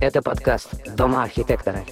Это 0.00 0.22
подкаст 0.22 0.70
«Дома 0.96 1.24
архитектора». 1.24 1.84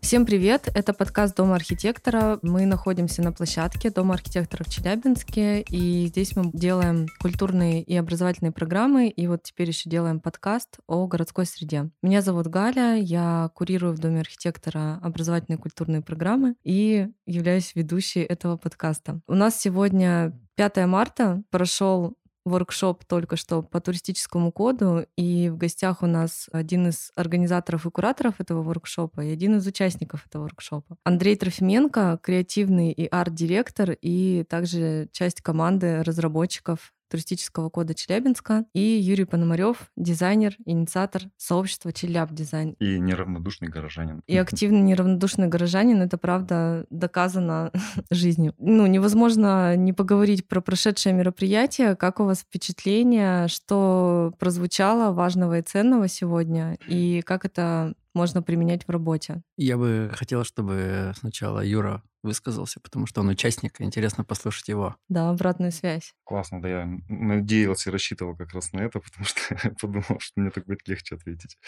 Всем 0.00 0.24
привет! 0.24 0.68
Это 0.72 0.94
подкаст 0.94 1.36
Дома 1.36 1.56
архитектора. 1.56 2.38
Мы 2.42 2.64
находимся 2.64 3.22
на 3.22 3.32
площадке 3.32 3.90
Дома 3.90 4.14
архитектора 4.14 4.62
в 4.62 4.68
Челябинске, 4.68 5.62
и 5.62 6.06
здесь 6.06 6.36
мы 6.36 6.52
делаем 6.52 7.08
культурные 7.20 7.82
и 7.82 7.96
образовательные 7.96 8.52
программы, 8.52 9.08
и 9.08 9.26
вот 9.26 9.42
теперь 9.42 9.68
еще 9.68 9.90
делаем 9.90 10.20
подкаст 10.20 10.78
о 10.86 11.08
городской 11.08 11.44
среде. 11.44 11.90
Меня 12.02 12.22
зовут 12.22 12.46
Галя, 12.46 12.94
я 12.94 13.50
курирую 13.52 13.94
в 13.94 13.98
Доме 13.98 14.20
архитектора 14.20 15.00
образовательные 15.02 15.58
и 15.58 15.60
культурные 15.60 16.02
программы 16.02 16.54
и 16.62 17.08
являюсь 17.26 17.74
ведущей 17.74 18.20
этого 18.20 18.56
подкаста. 18.56 19.20
У 19.26 19.34
нас 19.34 19.60
сегодня 19.60 20.32
5 20.54 20.86
марта 20.86 21.42
прошел 21.50 22.16
воркшоп 22.48 23.04
только 23.04 23.36
что 23.36 23.62
по 23.62 23.80
туристическому 23.80 24.52
коду, 24.52 25.06
и 25.16 25.48
в 25.48 25.56
гостях 25.56 26.02
у 26.02 26.06
нас 26.06 26.48
один 26.52 26.88
из 26.88 27.12
организаторов 27.14 27.86
и 27.86 27.90
кураторов 27.90 28.40
этого 28.40 28.62
воркшопа 28.62 29.22
и 29.22 29.32
один 29.32 29.56
из 29.56 29.66
участников 29.66 30.26
этого 30.26 30.42
воркшопа. 30.42 30.96
Андрей 31.04 31.36
Трофименко, 31.36 32.18
креативный 32.22 32.92
и 32.92 33.06
арт-директор, 33.06 33.96
и 34.00 34.44
также 34.48 35.08
часть 35.12 35.40
команды 35.40 36.02
разработчиков 36.02 36.92
туристического 37.08 37.70
кода 37.70 37.94
Челябинска, 37.94 38.64
и 38.74 38.80
Юрий 38.80 39.24
Пономарев, 39.24 39.90
дизайнер, 39.96 40.56
инициатор 40.64 41.22
сообщества 41.36 41.92
Челяб 41.92 42.32
Дизайн. 42.32 42.72
И 42.78 42.98
неравнодушный 42.98 43.68
горожанин. 43.68 44.22
И 44.26 44.36
активный 44.36 44.80
неравнодушный 44.80 45.48
горожанин, 45.48 46.02
это 46.02 46.18
правда 46.18 46.86
доказано 46.90 47.72
жизнью. 48.10 48.54
Ну, 48.58 48.86
невозможно 48.86 49.76
не 49.76 49.92
поговорить 49.92 50.46
про 50.46 50.60
прошедшее 50.60 51.14
мероприятие. 51.14 51.96
Как 51.96 52.20
у 52.20 52.24
вас 52.24 52.40
впечатление, 52.40 53.48
что 53.48 54.32
прозвучало 54.38 55.12
важного 55.12 55.58
и 55.58 55.62
ценного 55.62 56.08
сегодня, 56.08 56.78
и 56.86 57.22
как 57.22 57.44
это 57.44 57.94
можно 58.14 58.42
применять 58.42 58.84
в 58.84 58.90
работе? 58.90 59.42
Я 59.56 59.76
бы 59.76 60.10
хотела, 60.14 60.44
чтобы 60.44 61.12
сначала 61.18 61.64
Юра 61.64 62.02
высказался, 62.22 62.80
потому 62.80 63.06
что 63.06 63.20
он 63.20 63.28
участник, 63.28 63.80
и 63.80 63.84
интересно 63.84 64.24
послушать 64.24 64.68
его. 64.68 64.96
Да, 65.08 65.30
обратную 65.30 65.72
связь. 65.72 66.14
Классно, 66.24 66.60
да, 66.60 66.68
я 66.68 66.98
надеялся 67.08 67.90
и 67.90 67.92
рассчитывал 67.92 68.36
как 68.36 68.52
раз 68.52 68.72
на 68.72 68.80
это, 68.80 69.00
потому 69.00 69.24
что 69.24 69.40
подумал, 69.80 70.20
что 70.20 70.40
мне 70.40 70.50
так 70.50 70.66
будет 70.66 70.86
легче 70.88 71.14
ответить. 71.14 71.58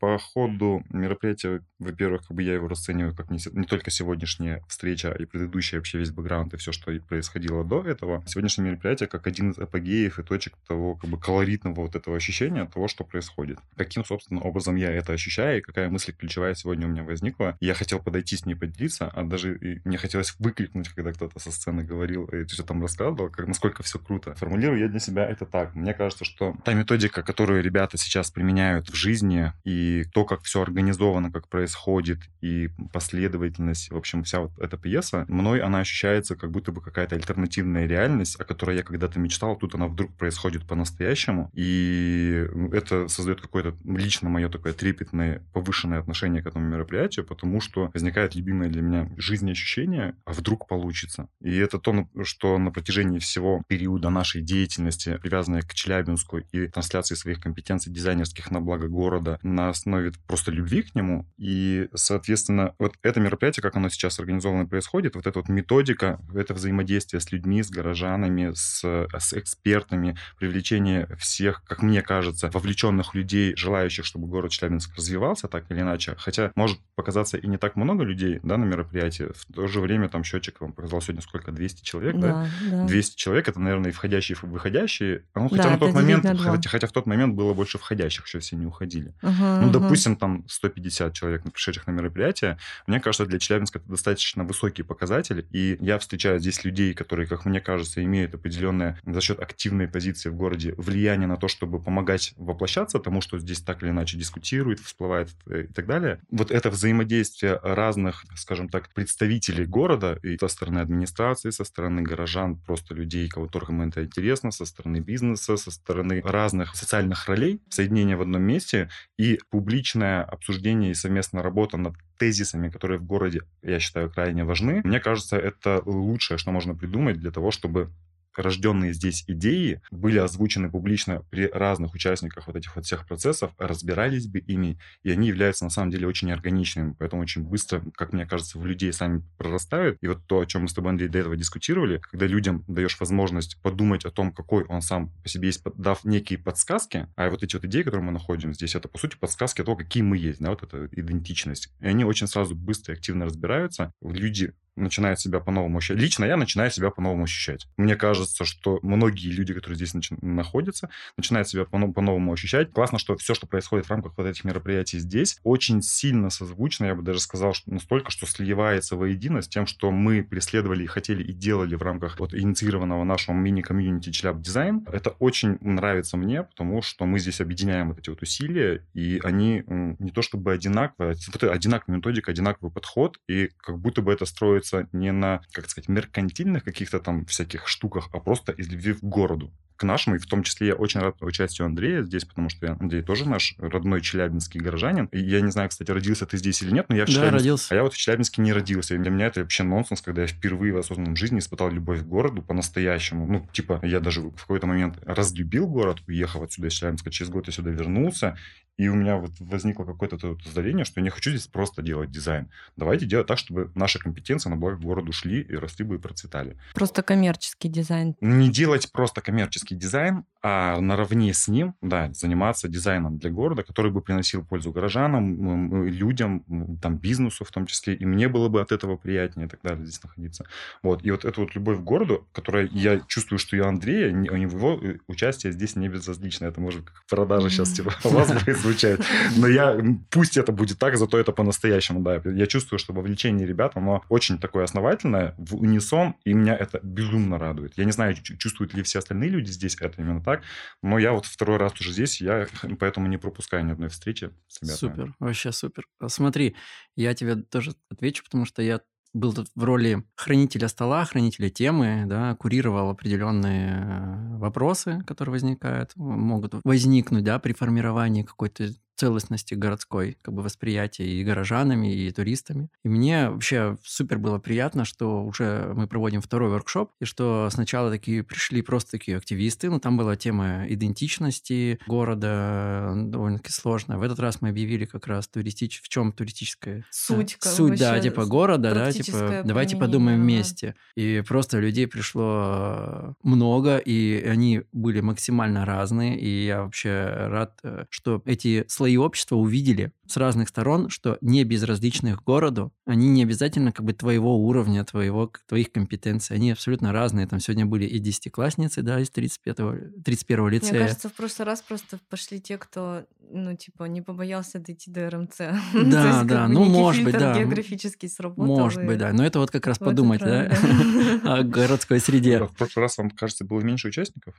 По 0.00 0.18
ходу 0.18 0.82
мероприятия, 0.90 1.62
во-первых, 1.78 2.26
как 2.26 2.36
бы 2.36 2.42
я 2.42 2.54
его 2.54 2.68
расцениваю 2.68 3.14
как 3.14 3.30
не, 3.30 3.38
не 3.52 3.64
только 3.64 3.90
сегодняшняя 3.90 4.62
встреча, 4.68 5.10
и 5.10 5.24
предыдущая 5.24 5.78
вообще 5.78 5.98
весь 5.98 6.10
бэкграунд 6.10 6.54
и 6.54 6.56
все, 6.56 6.72
что 6.72 6.92
происходило 7.00 7.64
до 7.64 7.82
этого. 7.82 8.22
Сегодняшнее 8.26 8.70
мероприятие 8.70 9.08
как 9.08 9.26
один 9.26 9.50
из 9.50 9.58
апогеев 9.58 10.18
и 10.18 10.22
точек 10.22 10.54
того 10.66 10.96
как 10.96 11.10
бы 11.10 11.18
колоритного 11.18 11.82
вот 11.82 11.96
этого 11.96 12.16
ощущения 12.16 12.66
того, 12.66 12.88
что 12.88 13.04
происходит. 13.04 13.58
Каким, 13.76 14.04
собственно, 14.04 14.40
образом 14.40 14.76
я 14.76 14.90
это 14.90 15.12
ощущаю 15.12 15.58
и 15.58 15.60
какая 15.60 15.88
мысль 15.88 16.12
ключевая 16.12 16.54
сегодня 16.54 16.86
у 16.86 16.90
меня 16.90 17.04
возникла. 17.04 17.56
Я 17.60 17.74
хотел 17.74 18.00
подойти 18.00 18.36
с 18.36 18.46
ней 18.46 18.54
поделиться, 18.54 19.08
а 19.08 19.24
даже 19.24 19.56
и 19.56 19.80
мне 19.98 20.02
хотелось 20.02 20.34
выкрикнуть, 20.38 20.88
когда 20.90 21.12
кто-то 21.12 21.40
со 21.40 21.50
сцены 21.50 21.82
говорил 21.82 22.24
и 22.26 22.46
что 22.46 22.62
там 22.62 22.80
рассказывал, 22.80 23.30
как, 23.30 23.48
насколько 23.48 23.82
все 23.82 23.98
круто. 23.98 24.34
Формулирую 24.36 24.80
я 24.80 24.88
для 24.88 25.00
себя 25.00 25.28
это 25.28 25.44
так. 25.44 25.74
Мне 25.74 25.92
кажется, 25.92 26.24
что 26.24 26.56
та 26.64 26.74
методика, 26.74 27.22
которую 27.22 27.62
ребята 27.62 27.98
сейчас 27.98 28.30
применяют 28.30 28.88
в 28.88 28.94
жизни, 28.94 29.52
и 29.64 30.04
то, 30.12 30.24
как 30.24 30.42
все 30.42 30.62
организовано, 30.62 31.32
как 31.32 31.48
происходит, 31.48 32.20
и 32.40 32.70
последовательность, 32.92 33.90
в 33.90 33.96
общем, 33.96 34.22
вся 34.22 34.40
вот 34.40 34.52
эта 34.58 34.76
пьеса, 34.76 35.24
мной 35.28 35.60
она 35.60 35.80
ощущается 35.80 36.36
как 36.36 36.50
будто 36.50 36.70
бы 36.70 36.80
какая-то 36.80 37.16
альтернативная 37.16 37.86
реальность, 37.86 38.40
о 38.40 38.44
которой 38.44 38.76
я 38.76 38.82
когда-то 38.82 39.18
мечтал, 39.18 39.56
тут 39.56 39.74
она 39.74 39.88
вдруг 39.88 40.14
происходит 40.14 40.66
по-настоящему, 40.66 41.50
и 41.54 42.46
это 42.72 43.08
создает 43.08 43.40
какое-то 43.40 43.74
лично 43.84 44.28
мое 44.28 44.48
такое 44.48 44.72
трепетное, 44.72 45.42
повышенное 45.52 45.98
отношение 45.98 46.42
к 46.42 46.46
этому 46.46 46.66
мероприятию, 46.66 47.26
потому 47.26 47.60
что 47.60 47.90
возникает 47.94 48.36
любимое 48.36 48.68
для 48.68 48.82
меня 48.82 49.08
жизнеощущение, 49.16 49.87
а 49.96 50.32
вдруг 50.32 50.66
получится. 50.66 51.28
И 51.40 51.56
это 51.56 51.78
то, 51.78 52.08
что 52.22 52.58
на 52.58 52.70
протяжении 52.70 53.18
всего 53.18 53.62
периода 53.68 54.10
нашей 54.10 54.42
деятельности, 54.42 55.18
привязанной 55.22 55.62
к 55.62 55.74
Челябинску 55.74 56.38
и 56.38 56.68
трансляции 56.68 57.14
своих 57.14 57.40
компетенций 57.40 57.92
дизайнерских 57.92 58.50
на 58.50 58.60
благо 58.60 58.88
города 58.88 59.38
на 59.42 59.70
основе 59.70 60.12
просто 60.26 60.50
любви 60.50 60.82
к 60.82 60.94
нему. 60.94 61.26
И, 61.36 61.88
соответственно, 61.94 62.74
вот 62.78 62.94
это 63.02 63.20
мероприятие, 63.20 63.62
как 63.62 63.76
оно 63.76 63.88
сейчас 63.88 64.18
организовано 64.18 64.66
происходит, 64.66 65.14
вот 65.14 65.26
эта 65.26 65.38
вот 65.38 65.48
методика, 65.48 66.20
это 66.34 66.54
взаимодействие 66.54 67.20
с 67.20 67.32
людьми, 67.32 67.62
с 67.62 67.70
горожанами, 67.70 68.52
с, 68.54 68.82
с 68.82 69.32
экспертами, 69.32 70.16
привлечение 70.38 71.08
всех, 71.18 71.62
как 71.64 71.82
мне 71.82 72.02
кажется, 72.02 72.50
вовлеченных 72.52 73.14
людей, 73.14 73.54
желающих, 73.56 74.04
чтобы 74.04 74.26
город 74.26 74.52
Челябинск 74.52 74.96
развивался 74.96 75.48
так 75.48 75.70
или 75.70 75.80
иначе. 75.80 76.14
Хотя 76.18 76.52
может 76.54 76.78
показаться 76.94 77.36
и 77.36 77.46
не 77.46 77.56
так 77.56 77.76
много 77.76 78.04
людей 78.04 78.40
да, 78.42 78.56
на 78.56 78.64
мероприятии. 78.64 79.28
В 79.34 79.52
то 79.52 79.66
же 79.66 79.77
время 79.80 80.08
там 80.08 80.24
счетчик 80.24 80.60
вам 80.60 80.72
показал 80.72 81.00
сегодня 81.00 81.22
сколько? 81.22 81.52
200 81.52 81.82
человек, 81.82 82.16
да? 82.16 82.48
да? 82.70 82.84
200 82.86 83.16
человек, 83.16 83.48
это, 83.48 83.60
наверное, 83.60 83.90
и 83.90 83.92
входящие, 83.92 84.36
и 84.42 84.46
выходящие. 84.46 85.24
Ну, 85.34 85.48
хотя 85.48 85.64
да, 85.64 85.70
на 85.70 85.78
тот 85.78 85.94
момент, 85.94 86.24
хотя, 86.24 86.68
хотя 86.68 86.86
в 86.86 86.92
тот 86.92 87.06
момент 87.06 87.34
было 87.34 87.54
больше 87.54 87.78
входящих, 87.78 88.26
еще 88.26 88.38
все 88.38 88.56
не 88.56 88.66
уходили. 88.66 89.14
Uh-huh, 89.22 89.60
ну, 89.60 89.68
uh-huh. 89.68 89.72
допустим, 89.72 90.16
там 90.16 90.44
150 90.48 91.12
человек, 91.12 91.42
пришедших 91.52 91.86
на 91.86 91.92
мероприятие. 91.92 92.58
Мне 92.86 93.00
кажется, 93.00 93.26
для 93.26 93.38
Челябинска 93.38 93.78
это 93.78 93.88
достаточно 93.88 94.44
высокий 94.44 94.82
показатель. 94.82 95.46
И 95.50 95.76
я 95.80 95.98
встречаю 95.98 96.38
здесь 96.40 96.64
людей, 96.64 96.94
которые, 96.94 97.26
как 97.26 97.44
мне 97.44 97.60
кажется, 97.60 98.02
имеют 98.02 98.34
определенное 98.34 98.98
за 99.04 99.20
счет 99.20 99.40
активной 99.40 99.88
позиции 99.88 100.28
в 100.28 100.34
городе 100.34 100.74
влияние 100.76 101.28
на 101.28 101.36
то, 101.36 101.48
чтобы 101.48 101.80
помогать 101.80 102.34
воплощаться 102.36 102.98
тому, 102.98 103.20
что 103.20 103.38
здесь 103.38 103.60
так 103.60 103.82
или 103.82 103.90
иначе 103.90 104.16
дискутирует, 104.16 104.80
всплывает 104.80 105.30
э, 105.46 105.66
и 105.68 105.72
так 105.72 105.86
далее. 105.86 106.20
Вот 106.30 106.50
это 106.50 106.70
взаимодействие 106.70 107.58
разных, 107.62 108.24
скажем 108.36 108.68
так, 108.68 108.88
представителей 108.94 109.66
города 109.68 110.18
и 110.22 110.36
со 110.38 110.48
стороны 110.48 110.78
администрации, 110.78 111.50
со 111.50 111.64
стороны 111.64 112.02
горожан, 112.02 112.56
просто 112.56 112.94
людей, 112.94 113.28
которым 113.28 113.82
это 113.82 114.04
интересно, 114.04 114.50
со 114.50 114.64
стороны 114.64 114.98
бизнеса, 115.00 115.56
со 115.56 115.70
стороны 115.70 116.20
разных 116.24 116.74
социальных 116.76 117.26
ролей, 117.28 117.60
соединение 117.68 118.16
в 118.16 118.22
одном 118.22 118.42
месте 118.42 118.88
и 119.18 119.38
публичное 119.50 120.22
обсуждение 120.22 120.90
и 120.90 120.94
совместная 120.94 121.42
работа 121.42 121.76
над 121.76 121.94
тезисами, 122.18 122.68
которые 122.68 122.98
в 122.98 123.04
городе, 123.04 123.42
я 123.62 123.78
считаю, 123.78 124.10
крайне 124.10 124.44
важны. 124.44 124.80
Мне 124.84 125.00
кажется, 125.00 125.36
это 125.36 125.82
лучшее, 125.84 126.38
что 126.38 126.50
можно 126.50 126.74
придумать 126.74 127.18
для 127.18 127.30
того, 127.30 127.50
чтобы 127.50 127.90
рожденные 128.38 128.92
здесь 128.92 129.24
идеи 129.26 129.80
были 129.90 130.18
озвучены 130.18 130.70
публично 130.70 131.22
при 131.30 131.46
разных 131.48 131.94
участниках 131.94 132.46
вот 132.46 132.56
этих 132.56 132.74
вот 132.76 132.86
всех 132.86 133.06
процессов, 133.06 133.52
разбирались 133.58 134.26
бы 134.26 134.38
ими, 134.38 134.78
и 135.02 135.10
они 135.10 135.28
являются 135.28 135.64
на 135.64 135.70
самом 135.70 135.90
деле 135.90 136.06
очень 136.06 136.30
органичными, 136.30 136.94
поэтому 136.98 137.22
очень 137.22 137.42
быстро, 137.42 137.82
как 137.94 138.12
мне 138.12 138.26
кажется, 138.26 138.58
в 138.58 138.66
людей 138.66 138.92
сами 138.92 139.22
прорастают. 139.36 139.98
И 140.00 140.08
вот 140.08 140.26
то, 140.26 140.40
о 140.40 140.46
чем 140.46 140.62
мы 140.62 140.68
с 140.68 140.74
тобой, 140.74 140.92
Андрей, 140.92 141.08
до 141.08 141.18
этого 141.18 141.36
дискутировали, 141.36 141.98
когда 141.98 142.26
людям 142.26 142.64
даешь 142.68 142.98
возможность 143.00 143.60
подумать 143.62 144.04
о 144.04 144.10
том, 144.10 144.32
какой 144.32 144.64
он 144.64 144.82
сам 144.82 145.10
по 145.22 145.28
себе 145.28 145.48
есть, 145.48 145.62
дав 145.76 146.04
некие 146.04 146.38
подсказки, 146.38 147.08
а 147.16 147.30
вот 147.30 147.42
эти 147.42 147.56
вот 147.56 147.64
идеи, 147.64 147.82
которые 147.82 148.04
мы 148.04 148.12
находим 148.12 148.54
здесь, 148.54 148.74
это, 148.74 148.88
по 148.88 148.98
сути, 148.98 149.16
подсказки 149.16 149.62
того, 149.62 149.76
какие 149.76 150.02
мы 150.02 150.16
есть, 150.16 150.40
да, 150.40 150.50
вот 150.50 150.62
эта 150.62 150.88
идентичность. 150.92 151.72
И 151.80 151.86
они 151.86 152.04
очень 152.04 152.26
сразу 152.26 152.54
быстро 152.54 152.94
и 152.94 152.96
активно 152.96 153.24
разбираются. 153.24 153.92
Люди 154.02 154.54
начинает 154.78 155.20
себя 155.20 155.40
по-новому 155.40 155.78
ощущать. 155.78 155.98
Лично 155.98 156.24
я 156.24 156.36
начинаю 156.36 156.70
себя 156.70 156.90
по-новому 156.90 157.24
ощущать. 157.24 157.66
Мне 157.76 157.96
кажется, 157.96 158.44
что 158.44 158.78
многие 158.82 159.30
люди, 159.30 159.54
которые 159.54 159.76
здесь 159.76 159.94
начи- 159.94 160.18
находятся, 160.20 160.90
начинают 161.16 161.48
себя 161.48 161.64
по-новому 161.64 162.32
ощущать. 162.32 162.72
Классно, 162.72 162.98
что 162.98 163.16
все, 163.16 163.34
что 163.34 163.46
происходит 163.46 163.86
в 163.86 163.90
рамках 163.90 164.12
вот 164.16 164.26
этих 164.26 164.44
мероприятий 164.44 164.98
здесь, 164.98 165.38
очень 165.42 165.82
сильно 165.82 166.30
созвучно, 166.30 166.86
я 166.86 166.94
бы 166.94 167.02
даже 167.02 167.20
сказал, 167.20 167.54
что 167.54 167.72
настолько, 167.72 168.10
что 168.10 168.26
сливается 168.26 168.96
воедино 168.96 169.42
с 169.42 169.48
тем, 169.48 169.66
что 169.66 169.90
мы 169.90 170.22
преследовали 170.22 170.84
и 170.84 170.86
хотели 170.86 171.22
и 171.22 171.32
делали 171.32 171.74
в 171.74 171.82
рамках 171.82 172.18
вот 172.20 172.34
инициированного 172.34 173.04
нашего 173.04 173.34
мини-комьюнити 173.34 174.10
Челяб 174.10 174.40
Дизайн. 174.40 174.86
Это 174.90 175.10
очень 175.18 175.58
нравится 175.60 176.16
мне, 176.16 176.42
потому 176.42 176.82
что 176.82 177.06
мы 177.06 177.18
здесь 177.18 177.40
объединяем 177.40 177.88
вот 177.88 177.98
эти 177.98 178.10
вот 178.10 178.22
усилия, 178.22 178.84
и 178.94 179.20
они 179.24 179.64
не 179.66 180.10
то 180.10 180.22
чтобы 180.22 180.52
одинаковые, 180.52 181.16
а 181.42 181.46
одинаковая 181.46 181.96
методика, 181.96 182.30
одинаковый 182.30 182.70
подход, 182.70 183.18
и 183.28 183.50
как 183.58 183.78
будто 183.78 184.02
бы 184.02 184.12
это 184.12 184.24
строится 184.24 184.67
строится 184.68 184.96
не 184.96 185.12
на, 185.12 185.40
как 185.52 185.68
сказать, 185.68 185.88
меркантильных 185.88 186.64
каких-то 186.64 187.00
там 187.00 187.24
всяких 187.24 187.66
штуках, 187.66 188.08
а 188.12 188.20
просто 188.20 188.52
из 188.52 188.68
любви 188.68 188.94
к 188.94 189.02
городу 189.02 189.52
к 189.78 189.84
нашему, 189.84 190.16
и 190.16 190.18
в 190.18 190.26
том 190.26 190.42
числе 190.42 190.68
я 190.68 190.74
очень 190.74 191.00
рад 191.00 191.22
участию 191.22 191.66
Андрея 191.66 192.02
здесь, 192.02 192.24
потому 192.24 192.50
что 192.50 192.76
Андрей 192.78 193.02
тоже 193.02 193.28
наш 193.28 193.54
родной 193.58 194.00
челябинский 194.00 194.60
горожанин. 194.60 195.06
И 195.06 195.18
я 195.20 195.40
не 195.40 195.50
знаю, 195.50 195.70
кстати, 195.70 195.90
родился 195.90 196.26
ты 196.26 196.36
здесь 196.36 196.60
или 196.62 196.72
нет, 196.72 196.86
но 196.88 196.96
я 196.96 197.04
в 197.04 197.06
да, 197.06 197.12
Челябинске... 197.12 197.38
родился. 197.38 197.66
А 197.70 197.76
я 197.76 197.82
вот 197.84 197.94
в 197.94 197.96
Челябинске 197.96 198.42
не 198.42 198.52
родился. 198.52 198.94
И 198.94 198.98
для 198.98 199.10
меня 199.10 199.26
это 199.26 199.40
вообще 199.40 199.62
нонсенс, 199.62 200.02
когда 200.02 200.22
я 200.22 200.28
впервые 200.28 200.72
в 200.72 200.78
осознанном 200.78 201.16
жизни 201.16 201.38
испытал 201.38 201.70
любовь 201.70 202.00
к 202.00 202.06
городу 202.06 202.42
по-настоящему. 202.42 203.26
Ну, 203.26 203.48
типа, 203.52 203.80
я 203.82 204.00
даже 204.00 204.20
в 204.20 204.36
какой-то 204.36 204.66
момент 204.66 204.98
разлюбил 205.06 205.68
город, 205.68 206.02
уехав 206.08 206.42
отсюда 206.42 206.68
из 206.68 206.72
Челябинска, 206.72 207.10
через 207.10 207.30
год 207.30 207.46
я 207.46 207.52
сюда 207.52 207.70
вернулся, 207.70 208.36
и 208.78 208.86
у 208.86 208.94
меня 208.94 209.16
вот 209.16 209.32
возникло 209.40 209.84
какое-то 209.84 210.36
озарение, 210.48 210.84
что 210.84 211.00
я 211.00 211.04
не 211.04 211.10
хочу 211.10 211.30
здесь 211.30 211.48
просто 211.48 211.82
делать 211.82 212.12
дизайн. 212.12 212.48
Давайте 212.76 213.06
делать 213.06 213.26
так, 213.26 213.36
чтобы 213.36 213.72
наши 213.74 213.98
компетенции 213.98 214.48
на 214.48 214.56
благо 214.56 214.76
городу 214.76 215.10
шли 215.12 215.40
и 215.40 215.56
росли 215.56 215.84
бы 215.84 215.96
и 215.96 215.98
процветали. 215.98 216.56
Просто 216.74 217.02
коммерческий 217.02 217.68
дизайн. 217.68 218.14
Не 218.20 218.48
делать 218.48 218.90
просто 218.92 219.20
коммерческий 219.20 219.67
дизайн, 219.74 220.24
а 220.40 220.80
наравне 220.80 221.34
с 221.34 221.48
ним, 221.48 221.74
да, 221.82 222.10
заниматься 222.12 222.68
дизайном 222.68 223.18
для 223.18 223.30
города, 223.30 223.64
который 223.64 223.90
бы 223.90 224.00
приносил 224.00 224.44
пользу 224.44 224.70
горожанам, 224.70 225.84
людям, 225.84 226.44
там, 226.80 226.96
бизнесу 226.96 227.44
в 227.44 227.50
том 227.50 227.66
числе, 227.66 227.94
и 227.94 228.04
мне 228.04 228.28
было 228.28 228.48
бы 228.48 228.60
от 228.60 228.70
этого 228.70 228.96
приятнее 228.96 229.46
и 229.46 229.50
так 229.50 229.60
далее 229.62 229.84
здесь 229.84 230.02
находиться. 230.02 230.46
Вот, 230.82 231.04
и 231.04 231.10
вот 231.10 231.24
эту 231.24 231.40
вот 231.40 231.54
любовь 231.56 231.78
к 231.78 231.82
городу, 231.82 232.26
которая 232.32 232.68
я 232.72 233.00
чувствую, 233.00 233.38
что 233.38 233.56
и 233.56 233.60
Андрея, 233.60 234.12
у 234.12 234.36
него 234.36 234.78
э, 234.80 234.98
участие 235.08 235.52
здесь 235.52 235.74
не 235.74 235.88
безразлично, 235.88 236.46
это 236.46 236.60
может 236.60 236.84
как 236.84 237.04
продажа 237.08 237.50
сейчас 237.50 237.72
типа 237.72 237.92
у 238.04 238.08
вас 238.10 238.32
будет 238.32 238.58
звучать, 238.58 239.00
но 239.36 239.48
я, 239.48 239.76
пусть 240.10 240.36
это 240.36 240.52
будет 240.52 240.78
так, 240.78 240.96
зато 240.96 241.18
это 241.18 241.32
по-настоящему, 241.32 242.00
да, 242.00 242.22
я 242.24 242.46
чувствую, 242.46 242.78
что 242.78 242.92
вовлечение 242.92 243.46
ребят, 243.46 243.72
оно 243.74 244.04
очень 244.08 244.38
такое 244.38 244.64
основательное, 244.64 245.34
в 245.36 245.56
унисон, 245.56 246.14
и 246.24 246.32
меня 246.32 246.56
это 246.56 246.78
безумно 246.82 247.38
радует. 247.38 247.72
Я 247.76 247.84
не 247.84 247.92
знаю, 247.92 248.14
чувствуют 248.14 248.74
ли 248.74 248.82
все 248.82 249.00
остальные 249.00 249.30
люди 249.30 249.50
здесь 249.58 249.76
это 249.80 250.00
именно 250.00 250.22
так, 250.22 250.42
но 250.82 250.98
я 250.98 251.12
вот 251.12 251.26
второй 251.26 251.58
раз 251.58 251.78
уже 251.80 251.92
здесь, 251.92 252.20
я 252.20 252.46
поэтому 252.80 253.06
не 253.08 253.18
пропускаю 253.18 253.64
ни 253.64 253.72
одной 253.72 253.88
встречи 253.88 254.30
с. 254.46 254.64
Супер, 254.76 255.14
вообще 255.18 255.52
супер. 255.52 255.86
А 256.00 256.08
смотри, 256.08 256.56
я 256.96 257.14
тебе 257.14 257.36
тоже 257.36 257.74
отвечу, 257.90 258.24
потому 258.24 258.44
что 258.46 258.62
я 258.62 258.80
был 259.14 259.32
тут 259.32 259.48
в 259.54 259.64
роли 259.64 260.04
хранителя 260.16 260.68
стола, 260.68 261.04
хранителя 261.04 261.48
темы, 261.48 262.04
да, 262.06 262.34
курировал 262.36 262.90
определенные 262.90 263.82
э, 263.82 264.38
вопросы, 264.38 265.02
которые 265.06 265.32
возникают, 265.32 265.92
могут 265.96 266.54
возникнуть, 266.64 267.24
да, 267.24 267.38
при 267.38 267.52
формировании 267.52 268.22
какой-то 268.22 268.68
целостности 268.98 269.54
городской 269.54 270.18
как 270.22 270.34
бы 270.34 270.42
восприятия 270.42 271.06
и 271.06 271.24
горожанами, 271.24 271.94
и 271.94 272.10
туристами. 272.10 272.68
И 272.84 272.88
мне 272.88 273.30
вообще 273.30 273.78
супер 273.84 274.18
было 274.18 274.38
приятно, 274.38 274.84
что 274.84 275.24
уже 275.24 275.72
мы 275.74 275.86
проводим 275.86 276.20
второй 276.20 276.50
воркшоп, 276.50 276.92
и 277.00 277.04
что 277.04 277.48
сначала 277.50 277.90
такие 277.90 278.22
пришли 278.22 278.60
просто 278.62 278.92
такие 278.92 279.16
активисты, 279.16 279.70
ну 279.70 279.78
там 279.78 279.96
была 279.96 280.16
тема 280.16 280.66
идентичности 280.68 281.78
города 281.86 282.92
довольно-таки 282.96 283.52
сложная. 283.52 283.98
В 283.98 284.02
этот 284.02 284.18
раз 284.18 284.40
мы 284.40 284.48
объявили 284.48 284.84
как 284.84 285.06
раз 285.06 285.28
туристич... 285.28 285.80
в 285.80 285.88
чем 285.88 286.12
туристическая 286.12 286.84
суть, 286.90 287.36
как 287.36 287.52
суть, 287.52 287.78
да, 287.78 287.98
типа 288.00 288.26
города, 288.26 288.74
да, 288.74 288.92
типа 288.92 289.42
давайте 289.44 289.76
подумаем 289.76 290.20
вместе. 290.20 290.74
И 290.96 291.22
просто 291.26 291.60
людей 291.60 291.86
пришло 291.86 293.14
много, 293.22 293.78
и 293.78 294.24
они 294.26 294.62
были 294.72 295.00
максимально 295.00 295.64
разные, 295.64 296.18
и 296.18 296.46
я 296.46 296.62
вообще 296.62 297.26
рад, 297.28 297.58
э, 297.62 297.84
что 297.90 298.22
эти 298.24 298.64
слои 298.68 298.87
слои 298.88 298.96
общества 298.96 299.36
увидели 299.36 299.92
с 300.06 300.16
разных 300.16 300.48
сторон, 300.48 300.88
что 300.88 301.18
не 301.20 301.44
безразличных 301.44 302.24
городу, 302.24 302.72
они 302.86 303.08
не 303.08 303.22
обязательно 303.22 303.72
как 303.72 303.84
бы 303.84 303.92
твоего 303.92 304.38
уровня, 304.38 304.82
твоего, 304.84 305.30
твоих 305.46 305.70
компетенций, 305.70 306.34
они 306.34 306.52
абсолютно 306.52 306.92
разные. 306.92 307.26
Там 307.26 307.40
сегодня 307.40 307.66
были 307.66 307.84
и 307.84 307.98
десятиклассницы, 307.98 308.80
да, 308.80 309.00
из 309.00 309.10
35-го, 309.10 310.00
31-го 310.00 310.48
лицея. 310.48 310.72
Мне 310.72 310.80
кажется, 310.84 311.08
в 311.10 311.12
прошлый 311.12 311.44
раз 311.44 311.60
просто 311.60 311.98
пошли 312.08 312.40
те, 312.40 312.56
кто, 312.56 313.04
ну, 313.30 313.54
типа, 313.54 313.84
не 313.84 314.00
побоялся 314.00 314.58
дойти 314.58 314.90
до 314.90 315.10
РМЦ. 315.10 315.40
Да, 315.88 316.24
да, 316.24 316.48
ну, 316.48 316.64
может 316.64 317.04
быть, 317.04 317.18
да. 317.18 317.38
географический 317.38 318.08
сработал. 318.08 318.46
Может 318.46 318.84
быть, 318.84 318.98
да. 318.98 319.12
Но 319.12 319.24
это 319.24 319.38
вот 319.38 319.50
как 319.50 319.66
раз 319.66 319.78
подумать, 319.78 320.20
да, 320.20 320.50
о 321.24 321.42
городской 321.42 322.00
среде. 322.00 322.38
В 322.44 322.54
прошлый 322.54 322.84
раз, 322.84 322.96
вам 322.96 323.10
кажется, 323.10 323.44
было 323.44 323.60
меньше 323.60 323.88
участников? 323.88 324.34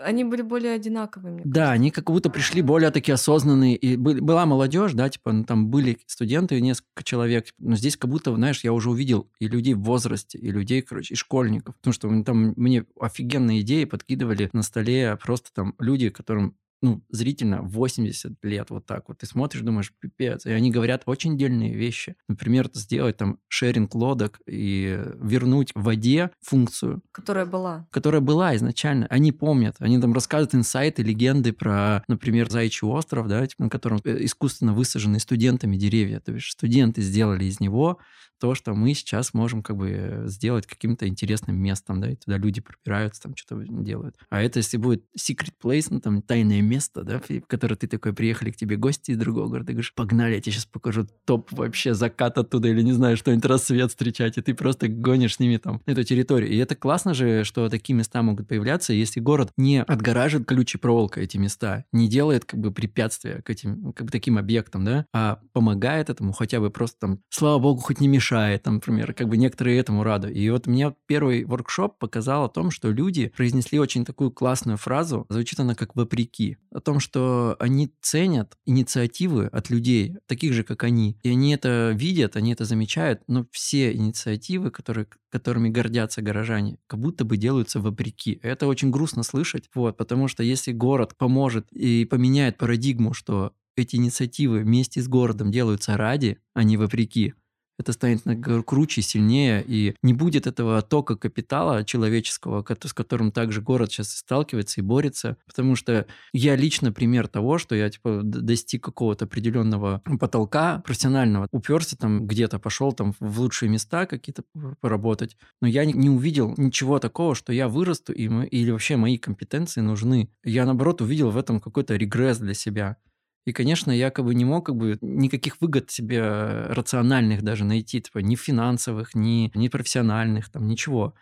Они 0.00 0.24
были 0.24 0.42
более 0.42 0.74
одинаковыми. 0.74 1.42
Да, 1.44 1.70
они 1.70 1.90
как 1.90 2.10
будто 2.10 2.30
пришли 2.30 2.62
более 2.62 2.90
такие 2.90 3.14
осознанные. 3.14 3.76
И 3.76 3.91
была 3.96 4.46
молодежь, 4.46 4.92
да, 4.92 5.08
типа, 5.08 5.32
ну, 5.32 5.44
там 5.44 5.68
были 5.68 5.98
студенты, 6.06 6.60
несколько 6.60 7.02
человек. 7.04 7.46
Но 7.58 7.76
здесь 7.76 7.96
как 7.96 8.10
будто, 8.10 8.34
знаешь, 8.34 8.64
я 8.64 8.72
уже 8.72 8.90
увидел 8.90 9.30
и 9.38 9.48
людей 9.48 9.74
в 9.74 9.82
возрасте, 9.82 10.38
и 10.38 10.50
людей, 10.50 10.82
короче, 10.82 11.14
и 11.14 11.16
школьников. 11.16 11.76
Потому 11.76 11.92
что 11.92 12.22
там 12.24 12.54
мне 12.56 12.84
офигенные 12.98 13.60
идеи 13.60 13.84
подкидывали 13.84 14.50
на 14.52 14.62
столе 14.62 15.18
просто 15.22 15.52
там 15.52 15.74
люди, 15.78 16.10
которым 16.10 16.56
ну, 16.82 17.02
зрительно 17.08 17.62
80 17.62 18.32
лет 18.42 18.70
вот 18.70 18.86
так 18.86 19.08
вот. 19.08 19.18
Ты 19.18 19.26
смотришь, 19.26 19.62
думаешь, 19.62 19.92
пипец. 20.00 20.44
И 20.46 20.50
они 20.50 20.70
говорят 20.70 21.04
очень 21.06 21.38
дельные 21.38 21.74
вещи. 21.74 22.16
Например, 22.28 22.68
сделать 22.74 23.16
там 23.16 23.38
шеринг 23.48 23.94
лодок 23.94 24.40
и 24.46 25.00
вернуть 25.20 25.70
в 25.74 25.84
воде 25.84 26.30
функцию. 26.40 27.02
Которая 27.12 27.46
была. 27.46 27.86
Которая 27.90 28.20
была 28.20 28.56
изначально. 28.56 29.06
Они 29.06 29.30
помнят. 29.30 29.76
Они 29.78 30.00
там 30.00 30.12
рассказывают 30.12 30.54
инсайты, 30.56 31.02
легенды 31.02 31.52
про, 31.52 32.02
например, 32.08 32.50
Заячий 32.50 32.86
остров, 32.86 33.28
да, 33.28 33.46
типа, 33.46 33.64
на 33.64 33.70
котором 33.70 34.00
э, 34.04 34.24
искусственно 34.24 34.74
высажены 34.74 35.20
студентами 35.20 35.76
деревья. 35.76 36.18
То 36.18 36.32
есть 36.32 36.50
студенты 36.50 37.00
сделали 37.00 37.44
из 37.44 37.60
него 37.60 37.98
то, 38.42 38.56
что 38.56 38.74
мы 38.74 38.92
сейчас 38.92 39.34
можем 39.34 39.62
как 39.62 39.76
бы 39.76 40.24
сделать 40.26 40.66
каким-то 40.66 41.06
интересным 41.06 41.56
местом, 41.62 42.00
да, 42.00 42.10
и 42.10 42.16
туда 42.16 42.38
люди 42.38 42.60
пробираются, 42.60 43.22
там 43.22 43.36
что-то 43.36 43.64
делают. 43.68 44.16
А 44.30 44.42
это 44.42 44.58
если 44.58 44.78
будет 44.78 45.04
secret 45.16 45.52
place, 45.62 45.86
ну 45.90 46.00
там 46.00 46.22
тайное 46.22 46.60
место, 46.72 47.02
да, 47.02 47.20
в 47.20 47.46
которое 47.46 47.76
ты 47.76 47.86
такой, 47.86 48.12
приехали 48.12 48.50
к 48.50 48.56
тебе 48.56 48.76
гости 48.76 49.10
из 49.10 49.18
другого 49.18 49.48
города, 49.48 49.66
ты 49.66 49.72
говоришь, 49.72 49.94
погнали, 49.94 50.34
я 50.34 50.40
тебе 50.40 50.52
сейчас 50.52 50.66
покажу 50.66 51.06
топ 51.24 51.52
вообще 51.52 51.94
закат 51.94 52.38
оттуда 52.38 52.68
или 52.68 52.82
не 52.82 52.92
знаю, 52.92 53.16
что-нибудь 53.16 53.44
рассвет 53.44 53.90
встречать, 53.90 54.38
и 54.38 54.42
ты 54.42 54.54
просто 54.54 54.88
гонишь 54.88 55.36
с 55.36 55.38
ними 55.38 55.58
там 55.58 55.82
эту 55.86 56.02
территорию. 56.04 56.50
И 56.50 56.56
это 56.56 56.74
классно 56.74 57.14
же, 57.14 57.44
что 57.44 57.68
такие 57.68 57.94
места 57.94 58.22
могут 58.22 58.48
появляться, 58.48 58.92
если 58.92 59.20
город 59.20 59.52
не 59.56 59.82
отгораживает 59.82 60.48
колючей 60.48 60.78
проволокой 60.78 61.24
эти 61.24 61.36
места, 61.36 61.84
не 61.92 62.08
делает 62.08 62.44
как 62.44 62.60
бы 62.60 62.72
препятствия 62.72 63.42
к 63.42 63.50
этим, 63.50 63.92
как 63.92 64.06
бы 64.06 64.12
таким 64.12 64.38
объектам, 64.38 64.84
да, 64.84 65.06
а 65.12 65.40
помогает 65.52 66.10
этому 66.10 66.32
хотя 66.32 66.60
бы 66.60 66.70
просто 66.70 66.98
там, 67.00 67.18
слава 67.28 67.58
богу, 67.58 67.80
хоть 67.80 68.00
не 68.00 68.08
мешает, 68.08 68.62
там, 68.62 68.74
например, 68.74 69.12
как 69.12 69.28
бы 69.28 69.36
некоторые 69.36 69.78
этому 69.78 70.02
рады. 70.02 70.32
И 70.32 70.48
вот 70.50 70.66
мне 70.66 70.94
первый 71.06 71.44
воркшоп 71.44 71.98
показал 71.98 72.44
о 72.44 72.48
том, 72.48 72.70
что 72.70 72.90
люди 72.90 73.32
произнесли 73.36 73.78
очень 73.78 74.04
такую 74.04 74.30
классную 74.30 74.78
фразу, 74.78 75.26
звучит 75.28 75.60
она 75.60 75.74
как 75.74 75.94
«вопреки», 75.96 76.56
о 76.70 76.80
том, 76.80 77.00
что 77.00 77.56
они 77.58 77.92
ценят 78.00 78.56
инициативы 78.64 79.46
от 79.46 79.70
людей, 79.70 80.16
таких 80.26 80.52
же, 80.52 80.62
как 80.62 80.84
они, 80.84 81.18
и 81.22 81.30
они 81.30 81.54
это 81.54 81.92
видят, 81.94 82.36
они 82.36 82.52
это 82.52 82.64
замечают, 82.64 83.22
но 83.26 83.46
все 83.50 83.92
инициативы, 83.92 84.70
которые, 84.70 85.06
которыми 85.30 85.68
гордятся 85.68 86.22
горожане, 86.22 86.78
как 86.86 87.00
будто 87.00 87.24
бы 87.24 87.36
делаются 87.36 87.80
вопреки. 87.80 88.38
Это 88.42 88.66
очень 88.66 88.90
грустно 88.90 89.22
слышать, 89.22 89.68
вот, 89.74 89.96
потому 89.96 90.28
что 90.28 90.42
если 90.42 90.72
город 90.72 91.16
поможет 91.16 91.70
и 91.72 92.04
поменяет 92.04 92.58
парадигму, 92.58 93.12
что 93.12 93.52
эти 93.76 93.96
инициативы 93.96 94.60
вместе 94.60 95.00
с 95.00 95.08
городом 95.08 95.50
делаются 95.50 95.96
ради, 95.96 96.38
а 96.54 96.62
не 96.62 96.76
вопреки, 96.76 97.34
это 97.78 97.92
станет 97.92 98.22
круче, 98.64 99.02
сильнее, 99.02 99.64
и 99.66 99.94
не 100.02 100.14
будет 100.14 100.46
этого 100.46 100.82
тока 100.82 101.16
капитала 101.16 101.84
человеческого, 101.84 102.64
с 102.82 102.92
которым 102.92 103.32
также 103.32 103.60
город 103.60 103.92
сейчас 103.92 104.10
сталкивается 104.10 104.80
и 104.80 104.84
борется, 104.84 105.36
потому 105.46 105.76
что 105.76 106.06
я 106.32 106.56
лично 106.56 106.92
пример 106.92 107.28
того, 107.28 107.58
что 107.58 107.74
я 107.74 107.90
типа 107.90 108.20
достиг 108.22 108.84
какого-то 108.84 109.24
определенного 109.24 110.02
потолка 110.20 110.80
профессионального, 110.80 111.48
уперся 111.50 111.96
там 111.96 112.26
где-то, 112.26 112.58
пошел 112.58 112.92
там 112.92 113.14
в 113.18 113.40
лучшие 113.40 113.68
места 113.68 114.06
какие-то 114.06 114.42
поработать, 114.80 115.36
но 115.60 115.68
я 115.68 115.84
не 115.84 116.10
увидел 116.10 116.54
ничего 116.56 116.98
такого, 116.98 117.34
что 117.34 117.52
я 117.52 117.68
вырасту 117.68 118.12
и 118.12 118.28
мы, 118.28 118.46
или 118.46 118.70
вообще 118.70 118.96
мои 118.96 119.18
компетенции 119.18 119.80
нужны. 119.80 120.30
Я 120.44 120.64
наоборот 120.64 121.00
увидел 121.00 121.30
в 121.30 121.36
этом 121.36 121.60
какой-то 121.60 121.96
регресс 121.96 122.38
для 122.38 122.54
себя. 122.54 122.96
И, 123.44 123.52
конечно, 123.52 123.90
я 123.90 124.10
как 124.10 124.24
бы 124.24 124.34
не 124.34 124.44
мог 124.44 124.66
как 124.66 124.76
бы 124.76 124.98
никаких 125.00 125.60
выгод 125.60 125.90
себе 125.90 126.22
рациональных 126.68 127.42
даже 127.42 127.64
найти, 127.64 128.00
типа 128.00 128.18
ни 128.18 128.36
финансовых, 128.36 129.14
ни, 129.14 129.50
ни 129.54 129.68
профессиональных, 129.68 130.50
там 130.50 130.68
ничего. 130.68 131.14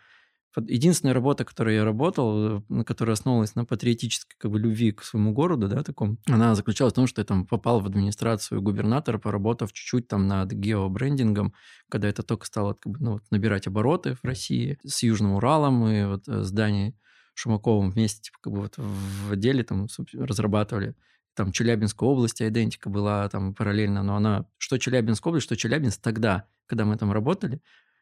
Единственная 0.57 1.13
работа, 1.13 1.45
которой 1.45 1.75
я 1.75 1.85
работал, 1.85 2.63
на 2.67 2.83
которая 2.83 3.13
основывалась 3.13 3.55
на 3.55 3.63
патриотической 3.63 4.35
как 4.37 4.51
бы, 4.51 4.59
любви 4.59 4.91
к 4.91 5.01
своему 5.01 5.31
городу, 5.31 5.69
да, 5.69 5.81
таком, 5.81 6.17
она 6.27 6.55
заключалась 6.55 6.91
в 6.91 6.95
том, 6.97 7.07
что 7.07 7.21
я 7.21 7.25
там 7.25 7.47
попал 7.47 7.79
в 7.79 7.85
администрацию 7.85 8.61
губернатора, 8.61 9.17
поработав 9.17 9.71
чуть-чуть 9.71 10.09
там 10.09 10.27
над 10.27 10.51
геобрендингом, 10.51 11.53
когда 11.89 12.09
это 12.09 12.21
только 12.21 12.45
стало 12.45 12.73
как 12.73 12.91
бы, 12.91 12.99
ну, 12.99 13.11
вот, 13.13 13.23
набирать 13.31 13.67
обороты 13.67 14.15
в 14.15 14.25
России 14.25 14.77
с 14.85 15.03
Южным 15.03 15.35
Уралом 15.35 15.87
и 15.87 16.05
вот 16.05 16.27
э, 16.27 16.43
здание 16.43 16.95
Шумаковым 17.33 17.91
вместе 17.91 18.23
типа, 18.23 18.37
как 18.41 18.53
бы 18.53 18.61
вот 18.61 18.73
в 18.77 19.31
отделе 19.31 19.63
там 19.63 19.87
разрабатывали 20.13 20.95
там 21.35 21.51
Челябинской 21.51 22.07
области 22.07 22.47
идентика 22.47 22.89
была 22.89 23.27
там 23.29 23.53
параллельно, 23.53 24.03
но 24.03 24.15
она, 24.15 24.45
что 24.57 24.77
Челябинская 24.77 25.31
область, 25.31 25.45
что 25.45 25.55
Челябинск 25.55 26.01
тогда, 26.01 26.45
когда 26.65 26.85
мы 26.85 26.97
там 26.97 27.11
работали, 27.11 27.61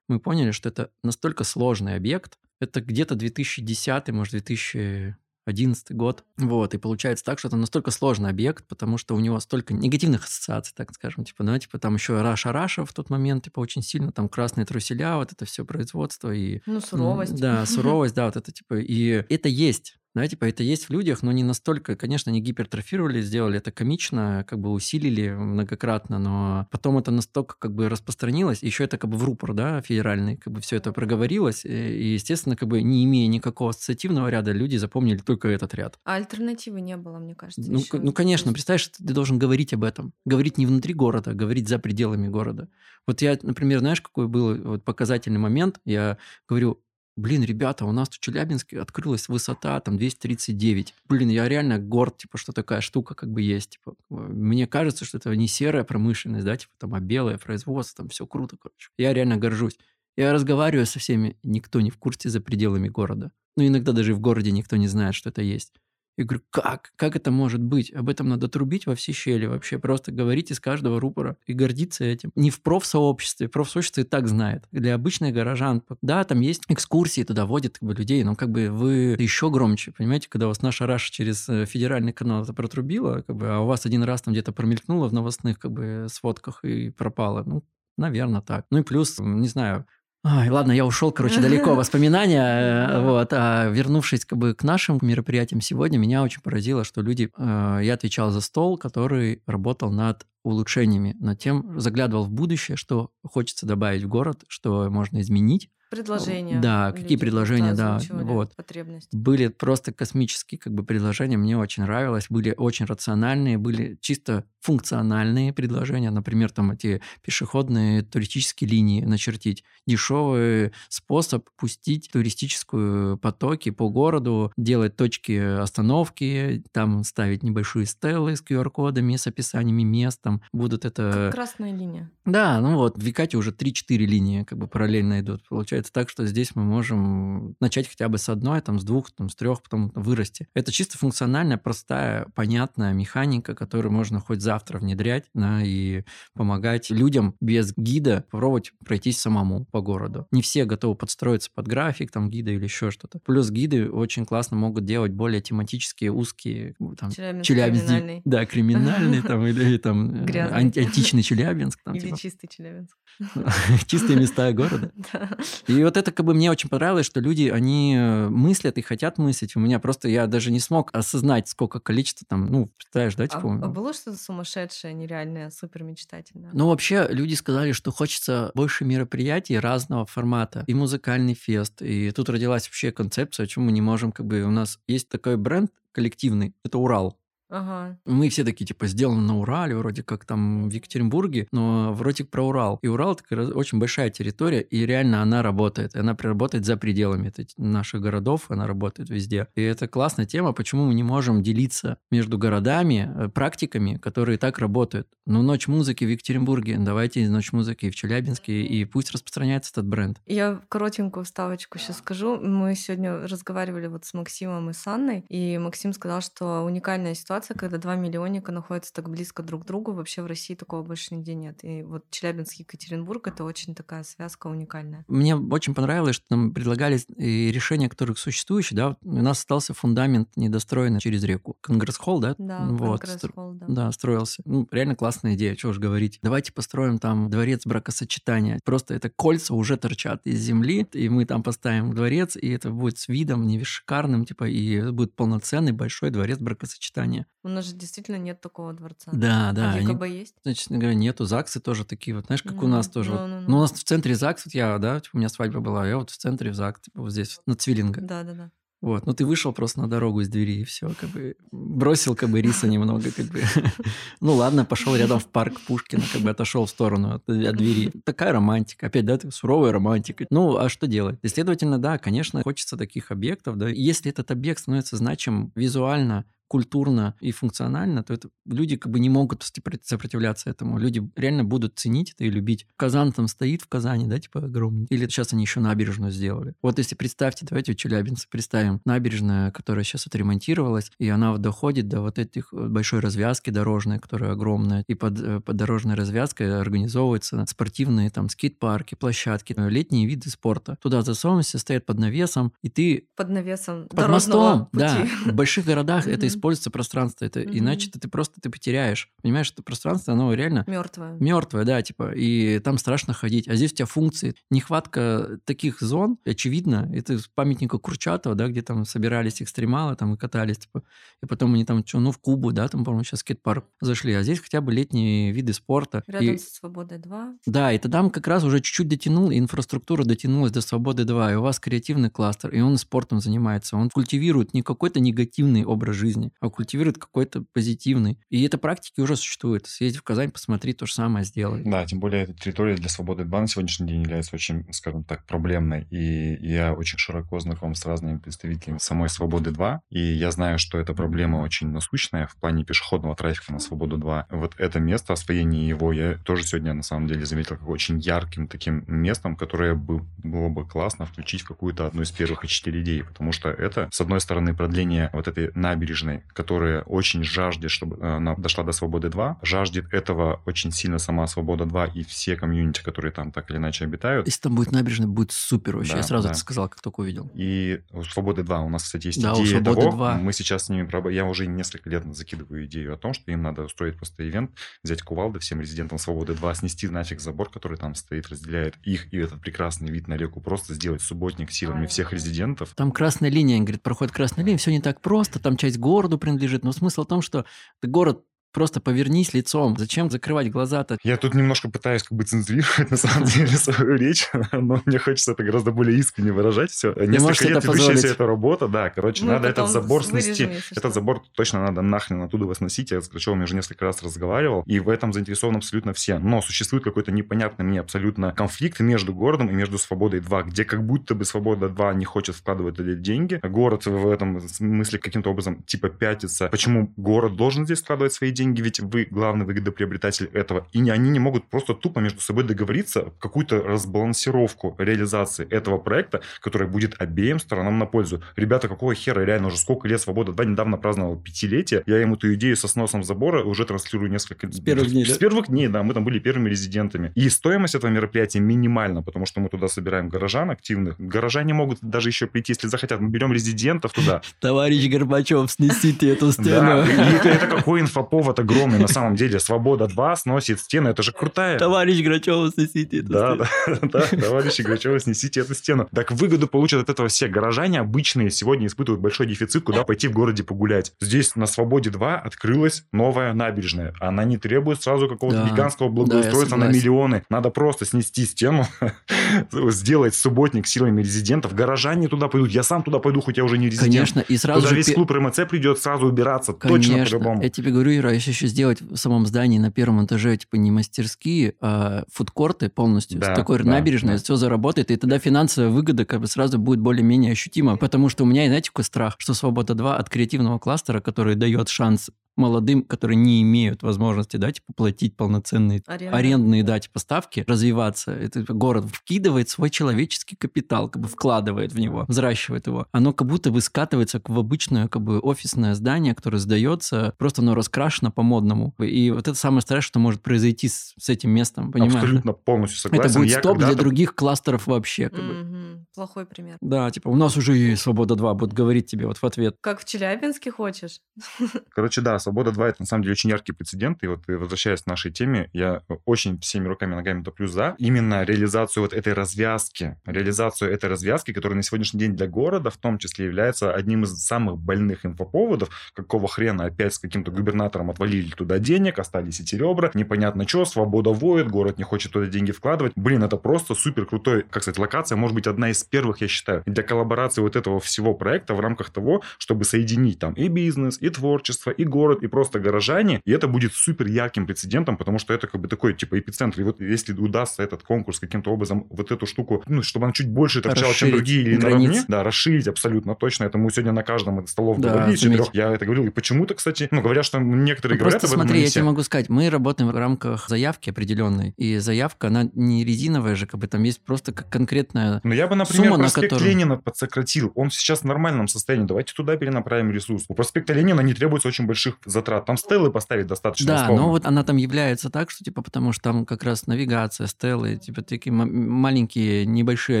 мы 0.08 0.20
поняли, 0.20 0.50
что 0.52 0.68
это 0.68 0.90
настолько 1.02 1.44
сложный 1.44 1.94
объект, 1.94 2.38
это 2.60 2.80
где-то 2.80 3.14
2010, 3.14 4.08
может, 4.08 4.32
2000 4.32 5.16
11 5.48 5.92
год. 5.92 6.24
Вот, 6.36 6.74
и 6.74 6.78
получается 6.78 7.24
так, 7.24 7.38
что 7.38 7.48
это 7.48 7.56
настолько 7.56 7.90
сложный 7.90 8.30
объект, 8.30 8.66
потому 8.68 8.98
что 8.98 9.16
у 9.16 9.18
него 9.18 9.40
столько 9.40 9.74
негативных 9.74 10.24
ассоциаций, 10.24 10.74
так 10.76 10.92
скажем, 10.92 11.24
типа, 11.24 11.42
ну, 11.42 11.58
типа, 11.58 11.78
там 11.78 11.94
еще 11.94 12.20
Наша 12.20 12.52
Раша 12.52 12.84
в 12.84 12.92
тот 12.92 13.10
момент, 13.10 13.44
типа, 13.44 13.60
очень 13.60 13.82
сильно, 13.82 14.12
там, 14.12 14.28
красные 14.28 14.66
труселя, 14.66 15.16
вот 15.16 15.32
это 15.32 15.44
все 15.46 15.64
производство 15.64 16.32
и... 16.32 16.60
Ну, 16.66 16.80
суровость. 16.80 17.34
Да, 17.34 17.64
суровость, 17.66 18.14
да, 18.14 18.26
вот 18.26 18.36
это, 18.36 18.52
типа, 18.52 18.74
и 18.74 19.24
это 19.28 19.48
есть, 19.48 19.97
Да, 20.14 20.26
типа 20.26 20.46
это 20.46 20.62
есть 20.62 20.88
в 20.88 20.90
людях, 20.90 21.22
но 21.22 21.32
не 21.32 21.44
настолько, 21.44 21.94
конечно, 21.94 22.30
не 22.30 22.40
гипертрофировали, 22.40 23.20
сделали 23.20 23.58
это 23.58 23.70
комично, 23.70 24.44
как 24.48 24.58
бы 24.58 24.70
усилили 24.70 25.30
многократно, 25.30 26.18
но 26.18 26.66
потом 26.70 26.98
это 26.98 27.10
настолько 27.10 27.56
как 27.58 27.74
бы 27.74 27.88
распространилось, 27.88 28.62
еще 28.62 28.84
это 28.84 28.98
как 28.98 29.10
бы 29.10 29.18
в 29.18 29.24
рупор, 29.24 29.54
да, 29.54 29.80
федеральный, 29.82 30.36
как 30.36 30.52
бы 30.52 30.60
все 30.60 30.76
это 30.76 30.92
проговорилось, 30.92 31.64
и, 31.64 32.14
естественно, 32.14 32.56
как 32.56 32.68
бы 32.68 32.82
не 32.82 33.04
имея 33.04 33.28
никакого 33.28 33.70
ассоциативного 33.70 34.28
ряда, 34.28 34.52
люди 34.52 34.76
запомнили 34.76 35.18
только 35.18 35.48
этот 35.48 35.74
ряд. 35.74 35.98
А 36.04 36.14
альтернативы 36.14 36.80
не 36.80 36.96
было, 36.96 37.18
мне 37.18 37.34
кажется. 37.34 37.70
Ну, 37.70 37.80
ну 37.92 38.12
конечно, 38.12 38.52
представляешь, 38.52 38.88
ты 38.88 39.12
должен 39.14 39.38
говорить 39.38 39.72
об 39.72 39.84
этом. 39.84 40.14
Говорить 40.24 40.58
не 40.58 40.66
внутри 40.66 40.94
города, 40.94 41.32
а 41.32 41.34
говорить 41.34 41.68
за 41.68 41.78
пределами 41.78 42.28
города. 42.28 42.68
Вот 43.06 43.22
я, 43.22 43.38
например, 43.42 43.78
знаешь, 43.78 44.00
какой 44.00 44.28
был 44.28 44.56
вот 44.56 44.84
показательный 44.84 45.38
момент? 45.38 45.80
Я 45.84 46.18
говорю, 46.48 46.82
блин, 47.18 47.42
ребята, 47.42 47.84
у 47.84 47.92
нас 47.92 48.08
в 48.08 48.18
Челябинске 48.20 48.80
открылась 48.80 49.28
высота, 49.28 49.78
там, 49.80 49.98
239. 49.98 50.94
Блин, 51.08 51.28
я 51.28 51.48
реально 51.48 51.78
горд, 51.78 52.16
типа, 52.16 52.38
что 52.38 52.52
такая 52.52 52.80
штука 52.80 53.14
как 53.14 53.30
бы 53.30 53.42
есть. 53.42 53.70
Типа, 53.70 53.96
мне 54.08 54.66
кажется, 54.66 55.04
что 55.04 55.18
это 55.18 55.34
не 55.34 55.48
серая 55.48 55.84
промышленность, 55.84 56.44
да, 56.44 56.56
типа, 56.56 56.72
там, 56.78 56.94
а 56.94 57.00
белое 57.00 57.36
производство, 57.38 58.04
там, 58.04 58.08
все 58.08 58.26
круто, 58.26 58.56
короче. 58.56 58.90
Я 58.96 59.12
реально 59.12 59.36
горжусь. 59.36 59.78
Я 60.16 60.32
разговариваю 60.32 60.86
со 60.86 60.98
всеми, 60.98 61.36
никто 61.42 61.80
не 61.80 61.90
в 61.90 61.98
курсе 61.98 62.28
за 62.28 62.40
пределами 62.40 62.88
города. 62.88 63.32
Ну, 63.56 63.66
иногда 63.66 63.92
даже 63.92 64.14
в 64.14 64.20
городе 64.20 64.52
никто 64.52 64.76
не 64.76 64.86
знает, 64.86 65.14
что 65.14 65.30
это 65.30 65.42
есть. 65.42 65.72
Я 66.18 66.24
говорю, 66.24 66.42
как? 66.50 66.92
Как 66.96 67.14
это 67.14 67.30
может 67.30 67.62
быть? 67.62 67.92
Об 67.92 68.08
этом 68.08 68.28
надо 68.28 68.48
трубить 68.48 68.86
во 68.86 68.96
все 68.96 69.12
щели 69.12 69.46
вообще. 69.46 69.78
Просто 69.78 70.10
говорить 70.10 70.50
из 70.50 70.58
каждого 70.58 71.00
рупора 71.00 71.36
и 71.46 71.52
гордиться 71.52 72.04
этим. 72.04 72.32
Не 72.34 72.50
в 72.50 72.60
профсообществе. 72.60 73.48
Профсообщество 73.48 74.00
и 74.00 74.04
так 74.04 74.26
знает. 74.26 74.64
Для 74.72 74.96
обычных 74.96 75.32
горожан, 75.32 75.84
да, 76.02 76.24
там 76.24 76.40
есть 76.40 76.64
экскурсии, 76.66 77.22
туда 77.22 77.46
водят 77.46 77.78
как 77.78 77.88
бы, 77.88 77.94
людей, 77.94 78.24
но 78.24 78.34
как 78.34 78.50
бы 78.50 78.68
вы 78.68 79.16
еще 79.16 79.48
громче, 79.48 79.92
понимаете, 79.92 80.28
когда 80.28 80.46
у 80.46 80.48
вас 80.48 80.60
наша 80.60 80.86
Раша 80.86 81.12
через 81.12 81.48
э, 81.48 81.66
федеральный 81.66 82.12
канал 82.12 82.42
это 82.42 82.52
протрубила, 82.52 83.22
как 83.24 83.36
бы, 83.36 83.48
а 83.48 83.60
у 83.60 83.66
вас 83.66 83.86
один 83.86 84.02
раз 84.02 84.22
там 84.22 84.34
где-то 84.34 84.50
промелькнуло 84.50 85.06
в 85.08 85.12
новостных 85.12 85.60
как 85.60 85.70
бы 85.70 86.08
сводках 86.10 86.64
и 86.64 86.90
пропало. 86.90 87.44
Ну, 87.46 87.62
наверное, 87.96 88.40
так. 88.40 88.66
Ну 88.70 88.78
и 88.78 88.82
плюс, 88.82 89.20
не 89.20 89.46
знаю, 89.46 89.86
Ой, 90.24 90.48
ладно, 90.48 90.72
я 90.72 90.84
ушел, 90.84 91.12
короче, 91.12 91.40
далеко 91.40 91.74
воспоминания. 91.76 92.88
Э, 92.88 93.00
вот, 93.02 93.32
а 93.32 93.68
вернувшись 93.68 94.24
как 94.24 94.38
бы 94.38 94.54
к 94.54 94.64
нашим 94.64 94.98
мероприятиям 95.00 95.60
сегодня, 95.60 95.96
меня 95.96 96.22
очень 96.22 96.42
поразило, 96.42 96.84
что 96.84 97.02
люди... 97.02 97.30
Э, 97.38 97.80
я 97.82 97.94
отвечал 97.94 98.30
за 98.30 98.40
стол, 98.40 98.76
который 98.78 99.42
работал 99.46 99.92
над 99.92 100.26
улучшениями, 100.42 101.16
над 101.20 101.38
тем, 101.38 101.78
заглядывал 101.78 102.24
в 102.24 102.30
будущее, 102.30 102.76
что 102.76 103.10
хочется 103.22 103.64
добавить 103.64 104.02
в 104.02 104.08
город, 104.08 104.42
что 104.48 104.90
можно 104.90 105.20
изменить. 105.20 105.70
Предложения. 105.90 106.60
Да, 106.60 106.92
какие 106.92 107.16
предложения, 107.16 107.74
да, 107.74 107.98
вот. 108.10 108.54
Потребности. 108.56 109.14
Были 109.16 109.48
просто 109.48 109.92
космические 109.92 110.58
как 110.58 110.74
бы 110.74 110.84
предложения, 110.84 111.36
мне 111.36 111.56
очень 111.56 111.84
нравилось, 111.84 112.26
были 112.28 112.54
очень 112.56 112.86
рациональные, 112.86 113.58
были 113.58 113.98
чисто 114.00 114.44
функциональные 114.60 115.52
предложения, 115.52 116.10
например, 116.10 116.50
там 116.50 116.72
эти 116.72 117.00
пешеходные 117.22 118.02
туристические 118.02 118.68
линии 118.68 119.02
начертить, 119.02 119.64
дешевый 119.86 120.72
способ 120.88 121.48
пустить 121.56 122.10
туристическую 122.12 123.16
потоки 123.16 123.70
по 123.70 123.88
городу, 123.88 124.52
делать 124.56 124.96
точки 124.96 125.60
остановки, 125.60 126.62
там 126.72 127.02
ставить 127.04 127.42
небольшие 127.42 127.86
стелы 127.86 128.36
с 128.36 128.42
QR-кодами, 128.42 129.16
с 129.16 129.26
описаниями 129.26 129.84
мест, 129.84 130.20
там 130.20 130.42
будут 130.52 130.84
это... 130.84 131.10
Как 131.14 131.34
красная 131.34 131.72
линия. 131.72 132.10
Да, 132.26 132.60
ну 132.60 132.76
вот, 132.76 132.98
в 132.98 133.02
Викате 133.02 133.38
уже 133.38 133.52
3-4 133.52 133.96
линии 133.96 134.42
как 134.42 134.58
бы 134.58 134.66
параллельно 134.66 135.20
идут. 135.20 135.48
Получается 135.48 135.77
так, 135.82 136.08
что 136.08 136.26
здесь 136.26 136.54
мы 136.54 136.64
можем 136.64 137.54
начать 137.60 137.88
хотя 137.88 138.08
бы 138.08 138.18
с 138.18 138.28
одной, 138.28 138.60
там, 138.60 138.78
с 138.78 138.84
двух, 138.84 139.10
там, 139.10 139.28
с 139.28 139.34
трех, 139.34 139.62
потом 139.62 139.92
вырасти. 139.94 140.48
Это 140.54 140.72
чисто 140.72 140.98
функциональная, 140.98 141.56
простая, 141.56 142.26
понятная 142.34 142.92
механика, 142.92 143.54
которую 143.54 143.92
можно 143.92 144.20
хоть 144.20 144.40
завтра 144.40 144.78
внедрять, 144.78 145.24
да, 145.34 145.60
и 145.62 146.02
помогать 146.34 146.90
людям 146.90 147.34
без 147.40 147.72
гида 147.76 148.24
попробовать 148.30 148.72
пройтись 148.84 149.18
самому 149.18 149.66
по 149.66 149.80
городу. 149.80 150.26
Не 150.30 150.42
все 150.42 150.64
готовы 150.64 150.94
подстроиться 150.94 151.50
под 151.54 151.68
график, 151.68 152.10
там, 152.10 152.30
гида 152.30 152.50
или 152.52 152.64
еще 152.64 152.90
что-то. 152.90 153.18
Плюс 153.20 153.50
гиды 153.50 153.90
очень 153.90 154.26
классно 154.26 154.56
могут 154.56 154.84
делать 154.84 155.12
более 155.12 155.40
тематические, 155.40 156.12
узкие, 156.12 156.74
там, 156.98 157.10
Челябинск 157.10 157.46
Челябинск, 157.46 157.84
криминальный. 157.86 158.22
да, 158.24 158.46
криминальный, 158.46 159.22
там, 159.22 159.46
или 159.46 159.78
там 159.78 160.24
э, 160.26 160.48
античный 160.48 161.22
Челябинск, 161.22 161.80
там, 161.82 161.94
Или 161.94 162.06
типа, 162.06 162.18
чистый 162.18 162.48
Челябинск. 162.48 162.96
чистые 163.86 164.18
места 164.18 164.52
города. 164.52 164.92
И 165.68 165.84
вот 165.84 165.96
это 165.96 166.10
как 166.12 166.24
бы 166.24 166.34
мне 166.34 166.50
очень 166.50 166.68
понравилось, 166.68 167.06
что 167.06 167.20
люди, 167.20 167.48
они 167.48 167.94
э, 167.96 168.28
мыслят 168.28 168.78
и 168.78 168.82
хотят 168.82 169.18
мыслить. 169.18 169.54
У 169.54 169.60
меня 169.60 169.78
просто, 169.78 170.08
я 170.08 170.26
даже 170.26 170.50
не 170.50 170.60
смог 170.60 170.90
осознать, 170.94 171.48
сколько 171.48 171.78
количества 171.78 172.26
там, 172.28 172.46
ну, 172.46 172.70
представляешь, 172.76 173.14
да, 173.16 173.24
А, 173.24 173.28
типа... 173.28 173.60
а 173.62 173.68
было 173.68 173.92
что-то 173.92 174.16
сумасшедшее, 174.16 174.94
нереальное, 174.94 175.50
супер 175.50 175.82
мечтательное? 175.82 176.50
Ну, 176.52 176.68
вообще, 176.68 177.06
люди 177.10 177.34
сказали, 177.34 177.72
что 177.72 177.92
хочется 177.92 178.50
больше 178.54 178.84
мероприятий 178.84 179.58
разного 179.58 180.06
формата. 180.06 180.64
И 180.66 180.74
музыкальный 180.74 181.34
фест. 181.34 181.82
И 181.82 182.10
тут 182.12 182.28
родилась 182.30 182.66
вообще 182.66 182.90
концепция, 182.90 183.44
о 183.44 183.46
чем 183.46 183.64
мы 183.64 183.72
не 183.72 183.82
можем, 183.82 184.12
как 184.12 184.26
бы, 184.26 184.42
у 184.42 184.50
нас 184.50 184.78
есть 184.86 185.08
такой 185.08 185.36
бренд 185.36 185.70
коллективный, 185.92 186.54
это 186.64 186.78
Урал. 186.78 187.17
Ага. 187.48 187.98
Мы 188.04 188.28
все 188.28 188.44
такие, 188.44 188.66
типа, 188.66 188.86
сделаны 188.86 189.20
на 189.20 189.38
Урале, 189.38 189.76
вроде 189.76 190.02
как 190.02 190.24
там 190.24 190.68
в 190.68 190.72
Екатеринбурге, 190.72 191.48
но 191.52 191.92
вроде 191.92 192.24
как 192.24 192.30
про 192.30 192.46
Урал. 192.46 192.78
И 192.82 192.88
Урал 192.88 193.14
такая 193.16 193.48
очень 193.48 193.78
большая 193.78 194.10
территория, 194.10 194.60
и 194.60 194.84
реально 194.84 195.22
она 195.22 195.42
работает. 195.42 195.94
И 195.94 195.98
она 195.98 196.16
работает 196.18 196.64
за 196.64 196.76
пределами 196.76 197.32
наших 197.56 198.00
городов, 198.00 198.46
она 198.50 198.66
работает 198.66 199.10
везде. 199.10 199.48
И 199.54 199.62
это 199.62 199.88
классная 199.88 200.26
тема, 200.26 200.52
почему 200.52 200.86
мы 200.86 200.94
не 200.94 201.02
можем 201.02 201.42
делиться 201.42 201.98
между 202.10 202.38
городами 202.38 203.10
э, 203.14 203.28
практиками, 203.28 203.96
которые 203.96 204.38
так 204.38 204.58
работают. 204.58 205.08
Ну, 205.26 205.42
Ночь 205.42 205.68
музыки 205.68 206.04
в 206.04 206.08
Екатеринбурге, 206.08 206.76
давайте 206.78 207.28
Ночь 207.28 207.52
музыки 207.52 207.86
и 207.86 207.90
в 207.90 207.94
Челябинске, 207.94 208.62
и 208.62 208.84
пусть 208.84 209.10
распространяется 209.12 209.72
этот 209.72 209.86
бренд. 209.86 210.20
Я 210.26 210.60
коротенькую 210.68 211.24
вставочку 211.24 211.78
сейчас 211.78 211.98
скажу. 211.98 212.38
Мы 212.38 212.74
сегодня 212.74 213.26
разговаривали 213.26 213.86
вот 213.86 214.04
с 214.04 214.14
Максимом 214.14 214.70
и 214.70 214.72
с 214.72 214.86
Анной, 214.86 215.24
и 215.28 215.58
Максим 215.58 215.92
сказал, 215.92 216.20
что 216.20 216.62
уникальная 216.64 217.14
ситуация, 217.14 217.37
когда 217.54 217.78
два 217.78 217.96
миллионника 217.96 218.52
находятся 218.52 218.92
так 218.92 219.08
близко 219.08 219.42
друг 219.42 219.64
к 219.64 219.66
другу. 219.66 219.92
Вообще 219.92 220.22
в 220.22 220.26
России 220.26 220.54
такого 220.54 220.82
больше 220.82 221.14
нигде 221.14 221.34
нет. 221.34 221.58
И 221.62 221.82
вот 221.82 222.04
Челябинск, 222.10 222.54
Екатеринбург— 222.54 223.26
это 223.28 223.44
очень 223.44 223.74
такая 223.74 224.02
связка 224.02 224.48
уникальная. 224.48 225.04
Мне 225.08 225.36
очень 225.36 225.74
понравилось, 225.74 226.16
что 226.16 226.26
нам 226.30 226.52
предлагали 226.52 227.00
и 227.16 227.50
решения, 227.52 227.88
которые 227.88 228.16
существующие, 228.16 228.76
да, 228.76 228.96
у 229.02 229.22
нас 229.22 229.38
остался 229.38 229.74
фундамент 229.74 230.28
недостроенный 230.36 231.00
через 231.00 231.22
реку. 231.24 231.56
Конгресс-холл, 231.60 232.20
да? 232.20 232.34
Да, 232.38 232.66
вот. 232.66 233.00
Конгресс-холл, 233.00 233.52
да. 233.54 233.66
Да, 233.68 233.92
строился. 233.92 234.42
Ну, 234.44 234.66
реально 234.70 234.96
классная 234.96 235.34
идея, 235.34 235.54
чего 235.56 235.70
уж 235.70 235.78
говорить. 235.78 236.18
Давайте 236.22 236.52
построим 236.52 236.98
там 236.98 237.30
дворец 237.30 237.66
бракосочетания. 237.66 238.58
Просто 238.64 238.94
это 238.94 239.10
кольца 239.10 239.54
уже 239.54 239.76
торчат 239.76 240.26
из 240.26 240.40
земли, 240.40 240.86
и 240.92 241.08
мы 241.08 241.24
там 241.24 241.42
поставим 241.42 241.94
дворец, 241.94 242.36
и 242.36 242.48
это 242.48 242.70
будет 242.70 242.98
с 242.98 243.08
видом 243.08 243.46
не 243.46 243.62
шикарным, 243.62 244.24
типа, 244.24 244.48
и 244.48 244.72
это 244.72 244.92
будет 244.92 245.14
полноценный 245.14 245.72
большой 245.72 246.10
дворец 246.10 246.38
бракосочетания. 246.38 247.26
У 247.44 247.48
нас 247.48 247.64
же 247.66 247.74
действительно 247.74 248.16
нет 248.16 248.40
такого 248.40 248.72
дворца. 248.72 249.10
Да, 249.12 249.52
да. 249.52 249.72
а 249.72 249.74
в 249.74 250.02
они- 250.02 250.18
есть? 250.18 250.34
Значит, 250.42 250.68
говоря, 250.70 250.94
нету 250.94 251.24
ЗАГСы 251.24 251.60
тоже 251.60 251.84
такие 251.84 252.14
вот, 252.16 252.26
знаешь, 252.26 252.42
как 252.42 252.62
у 252.62 252.66
Ну, 252.66 252.76
нас 252.76 252.88
тоже. 252.88 253.10
вот. 253.12 253.20
ну, 253.20 253.26
ну, 253.26 253.40
Ну, 253.40 253.44
ну. 253.48 253.56
у 253.58 253.60
нас 253.60 253.72
в 253.72 253.82
центре 253.84 254.14
ЗАГС, 254.14 254.46
вот 254.46 254.54
я, 254.54 254.76
да, 254.78 255.00
типа, 255.00 255.16
у 255.16 255.18
меня 255.18 255.28
свадьба 255.28 255.60
была, 255.60 255.86
я 255.88 255.96
вот 255.98 256.10
в 256.10 256.16
центре 256.16 256.50
в 256.50 256.54
ЗАГС, 256.54 256.80
типа, 256.82 257.00
вот 257.02 257.10
здесь, 257.12 257.40
на 257.46 257.54
Цвиллинга. 257.54 258.00
Да-да-да. 258.00 258.50
Вот, 258.80 259.06
ну 259.06 259.12
ты 259.12 259.26
вышел 259.26 259.52
просто 259.52 259.80
на 259.80 259.90
дорогу 259.90 260.20
из 260.20 260.28
двери, 260.28 260.60
и 260.60 260.64
все, 260.64 260.92
как 261.00 261.10
бы 261.10 261.34
бросил 261.50 262.14
как 262.14 262.28
бы 262.30 262.40
риса 262.40 262.68
немного, 262.68 263.10
как 263.10 263.26
бы. 263.26 263.42
Ну 264.20 264.34
ладно, 264.34 264.64
пошел 264.64 264.94
рядом 264.94 265.18
в 265.18 265.26
парк 265.26 265.60
Пушкина, 265.66 266.04
как 266.12 266.22
бы 266.22 266.30
отошел 266.30 266.64
в 266.64 266.70
сторону 266.70 267.14
от, 267.14 267.28
от 267.28 267.56
двери. 267.56 267.90
Такая 268.04 268.32
романтика, 268.32 268.86
опять, 268.86 269.04
да, 269.04 269.18
суровая 269.30 269.72
романтика. 269.72 270.26
Ну, 270.30 270.56
а 270.58 270.68
что 270.68 270.86
делать? 270.86 271.18
И, 271.22 271.28
следовательно, 271.28 271.80
да, 271.80 271.98
конечно, 271.98 272.40
хочется 272.44 272.76
таких 272.76 273.10
объектов, 273.10 273.58
да. 273.58 273.68
Если 273.68 274.12
этот 274.12 274.30
объект 274.30 274.60
становится 274.60 274.96
значим 274.96 275.50
визуально, 275.56 276.24
культурно 276.48 277.14
и 277.20 277.30
функционально, 277.30 278.02
то 278.02 278.14
это 278.14 278.28
люди 278.46 278.76
как 278.76 278.90
бы 278.90 279.00
не 279.00 279.08
могут 279.10 279.42
сопро- 279.42 279.78
сопротивляться 279.82 280.50
этому. 280.50 280.78
Люди 280.78 281.08
реально 281.14 281.44
будут 281.44 281.78
ценить 281.78 282.12
это 282.12 282.24
и 282.24 282.30
любить. 282.30 282.66
Казан 282.76 283.12
там 283.12 283.28
стоит 283.28 283.62
в 283.62 283.68
Казани, 283.68 284.06
да, 284.06 284.18
типа 284.18 284.40
огромный. 284.40 284.86
Или 284.90 285.06
сейчас 285.06 285.32
они 285.32 285.42
еще 285.42 285.60
набережную 285.60 286.10
сделали. 286.10 286.54
Вот 286.62 286.78
если 286.78 286.94
представьте, 286.94 287.46
давайте 287.48 287.72
у 287.72 287.74
Челябинца 287.74 288.26
представим 288.30 288.80
набережная, 288.84 289.50
которая 289.50 289.84
сейчас 289.84 290.06
отремонтировалась, 290.06 290.90
и 290.98 291.08
она 291.08 291.32
вот 291.32 291.40
доходит 291.42 291.88
до 291.88 292.00
вот 292.00 292.18
этих 292.18 292.52
вот 292.52 292.70
большой 292.70 293.00
развязки 293.00 293.50
дорожной, 293.50 293.98
которая 293.98 294.32
огромная. 294.32 294.84
И 294.88 294.94
под, 294.94 295.20
э, 295.20 295.40
под 295.40 295.56
дорожной 295.56 295.94
развязкой 295.94 296.58
организовываются 296.60 297.44
спортивные 297.46 298.10
там 298.10 298.28
скейт-парки, 298.28 298.94
площадки, 298.94 299.54
э, 299.56 299.68
летние 299.68 300.06
виды 300.06 300.30
спорта. 300.30 300.78
Туда 300.82 301.02
засовываемся, 301.02 301.58
стоят 301.58 301.84
под 301.84 301.98
навесом, 301.98 302.52
и 302.62 302.68
ты 302.70 303.08
Под 303.16 303.28
навесом 303.28 303.88
под 303.88 304.08
мостом, 304.08 304.68
да. 304.72 304.96
пути. 304.96 305.30
В 305.30 305.34
больших 305.34 305.66
городах 305.66 306.06
это. 306.06 306.26
Используется 306.38 306.70
пространство. 306.70 307.24
Это, 307.24 307.40
Мгм. 307.40 307.58
Иначе 307.58 307.90
ты, 307.90 307.98
ты 307.98 308.08
просто 308.08 308.40
ты 308.40 308.48
потеряешь. 308.50 309.10
Понимаешь, 309.22 309.50
это 309.52 309.62
пространство, 309.62 310.14
оно 310.14 310.32
реально 310.34 310.64
Мертвая. 310.66 311.16
мертвое, 311.18 311.64
да, 311.64 311.82
типа, 311.82 312.12
и 312.14 312.58
там 312.60 312.78
страшно 312.78 313.12
ходить. 313.14 313.48
А 313.48 313.54
здесь 313.56 313.72
у 313.72 313.76
тебя 313.76 313.86
функции. 313.86 314.34
Нехватка 314.50 315.38
таких 315.44 315.80
зон, 315.80 316.18
очевидно, 316.24 316.90
это 316.94 317.14
из 317.14 317.26
памятника 317.28 317.78
Курчатова, 317.78 318.34
да, 318.34 318.48
где 318.48 318.62
там 318.62 318.84
собирались 318.84 319.40
экстремалы 319.42 319.96
там 319.96 320.14
и 320.14 320.16
катались, 320.16 320.58
типа, 320.58 320.82
и 321.22 321.26
потом 321.26 321.54
они 321.54 321.64
там, 321.64 321.84
что, 321.86 322.00
ну, 322.00 322.12
в 322.12 322.18
Кубу, 322.18 322.52
да, 322.52 322.68
там, 322.68 322.84
по-моему, 322.84 323.04
сейчас 323.04 323.20
скейт-парк 323.20 323.64
зашли, 323.80 324.12
а 324.14 324.22
здесь 324.22 324.40
хотя 324.40 324.60
бы 324.60 324.72
летние 324.72 325.32
виды 325.32 325.52
спорта. 325.52 326.02
Рядом 326.06 326.34
И- 326.34 326.38
со 326.38 326.54
Свободой 326.54 326.98
2. 326.98 327.34
да, 327.46 327.72
и 327.72 327.78
тогда 327.78 328.08
как 328.10 328.26
раз 328.28 328.44
уже 328.44 328.60
чуть-чуть 328.60 328.88
дотянул, 328.88 329.30
и 329.30 329.38
инфраструктура 329.38 330.04
дотянулась 330.04 330.52
до 330.52 330.60
Свободы 330.60 331.04
2, 331.04 331.32
и 331.32 331.36
у 331.36 331.42
вас 331.42 331.58
креативный 331.58 332.10
кластер, 332.10 332.50
и 332.54 332.60
он 332.60 332.76
спортом 332.76 333.20
занимается. 333.20 333.76
Он 333.76 333.90
культивирует 333.90 334.54
не 334.54 334.62
какой-то 334.62 335.00
негативный 335.00 335.64
образ 335.64 335.96
жизни, 335.96 336.27
а 336.40 336.50
культивирует 336.50 336.98
какой-то 336.98 337.44
позитивный. 337.52 338.18
И 338.30 338.44
это 338.44 338.58
практики 338.58 339.00
уже 339.00 339.16
существует. 339.16 339.66
Съезди 339.66 339.98
в 339.98 340.02
Казань, 340.02 340.30
посмотри, 340.30 340.72
то 340.72 340.86
же 340.86 340.94
самое 340.94 341.24
сделай. 341.24 341.62
Да, 341.64 341.84
тем 341.86 342.00
более 342.00 342.24
эта 342.24 342.34
территория 342.34 342.74
для 342.76 342.88
Свободы 342.88 343.24
2 343.24 343.40
на 343.40 343.46
сегодняшний 343.46 343.88
день 343.88 344.02
является 344.02 344.34
очень, 344.34 344.66
скажем 344.72 345.04
так, 345.04 345.26
проблемной. 345.26 345.86
И 345.90 346.36
я 346.40 346.72
очень 346.72 346.98
широко 346.98 347.38
знаком 347.40 347.74
с 347.74 347.84
разными 347.86 348.18
представителями 348.18 348.78
самой 348.78 349.08
Свободы 349.08 349.50
2. 349.50 349.82
И 349.90 350.00
я 350.00 350.30
знаю, 350.30 350.58
что 350.58 350.78
эта 350.78 350.94
проблема 350.94 351.38
очень 351.38 351.68
насущная 351.68 352.26
в 352.26 352.36
плане 352.36 352.64
пешеходного 352.64 353.16
трафика 353.16 353.52
на 353.52 353.58
Свободу 353.58 353.96
2. 353.96 354.26
Вот 354.30 354.54
это 354.58 354.80
место, 354.80 355.12
освоение 355.12 355.68
его, 355.68 355.92
я 355.92 356.14
тоже 356.24 356.44
сегодня 356.44 356.72
на 356.74 356.82
самом 356.82 357.06
деле 357.06 357.24
заметил 357.26 357.56
как 357.56 357.68
очень 357.68 357.98
ярким 357.98 358.48
таким 358.48 358.84
местом, 358.86 359.36
которое 359.36 359.74
бы, 359.74 360.04
было 360.18 360.48
бы 360.48 360.66
классно 360.66 361.06
включить 361.06 361.42
в 361.42 361.48
какую-то 361.48 361.86
одну 361.86 362.02
из 362.02 362.10
первых 362.10 362.44
очередей. 362.44 363.02
Потому 363.02 363.32
что 363.32 363.48
это, 363.48 363.88
с 363.92 364.00
одной 364.00 364.20
стороны, 364.20 364.54
продление 364.54 365.10
вот 365.12 365.28
этой 365.28 365.50
набережной, 365.54 366.17
которая 366.32 366.82
очень 366.82 367.22
жаждет, 367.24 367.70
чтобы 367.70 367.96
э, 367.96 368.16
она 368.16 368.34
дошла 368.36 368.64
до 368.64 368.72
Свободы 368.72 369.08
2. 369.08 369.38
Жаждет 369.42 369.92
этого 369.92 370.40
очень 370.46 370.72
сильно 370.72 370.98
сама 370.98 371.26
Свобода 371.26 371.64
2 371.64 371.86
и 371.86 372.02
все 372.04 372.36
комьюнити, 372.36 372.82
которые 372.82 373.12
там 373.12 373.32
так 373.32 373.50
или 373.50 373.58
иначе 373.58 373.84
обитают. 373.84 374.26
Если 374.26 374.40
там 374.40 374.54
будет 374.54 374.72
набережная, 374.72 375.08
будет 375.08 375.32
супер 375.32 375.76
вообще. 375.76 375.92
Да, 375.92 375.98
Я 375.98 376.02
сразу 376.02 376.24
да. 376.24 376.30
это 376.30 376.38
сказал, 376.38 376.68
как 376.68 376.80
только 376.80 377.00
увидел. 377.00 377.30
И 377.34 377.80
у 377.92 378.02
Свободы 378.04 378.42
2 378.42 378.60
у 378.60 378.68
нас, 378.68 378.84
кстати, 378.84 379.06
есть 379.08 379.22
Да, 379.22 379.32
идея 379.34 379.60
«Свободы 379.62 379.80
того, 379.82 380.04
2». 380.04 380.20
мы 380.20 380.32
сейчас 380.32 380.66
с 380.66 380.68
ними, 380.68 380.86
проб- 380.86 381.12
я 381.12 381.24
уже 381.24 381.46
несколько 381.46 381.90
лет 381.90 382.04
закидываю 382.14 382.66
идею 382.66 382.94
о 382.94 382.96
том, 382.96 383.14
что 383.14 383.30
им 383.30 383.42
надо 383.42 383.62
устроить 383.64 383.96
просто 383.96 384.28
ивент, 384.28 384.50
взять 384.82 385.02
кувалды 385.02 385.38
всем 385.38 385.60
резидентам 385.60 385.98
Свободы 385.98 386.34
2, 386.34 386.54
снести 386.54 386.88
нафиг 386.88 387.20
забор, 387.20 387.50
который 387.50 387.76
там 387.78 387.94
стоит, 387.94 388.28
разделяет 388.28 388.76
их 388.82 389.12
и 389.12 389.18
этот 389.18 389.40
прекрасный 389.40 389.90
вид 389.90 390.08
на 390.08 390.14
реку, 390.14 390.40
просто 390.40 390.74
сделать 390.74 391.02
субботник 391.02 391.50
силами 391.50 391.86
всех 391.86 392.12
резидентов. 392.12 392.70
Там 392.74 392.92
красная 392.92 393.30
линия, 393.30 393.58
говорит, 393.58 393.82
проходит 393.82 394.14
красная 394.14 394.44
линия, 394.44 394.58
все 394.58 394.70
не 394.70 394.80
так 394.80 395.00
просто, 395.00 395.38
там 395.38 395.56
часть 395.56 395.78
городу 396.08 396.18
принадлежит, 396.18 396.64
но 396.64 396.72
смысл 396.72 397.04
в 397.04 397.06
том, 397.06 397.22
что 397.22 397.44
город 397.82 398.24
просто 398.52 398.80
повернись 398.80 399.34
лицом. 399.34 399.76
Зачем 399.76 400.10
закрывать 400.10 400.50
глаза-то? 400.50 400.98
Я 401.02 401.16
тут 401.16 401.34
немножко 401.34 401.70
пытаюсь 401.70 402.02
как 402.02 402.16
бы 402.16 402.24
цензурировать 402.24 402.90
на 402.90 402.96
самом 402.96 403.24
деле 403.24 403.48
свою 403.48 403.96
речь, 403.96 404.28
но 404.52 404.82
мне 404.84 404.98
хочется 404.98 405.32
это 405.32 405.44
гораздо 405.44 405.70
более 405.70 405.98
искренне 405.98 406.32
выражать 406.32 406.70
все. 406.70 406.94
можешь 406.94 407.08
Несколько 407.08 407.44
это 407.44 407.54
лет 407.54 407.64
ведущаяся 407.64 408.08
эта 408.08 408.26
работа, 408.26 408.68
да, 408.68 408.90
короче, 408.90 409.24
Мы 409.24 409.32
надо 409.32 409.48
этот 409.48 409.70
забор 409.70 410.02
вырежем, 410.02 410.34
снести. 410.34 410.48
Этот 410.74 410.94
забор 410.94 411.22
точно 411.34 411.60
надо 411.60 411.82
нахрен 411.82 412.22
оттуда 412.22 412.44
его 412.44 412.54
сносить. 412.54 412.90
Я 412.90 413.00
с 413.00 413.08
Грачевым 413.08 413.42
уже 413.42 413.54
несколько 413.54 413.84
раз 413.84 414.02
разговаривал, 414.02 414.62
и 414.66 414.80
в 414.80 414.88
этом 414.88 415.12
заинтересованы 415.12 415.58
абсолютно 415.58 415.92
все. 415.92 416.18
Но 416.18 416.40
существует 416.42 416.84
какой-то 416.84 417.12
непонятный 417.12 417.64
мне 417.64 417.80
абсолютно 417.80 418.32
конфликт 418.32 418.80
между 418.80 419.12
городом 419.12 419.50
и 419.50 419.52
между 419.52 419.78
Свободой 419.78 420.20
2, 420.20 420.42
где 420.44 420.64
как 420.64 420.84
будто 420.84 421.14
бы 421.14 421.24
Свобода 421.24 421.68
2 421.68 421.94
не 421.94 422.04
хочет 422.04 422.34
вкладывать 422.34 422.76
туда 422.76 422.94
деньги. 422.94 423.40
Город 423.42 423.86
в 423.86 424.08
этом 424.08 424.40
смысле 424.48 424.98
каким-то 424.98 425.30
образом 425.30 425.62
типа 425.62 425.88
пятится. 425.88 426.48
Почему 426.48 426.92
город 426.96 427.36
должен 427.36 427.64
здесь 427.64 427.82
вкладывать 427.82 428.12
свои 428.12 428.30
деньги? 428.38 428.62
Ведь 428.62 428.80
вы 428.80 429.06
главный 429.10 429.44
выгодоприобретатель 429.44 430.30
этого. 430.32 430.66
И 430.72 430.78
не, 430.78 430.90
они 430.90 431.10
не 431.10 431.18
могут 431.18 431.44
просто 431.44 431.74
тупо 431.74 431.98
между 432.00 432.20
собой 432.20 432.44
договориться 432.44 433.12
какую-то 433.20 433.60
разбалансировку 433.62 434.74
реализации 434.78 435.46
этого 435.50 435.78
проекта, 435.78 436.22
которая 436.40 436.68
будет 436.68 436.94
обеим 437.00 437.38
сторонам 437.38 437.78
на 437.78 437.86
пользу. 437.86 438.22
Ребята, 438.36 438.68
какого 438.68 438.94
хера, 438.94 439.24
реально 439.24 439.48
уже 439.48 439.58
сколько 439.58 439.88
лет 439.88 440.00
Свобода 440.00 440.32
2 440.32 440.44
недавно 440.44 440.76
праздновал 440.78 441.16
пятилетие. 441.16 441.82
Я 441.86 442.00
им 442.02 442.14
эту 442.14 442.32
идею 442.34 442.56
со 442.56 442.68
сносом 442.68 443.02
забора 443.04 443.42
уже 443.44 443.64
транслирую 443.64 444.10
несколько... 444.10 444.50
С 444.50 444.60
первых 444.60 444.88
дней, 444.90 445.04
С 445.04 445.12
да? 445.12 445.18
первых 445.18 445.48
дней, 445.48 445.68
да. 445.68 445.82
Мы 445.82 445.94
там 445.94 446.04
были 446.04 446.18
первыми 446.18 446.48
резидентами. 446.48 447.12
И 447.14 447.28
стоимость 447.28 447.74
этого 447.74 447.90
мероприятия 447.90 448.40
минимальна, 448.40 449.02
потому 449.02 449.26
что 449.26 449.40
мы 449.40 449.48
туда 449.48 449.68
собираем 449.68 450.08
горожан 450.08 450.50
активных. 450.50 450.94
Горожане 450.98 451.54
могут 451.54 451.78
даже 451.80 452.08
еще 452.08 452.26
прийти, 452.26 452.52
если 452.52 452.68
захотят. 452.68 453.00
Мы 453.00 453.08
берем 453.08 453.32
резидентов 453.32 453.92
туда. 453.92 454.22
Товарищ 454.40 454.88
Горбачев, 454.88 455.50
снесите 455.50 456.10
эту 456.12 456.26
Да, 456.26 456.32
стену. 456.32 456.82
и 456.84 457.16
это, 457.16 457.28
это 457.28 457.46
какой 457.46 457.80
инфоповод 457.80 458.27
огромный 458.38 458.78
на 458.78 458.88
самом 458.88 459.14
деле. 459.16 459.38
Свобода 459.40 459.86
2 459.86 460.16
сносит 460.16 460.60
стены, 460.60 460.88
это 460.88 461.02
же 461.02 461.12
крутая. 461.12 461.58
Товарищ 461.58 462.02
Грачев, 462.02 462.52
снесите 462.54 462.98
эту 462.98 463.08
Да, 463.12 463.34
стену. 463.34 463.80
да, 463.92 464.06
да, 464.10 464.16
товарищи 464.20 464.62
Грачева, 464.62 464.98
снесите 465.00 465.40
эту 465.40 465.54
стену. 465.54 465.88
Так 465.94 466.10
выгоду 466.12 466.46
получат 466.48 466.82
от 466.82 466.90
этого 466.90 467.08
все 467.08 467.28
горожане 467.28 467.80
обычные. 467.80 468.30
Сегодня 468.30 468.66
испытывают 468.66 469.00
большой 469.00 469.26
дефицит, 469.26 469.62
куда 469.64 469.84
пойти 469.84 470.08
в 470.08 470.12
городе 470.12 470.42
погулять. 470.44 470.92
Здесь 471.00 471.36
на 471.36 471.46
Свободе 471.46 471.90
2 471.90 472.16
открылась 472.18 472.84
новая 472.92 473.32
набережная. 473.32 473.94
Она 474.00 474.24
не 474.24 474.36
требует 474.38 474.82
сразу 474.82 475.08
какого-то 475.08 475.42
Да, 475.44 475.48
гигантского 475.50 475.88
да, 475.88 475.94
благоустройства 475.94 476.56
я 476.56 476.64
на 476.64 476.68
миллионы. 476.72 477.22
Надо 477.30 477.50
просто 477.50 477.84
снести 477.84 478.24
стену, 478.24 478.66
сделать 479.52 480.14
субботник 480.14 480.66
силами 480.66 481.02
резидентов. 481.02 481.54
Горожане 481.54 482.08
туда 482.08 482.28
пойдут. 482.28 482.50
Я 482.50 482.62
сам 482.62 482.82
туда 482.82 482.98
пойду, 482.98 483.20
хоть 483.20 483.36
я 483.36 483.44
уже 483.44 483.58
не 483.58 483.66
резидент. 483.66 483.88
Конечно, 484.12 484.20
и 484.20 484.36
сразу 484.36 484.60
Туда 484.62 484.70
же... 484.70 484.76
весь 484.76 484.92
клуб 484.92 485.10
РМЦ 485.10 485.40
придет 485.48 485.78
сразу 485.78 486.06
убираться. 486.06 486.52
Точно 486.52 486.94
Конечно, 486.94 487.18
по-любому. 487.18 487.42
я 487.42 487.48
тебе 487.50 487.70
говорю, 487.70 487.94
Ира, 487.94 488.12
если 488.18 488.30
еще 488.30 488.46
сделать 488.46 488.80
в 488.80 488.96
самом 488.96 489.26
здании 489.26 489.58
на 489.58 489.70
первом 489.70 490.04
этаже, 490.04 490.36
типа 490.36 490.56
не 490.56 490.70
мастерские, 490.70 491.54
а 491.60 492.04
фудкорты 492.12 492.68
полностью, 492.68 493.18
Да, 493.18 493.34
с 493.34 493.36
такой 493.36 493.58
да, 493.58 493.64
набережной, 493.64 494.14
да. 494.14 494.22
все 494.22 494.36
заработает, 494.36 494.90
и 494.90 494.96
тогда 494.96 495.18
финансовая 495.18 495.70
выгода 495.70 496.04
как 496.04 496.20
бы 496.20 496.26
сразу 496.26 496.58
будет 496.58 496.80
более-менее 496.80 497.32
ощутима. 497.32 497.76
Потому 497.76 498.08
что 498.08 498.24
у 498.24 498.26
меня, 498.26 498.46
знаете, 498.46 498.70
какой 498.70 498.84
страх, 498.84 499.14
что 499.18 499.34
Свобода 499.34 499.74
2 499.74 499.96
от 499.96 500.10
креативного 500.10 500.58
кластера, 500.58 501.00
который 501.00 501.34
дает 501.34 501.68
шанс 501.68 502.10
молодым, 502.38 502.82
которые 502.82 503.16
не 503.16 503.42
имеют 503.42 503.82
возможности, 503.82 504.36
да, 504.36 504.52
типа, 504.52 504.72
платить 504.74 505.16
полноценные 505.16 505.82
Аренда. 505.86 506.16
арендные, 506.16 506.62
да, 506.62 506.78
типа, 506.80 506.98
ставки, 506.98 507.44
развиваться. 507.46 508.12
Это 508.12 508.42
город 508.52 508.86
вкидывает 508.90 509.48
свой 509.48 509.70
человеческий 509.70 510.36
капитал, 510.36 510.88
как 510.88 511.02
бы 511.02 511.08
вкладывает 511.08 511.72
в 511.72 511.78
него, 511.78 512.04
взращивает 512.08 512.66
его. 512.66 512.86
Оно 512.92 513.12
как 513.12 513.28
будто 513.28 513.50
бы 513.50 513.60
скатывается 513.60 514.20
в 514.24 514.38
обычное, 514.38 514.88
как 514.88 515.02
бы, 515.02 515.18
офисное 515.20 515.74
здание, 515.74 516.14
которое 516.14 516.38
сдается, 516.38 517.14
просто 517.18 517.42
оно 517.42 517.54
раскрашено 517.54 518.10
по-модному. 518.10 518.74
И 518.78 519.10
вот 519.10 519.28
это 519.28 519.34
самое 519.34 519.60
страшное, 519.60 519.88
что 519.88 519.98
может 519.98 520.22
произойти 520.22 520.68
с, 520.68 520.94
с 520.98 521.08
этим 521.08 521.30
местом, 521.30 521.72
понимаешь? 521.72 521.94
Абсолютно 521.94 522.32
полностью 522.32 522.80
согласен. 522.80 523.10
Это 523.10 523.18
будет 523.18 523.30
Я 523.30 523.38
стоп 523.38 523.58
для 523.58 523.74
других 523.74 524.14
кластеров 524.14 524.66
вообще, 524.66 525.08
как 525.08 525.20
бы. 525.20 525.77
Плохой 525.98 526.26
пример. 526.26 526.58
Да, 526.60 526.88
типа, 526.92 527.08
у 527.08 527.16
нас 527.16 527.36
уже 527.36 527.56
есть 527.56 527.82
Свобода 527.82 528.14
2, 528.14 528.34
будут 528.34 528.54
говорить 528.54 528.86
тебе 528.86 529.08
вот 529.08 529.18
в 529.18 529.24
ответ. 529.24 529.56
Как 529.60 529.80
в 529.80 529.84
Челябинске 529.84 530.52
хочешь? 530.52 531.00
Короче, 531.70 532.02
да, 532.02 532.20
Свобода 532.20 532.52
2 532.52 532.68
это 532.68 532.82
на 532.82 532.86
самом 532.86 533.02
деле 533.02 533.14
очень 533.14 533.30
яркий 533.30 533.50
прецедент. 533.50 534.04
И 534.04 534.06
вот 534.06 534.20
возвращаясь 534.28 534.82
к 534.82 534.86
нашей 534.86 535.10
теме, 535.10 535.50
я 535.52 535.82
очень 536.04 536.38
всеми 536.38 536.68
руками 536.68 536.92
и 536.92 536.94
ногами 536.94 537.24
топлю 537.24 537.48
за 537.48 537.74
именно 537.78 538.22
реализацию 538.22 538.84
вот 538.84 538.92
этой 538.92 539.12
развязки. 539.12 539.96
Реализацию 540.06 540.72
этой 540.72 540.88
развязки, 540.88 541.32
которая 541.32 541.56
на 541.56 541.64
сегодняшний 541.64 541.98
день 541.98 542.14
для 542.14 542.28
города 542.28 542.70
в 542.70 542.76
том 542.76 542.98
числе 542.98 543.26
является 543.26 543.74
одним 543.74 544.04
из 544.04 544.24
самых 544.24 544.56
больных 544.56 545.04
инфоповодов. 545.04 545.70
Какого 545.94 546.28
хрена 546.28 546.66
опять 546.66 546.94
с 546.94 547.00
каким-то 547.00 547.32
губернатором 547.32 547.90
отвалили 547.90 548.30
туда 548.30 548.60
денег, 548.60 549.00
остались 549.00 549.40
эти 549.40 549.56
ребра, 549.56 549.90
непонятно 549.94 550.46
что, 550.46 550.64
свобода 550.64 551.10
воет, 551.10 551.48
город 551.48 551.76
не 551.76 551.82
хочет 551.82 552.12
туда 552.12 552.26
деньги 552.26 552.52
вкладывать. 552.52 552.92
Блин, 552.94 553.24
это 553.24 553.36
просто 553.36 553.74
супер 553.74 554.06
крутой, 554.06 554.44
как 554.48 554.62
сказать, 554.62 554.78
локация, 554.78 555.16
может 555.16 555.34
быть, 555.34 555.48
одна 555.48 555.70
из 555.70 555.87
первых, 555.90 556.20
я 556.20 556.28
считаю, 556.28 556.62
для 556.66 556.82
коллаборации 556.82 557.40
вот 557.40 557.56
этого 557.56 557.80
всего 557.80 558.14
проекта 558.14 558.54
в 558.54 558.60
рамках 558.60 558.90
того, 558.90 559.22
чтобы 559.38 559.64
соединить 559.64 560.18
там 560.18 560.34
и 560.34 560.48
бизнес, 560.48 560.98
и 561.00 561.10
творчество, 561.10 561.70
и 561.70 561.84
город, 561.84 562.22
и 562.22 562.26
просто 562.26 562.60
горожане. 562.60 563.20
И 563.24 563.32
это 563.32 563.48
будет 563.48 563.72
супер 563.74 564.06
ярким 564.06 564.46
прецедентом, 564.46 564.96
потому 564.96 565.18
что 565.18 565.34
это 565.34 565.46
как 565.46 565.60
бы 565.60 565.68
такой, 565.68 565.94
типа, 565.94 566.18
эпицентр. 566.18 566.60
И 566.60 566.64
вот 566.64 566.80
если 566.80 567.12
удастся 567.12 567.62
этот 567.62 567.82
конкурс 567.82 568.20
каким-то 568.20 568.50
образом, 568.50 568.86
вот 568.90 569.10
эту 569.10 569.26
штуку, 569.26 569.62
ну, 569.66 569.82
чтобы 569.82 570.06
она 570.06 570.12
чуть 570.12 570.28
больше 570.28 570.60
торчала, 570.60 570.94
чем 570.94 571.10
другие, 571.10 571.42
или 571.42 571.56
границы. 571.56 571.82
наравне, 571.82 572.04
да, 572.08 572.22
расширить 572.22 572.68
абсолютно 572.68 573.14
точно. 573.14 573.44
Это 573.44 573.58
мы 573.58 573.70
сегодня 573.70 573.92
на 573.92 574.02
каждом 574.02 574.40
из 574.40 574.50
столов 574.50 574.78
Да, 574.78 574.92
говорили, 574.92 575.16
четырех. 575.16 575.54
Я 575.54 575.72
это 575.72 575.84
говорил. 575.84 576.06
И 576.06 576.10
почему-то, 576.10 576.54
кстати, 576.54 576.88
ну, 576.90 577.02
говорят, 577.02 577.24
что 577.24 577.38
некоторые 577.38 577.96
Ну, 577.96 578.04
говорят 578.04 578.20
Просто 578.20 578.26
об 578.26 578.40
этом, 578.40 578.48
смотри, 578.48 578.60
но 578.60 578.64
я 578.64 578.70
тебе 578.70 578.84
могу 578.84 579.02
сказать, 579.02 579.28
мы 579.28 579.50
работаем 579.50 579.90
в 579.90 579.96
рамках 579.96 580.48
заявки 580.48 580.90
определенной, 580.90 581.54
и 581.56 581.78
заявка, 581.78 582.28
она 582.28 582.48
не 582.54 582.84
резиновая 582.84 583.34
же, 583.34 583.46
как 583.46 583.60
бы 583.60 583.66
там 583.66 583.82
есть 583.82 584.00
просто 584.00 584.32
как 584.32 584.48
конкретная 584.48 585.20
Ну, 585.24 585.32
я 585.32 585.46
бы, 585.46 585.54
например, 585.54 585.77
например, 585.78 585.92
сумма, 585.92 585.96
на 585.98 586.04
проспект 586.04 586.30
которую... 586.32 586.50
Ленина 586.50 586.76
подсократил. 586.76 587.52
Он 587.54 587.70
сейчас 587.70 588.00
в 588.00 588.04
нормальном 588.04 588.48
состоянии. 588.48 588.86
Давайте 588.86 589.12
туда 589.14 589.36
перенаправим 589.36 589.90
ресурс. 589.90 590.24
У 590.28 590.34
проспекта 590.34 590.72
Ленина 590.72 591.00
не 591.00 591.14
требуется 591.14 591.48
очень 591.48 591.66
больших 591.66 591.96
затрат. 592.04 592.46
Там 592.46 592.56
стелы 592.56 592.90
поставить 592.90 593.26
достаточно 593.26 593.66
Да, 593.66 593.82
условно. 593.84 594.02
но 594.02 594.08
вот 594.10 594.26
она 594.26 594.44
там 594.44 594.56
является 594.56 595.10
так, 595.10 595.30
что 595.30 595.44
типа 595.44 595.62
потому 595.62 595.92
что 595.92 596.02
там 596.04 596.26
как 596.26 596.42
раз 596.42 596.66
навигация, 596.66 597.26
стелы, 597.26 597.76
типа 597.76 598.02
такие 598.02 598.32
м- 598.34 598.70
маленькие 598.70 599.46
небольшие 599.46 600.00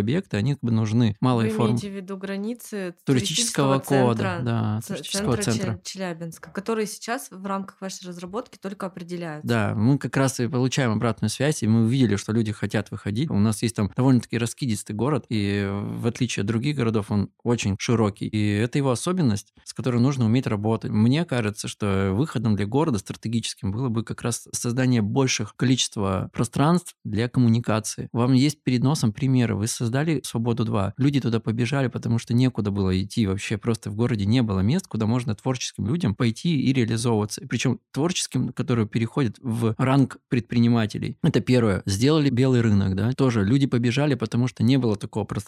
объекты, 0.00 0.36
они 0.36 0.54
как 0.54 0.62
бы 0.62 0.70
нужны 0.72 1.16
малой 1.20 1.48
Вы 1.50 1.54
формы 1.56 1.70
имеете 1.72 1.90
в 1.90 1.94
виду 1.94 2.16
границы 2.16 2.94
туристического 3.04 3.78
кода, 3.78 4.16
центра, 4.22 4.38
да, 4.42 4.80
ц- 4.82 4.94
туристического 4.94 5.36
центра 5.36 5.52
центра. 5.52 5.72
Чел- 5.72 5.80
Челябинска, 5.84 6.50
которые 6.50 6.86
сейчас 6.86 7.28
в 7.30 7.44
рамках 7.46 7.80
вашей 7.80 8.06
разработки 8.08 8.58
только 8.58 8.86
определяются. 8.86 9.48
Да, 9.48 9.74
мы 9.74 9.98
как 9.98 10.16
раз 10.16 10.40
и 10.40 10.48
получаем 10.48 10.92
обратную 10.92 11.30
связь, 11.30 11.62
и 11.62 11.66
мы 11.66 11.82
увидели, 11.84 12.16
что 12.16 12.32
люди 12.32 12.52
хотят 12.52 12.90
выходить. 12.90 13.30
У 13.30 13.38
нас 13.38 13.62
есть 13.62 13.76
там 13.76 13.90
довольно-таки 13.96 14.38
раскидистый 14.38 14.94
город, 14.94 15.24
и 15.28 15.57
в 15.66 16.06
отличие 16.06 16.42
от 16.42 16.46
других 16.46 16.76
городов 16.76 17.10
он 17.10 17.30
очень 17.42 17.76
широкий. 17.78 18.26
И 18.26 18.52
это 18.52 18.78
его 18.78 18.90
особенность, 18.90 19.52
с 19.64 19.72
которой 19.72 20.00
нужно 20.00 20.26
уметь 20.26 20.46
работать. 20.46 20.90
Мне 20.90 21.24
кажется, 21.24 21.68
что 21.68 22.12
выходом 22.12 22.56
для 22.56 22.66
города 22.66 22.98
стратегическим 22.98 23.72
было 23.72 23.88
бы 23.88 24.04
как 24.04 24.22
раз 24.22 24.48
создание 24.52 25.02
больших 25.02 25.56
количества 25.56 26.30
пространств 26.32 26.94
для 27.04 27.28
коммуникации. 27.28 28.08
Вам 28.12 28.32
есть 28.32 28.62
перед 28.62 28.82
носом 28.82 29.12
примеры. 29.12 29.54
Вы 29.54 29.66
создали 29.66 30.20
«Свободу-2». 30.24 30.92
Люди 30.96 31.20
туда 31.20 31.40
побежали, 31.40 31.88
потому 31.88 32.18
что 32.18 32.34
некуда 32.34 32.70
было 32.70 33.00
идти 33.00 33.26
вообще. 33.26 33.58
Просто 33.58 33.90
в 33.90 33.96
городе 33.96 34.26
не 34.26 34.42
было 34.42 34.60
мест, 34.60 34.86
куда 34.86 35.06
можно 35.06 35.34
творческим 35.34 35.86
людям 35.86 36.14
пойти 36.14 36.60
и 36.60 36.72
реализовываться. 36.72 37.42
Причем 37.48 37.80
творческим, 37.92 38.52
которые 38.52 38.86
переходят 38.86 39.36
в 39.40 39.74
ранг 39.78 40.18
предпринимателей. 40.28 41.16
Это 41.22 41.40
первое. 41.40 41.82
Сделали 41.86 42.30
белый 42.30 42.60
рынок, 42.60 42.94
да, 42.94 43.12
тоже 43.12 43.44
люди 43.44 43.66
побежали, 43.66 44.14
потому 44.14 44.48
что 44.48 44.62
не 44.62 44.76
было 44.76 44.96
такого 44.96 45.24
пространства. 45.24 45.47